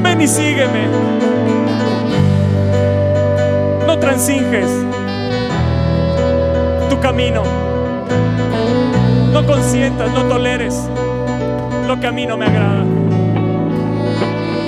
Ven 0.01 0.19
y 0.19 0.28
sígueme. 0.28 0.88
No 3.86 3.99
transinges 3.99 4.71
tu 6.89 6.99
camino. 6.99 7.43
No 9.32 9.45
consientas, 9.45 10.11
no 10.13 10.23
toleres 10.23 10.89
lo 11.88 11.99
que 11.99 12.07
a 12.07 12.11
mí 12.11 12.25
no 12.25 12.38
me 12.38 12.47
agrada. 12.47 12.84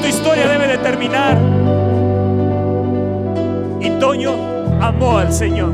Tu 0.04 0.08
historia 0.08 0.48
debe 0.48 0.68
de 0.68 0.78
terminar. 0.78 1.40
Y 3.82 3.90
Toño 4.00 4.36
amó 4.80 5.18
al 5.18 5.34
Señor. 5.34 5.72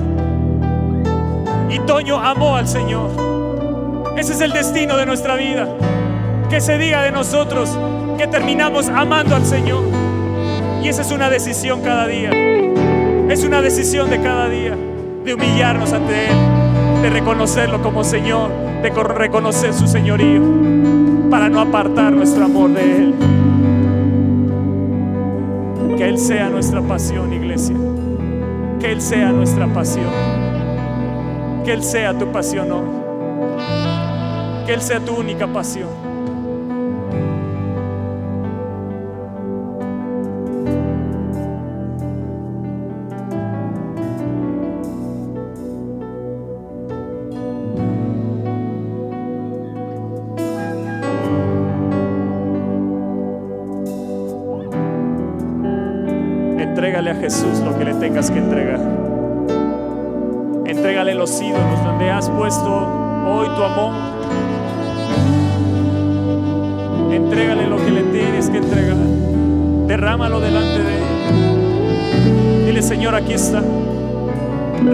Y 1.70 1.80
Toño 1.80 2.22
amó 2.22 2.56
al 2.56 2.70
Señor. 2.70 3.25
Ese 4.18 4.32
es 4.32 4.42
el 4.42 4.52
destino 4.52 4.96
de 4.96 5.06
nuestra 5.06 5.36
vida. 5.36 5.68
Que 6.50 6.62
se 6.62 6.78
diga 6.78 7.04
de 7.04 7.12
nosotros 7.12 7.78
que 8.18 8.28
terminamos 8.28 8.88
amando 8.88 9.36
al 9.36 9.46
Señor. 9.46 9.84
Y 10.82 10.88
esa 10.88 11.02
es 11.02 11.12
una 11.12 11.30
decisión 11.30 11.82
cada 11.82 12.08
día. 12.08 12.30
Es 13.30 13.44
una 13.44 13.62
decisión 13.62 14.10
de 14.10 14.22
cada 14.22 14.48
día. 14.48 14.76
De 15.26 15.34
humillarnos 15.34 15.92
ante 15.92 16.28
Él. 16.28 17.02
De 17.02 17.10
reconocerlo 17.10 17.82
como 17.82 18.06
Señor. 18.06 18.52
De 18.82 18.90
reconocer 18.90 19.74
su 19.74 19.86
señorío. 19.86 20.42
Para 21.30 21.50
no 21.50 21.60
apartar 21.60 22.14
nuestro 22.14 22.46
amor 22.46 22.72
de 22.74 22.96
Él. 22.96 23.16
Que 25.98 26.08
Él 26.08 26.18
sea 26.18 26.50
nuestra 26.50 26.82
pasión, 26.82 27.34
iglesia. 27.34 27.76
Que 28.80 28.94
Él 28.94 29.02
sea 29.02 29.32
nuestra 29.32 29.68
pasión. 29.68 30.12
Que 31.66 31.74
Él 31.74 31.84
sea 31.84 32.18
tu 32.18 32.32
pasión 32.32 32.72
hoy. 32.72 33.05
Que 34.66 34.74
Él 34.74 34.82
sea 34.82 35.00
tu 35.00 35.16
única 35.16 35.46
pasión. 35.48 36.05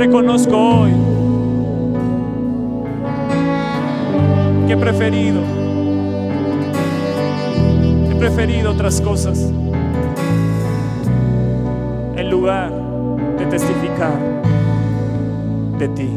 Reconozco 0.02 0.58
hoy 0.58 0.92
que 4.66 4.74
he 4.74 4.78
preferido, 4.78 5.42
he 8.10 8.16
preferido 8.16 8.72
otras 8.72 9.00
cosas 9.00 9.38
en 12.16 12.30
lugar 12.32 12.72
de 13.38 13.46
testificar 13.46 14.18
de 15.78 15.88
ti. 15.90 16.10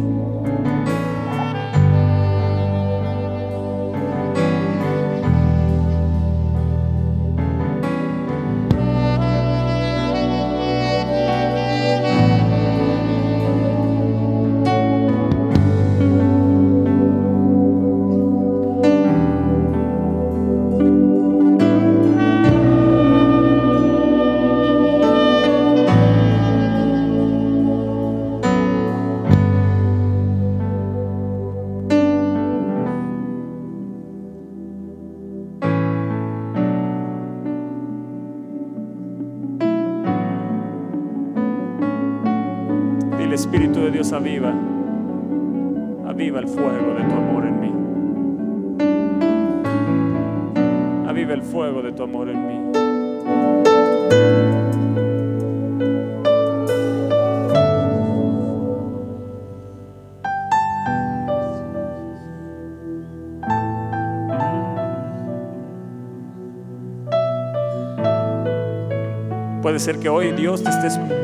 Puede 69.75 69.87
ser 69.87 69.99
que 69.99 70.09
hoy 70.09 70.31
Dios 70.31 70.63
te, 70.63 70.71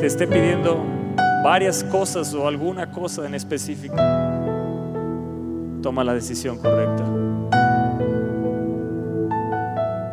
te 0.01 0.07
esté 0.07 0.27
pidiendo 0.27 0.85
varias 1.45 1.85
cosas 1.85 2.35
o 2.35 2.49
alguna 2.49 2.91
cosa 2.91 3.25
en 3.25 3.37
específico. 3.37 3.95
Toma 5.81 6.03
la 6.03 6.15
decisión 6.15 6.59
correcta. 6.59 7.05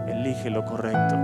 Elige 0.07 0.51
lo 0.51 0.63
correcto. 0.65 1.15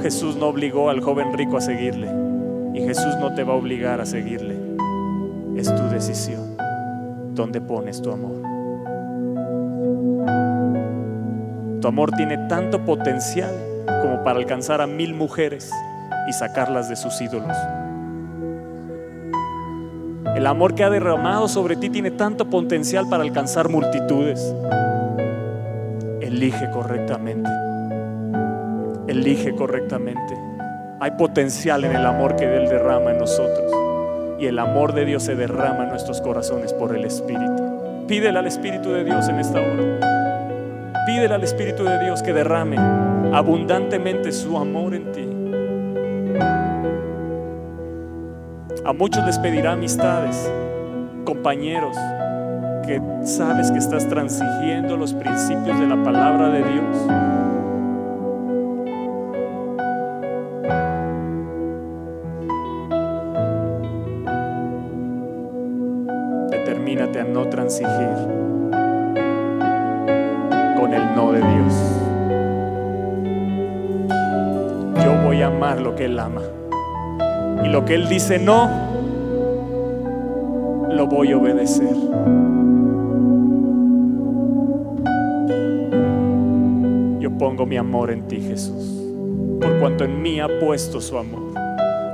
Jesús 0.00 0.36
no 0.36 0.46
obligó 0.46 0.88
al 0.88 1.00
joven 1.00 1.36
rico 1.36 1.56
a 1.56 1.60
seguirle 1.60 2.12
y 2.72 2.82
Jesús 2.82 3.16
no 3.18 3.34
te 3.34 3.42
va 3.42 3.54
a 3.54 3.56
obligar 3.56 4.00
a 4.00 4.06
seguirle. 4.06 4.56
Es 5.56 5.74
tu 5.74 5.82
decisión. 5.88 6.56
¿Dónde 7.34 7.60
pones 7.60 8.00
tu 8.00 8.12
amor? 8.12 8.43
Tu 11.84 11.88
amor 11.88 12.12
tiene 12.12 12.38
tanto 12.48 12.82
potencial 12.82 13.54
como 14.00 14.24
para 14.24 14.38
alcanzar 14.38 14.80
a 14.80 14.86
mil 14.86 15.12
mujeres 15.12 15.70
y 16.26 16.32
sacarlas 16.32 16.88
de 16.88 16.96
sus 16.96 17.20
ídolos. 17.20 17.54
El 20.34 20.46
amor 20.46 20.74
que 20.74 20.82
ha 20.82 20.88
derramado 20.88 21.46
sobre 21.46 21.76
ti 21.76 21.90
tiene 21.90 22.10
tanto 22.10 22.48
potencial 22.48 23.06
para 23.10 23.22
alcanzar 23.22 23.68
multitudes. 23.68 24.56
Elige 26.22 26.70
correctamente. 26.70 27.50
Elige 29.06 29.54
correctamente. 29.54 30.38
Hay 31.00 31.10
potencial 31.10 31.84
en 31.84 31.96
el 31.96 32.06
amor 32.06 32.34
que 32.36 32.44
Él 32.46 32.66
derrama 32.66 33.10
en 33.10 33.18
nosotros. 33.18 33.70
Y 34.40 34.46
el 34.46 34.58
amor 34.58 34.94
de 34.94 35.04
Dios 35.04 35.22
se 35.22 35.34
derrama 35.34 35.82
en 35.82 35.90
nuestros 35.90 36.22
corazones 36.22 36.72
por 36.72 36.96
el 36.96 37.04
Espíritu. 37.04 38.06
Pídele 38.08 38.38
al 38.38 38.46
Espíritu 38.46 38.88
de 38.88 39.04
Dios 39.04 39.28
en 39.28 39.38
esta 39.38 39.60
hora. 39.60 40.13
Pídele 41.06 41.34
al 41.34 41.44
Espíritu 41.44 41.84
de 41.84 41.98
Dios 42.02 42.22
que 42.22 42.32
derrame 42.32 42.78
abundantemente 43.34 44.32
su 44.32 44.56
amor 44.56 44.94
en 44.94 45.12
ti. 45.12 45.28
A 48.86 48.92
muchos 48.94 49.24
les 49.26 49.38
pedirá 49.38 49.72
amistades, 49.72 50.50
compañeros, 51.24 51.96
que 52.86 53.02
sabes 53.24 53.70
que 53.70 53.78
estás 53.78 54.08
transigiendo 54.08 54.96
los 54.96 55.12
principios 55.12 55.78
de 55.78 55.86
la 55.86 56.02
palabra 56.02 56.48
de 56.48 56.62
Dios. 56.62 57.06
Determínate 66.50 67.20
a 67.20 67.24
no 67.24 67.46
transigir 67.48 68.13
lo 77.74 77.84
que 77.84 77.94
Él 77.94 78.08
dice 78.08 78.38
no, 78.38 78.70
lo 80.90 81.08
voy 81.08 81.32
a 81.32 81.38
obedecer. 81.38 81.92
Yo 87.18 87.36
pongo 87.36 87.66
mi 87.66 87.76
amor 87.76 88.12
en 88.12 88.28
ti, 88.28 88.40
Jesús. 88.40 89.02
Por 89.60 89.76
cuanto 89.80 90.04
en 90.04 90.22
mí 90.22 90.38
ha 90.38 90.46
puesto 90.60 91.00
su 91.00 91.18
amor. 91.18 91.52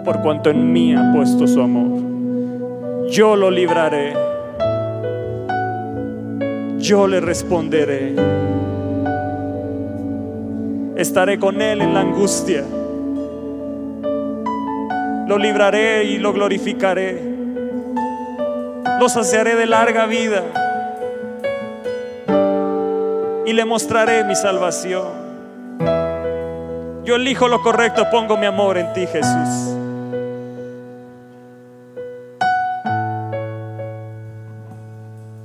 Por 0.02 0.22
cuanto 0.22 0.48
en 0.48 0.72
mí 0.72 0.94
ha 0.94 1.12
puesto 1.14 1.46
su 1.46 1.60
amor. 1.60 3.10
Yo 3.10 3.36
lo 3.36 3.50
libraré. 3.50 4.14
Yo 6.78 7.06
le 7.06 7.20
responderé. 7.20 8.14
Estaré 10.96 11.38
con 11.38 11.60
Él 11.60 11.82
en 11.82 11.92
la 11.92 12.00
angustia. 12.00 12.64
Lo 15.30 15.38
libraré 15.38 16.02
y 16.02 16.18
lo 16.18 16.32
glorificaré. 16.32 17.22
Lo 18.98 19.08
saciaré 19.08 19.54
de 19.54 19.64
larga 19.64 20.06
vida. 20.06 20.42
Y 23.46 23.52
le 23.52 23.64
mostraré 23.64 24.24
mi 24.24 24.34
salvación. 24.34 25.06
Yo 27.04 27.14
elijo 27.14 27.46
lo 27.46 27.62
correcto, 27.62 28.10
pongo 28.10 28.36
mi 28.36 28.46
amor 28.46 28.76
en 28.76 28.92
ti, 28.92 29.06
Jesús. 29.06 29.76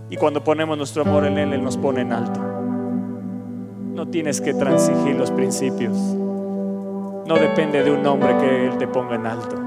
Y 0.09 0.17
cuando 0.17 0.43
ponemos 0.43 0.79
nuestro 0.79 1.03
amor 1.03 1.27
en 1.27 1.37
Él, 1.37 1.53
Él 1.53 1.63
nos 1.63 1.77
pone 1.77 2.01
en 2.01 2.11
alto. 2.11 2.39
No 3.93 4.07
tienes 4.07 4.41
que 4.41 4.55
transigir 4.55 5.15
los 5.15 5.29
principios. 5.29 5.95
No 5.95 7.35
depende 7.35 7.83
de 7.83 7.91
un 7.91 8.03
hombre 8.07 8.35
que 8.39 8.65
Él 8.65 8.79
te 8.79 8.87
ponga 8.87 9.13
en 9.13 9.27
alto. 9.27 9.64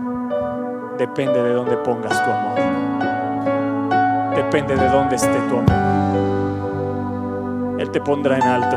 Depende 0.98 1.40
de 1.40 1.52
dónde 1.52 1.76
pongas 1.76 2.10
tu 2.24 2.30
amor. 2.30 2.58
Depende 4.34 4.74
de 4.74 4.88
dónde 4.88 5.14
esté 5.14 5.38
tu 5.48 5.58
amor. 5.58 5.78
Él 7.78 7.88
te 7.92 8.00
pondrá 8.00 8.36
en 8.36 8.42
alto. 8.42 8.76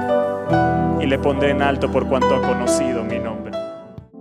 Y 1.02 1.07
le 1.07 1.18
pondré 1.18 1.49
en 1.49 1.64
alto 1.64 1.91
por 1.91 2.07
cuanto 2.07 2.35
ha 2.35 2.41
conocido 2.41 3.03
mi 3.03 3.18
nombre. 3.18 3.57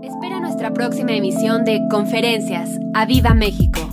Espera 0.03 0.41
nuestra 0.41 0.73
próxima 0.73 1.13
emisión 1.13 1.65
de 1.65 1.87
Conferencias. 1.91 2.71
¡A 2.95 3.05
Viva 3.05 3.35
México! 3.35 3.90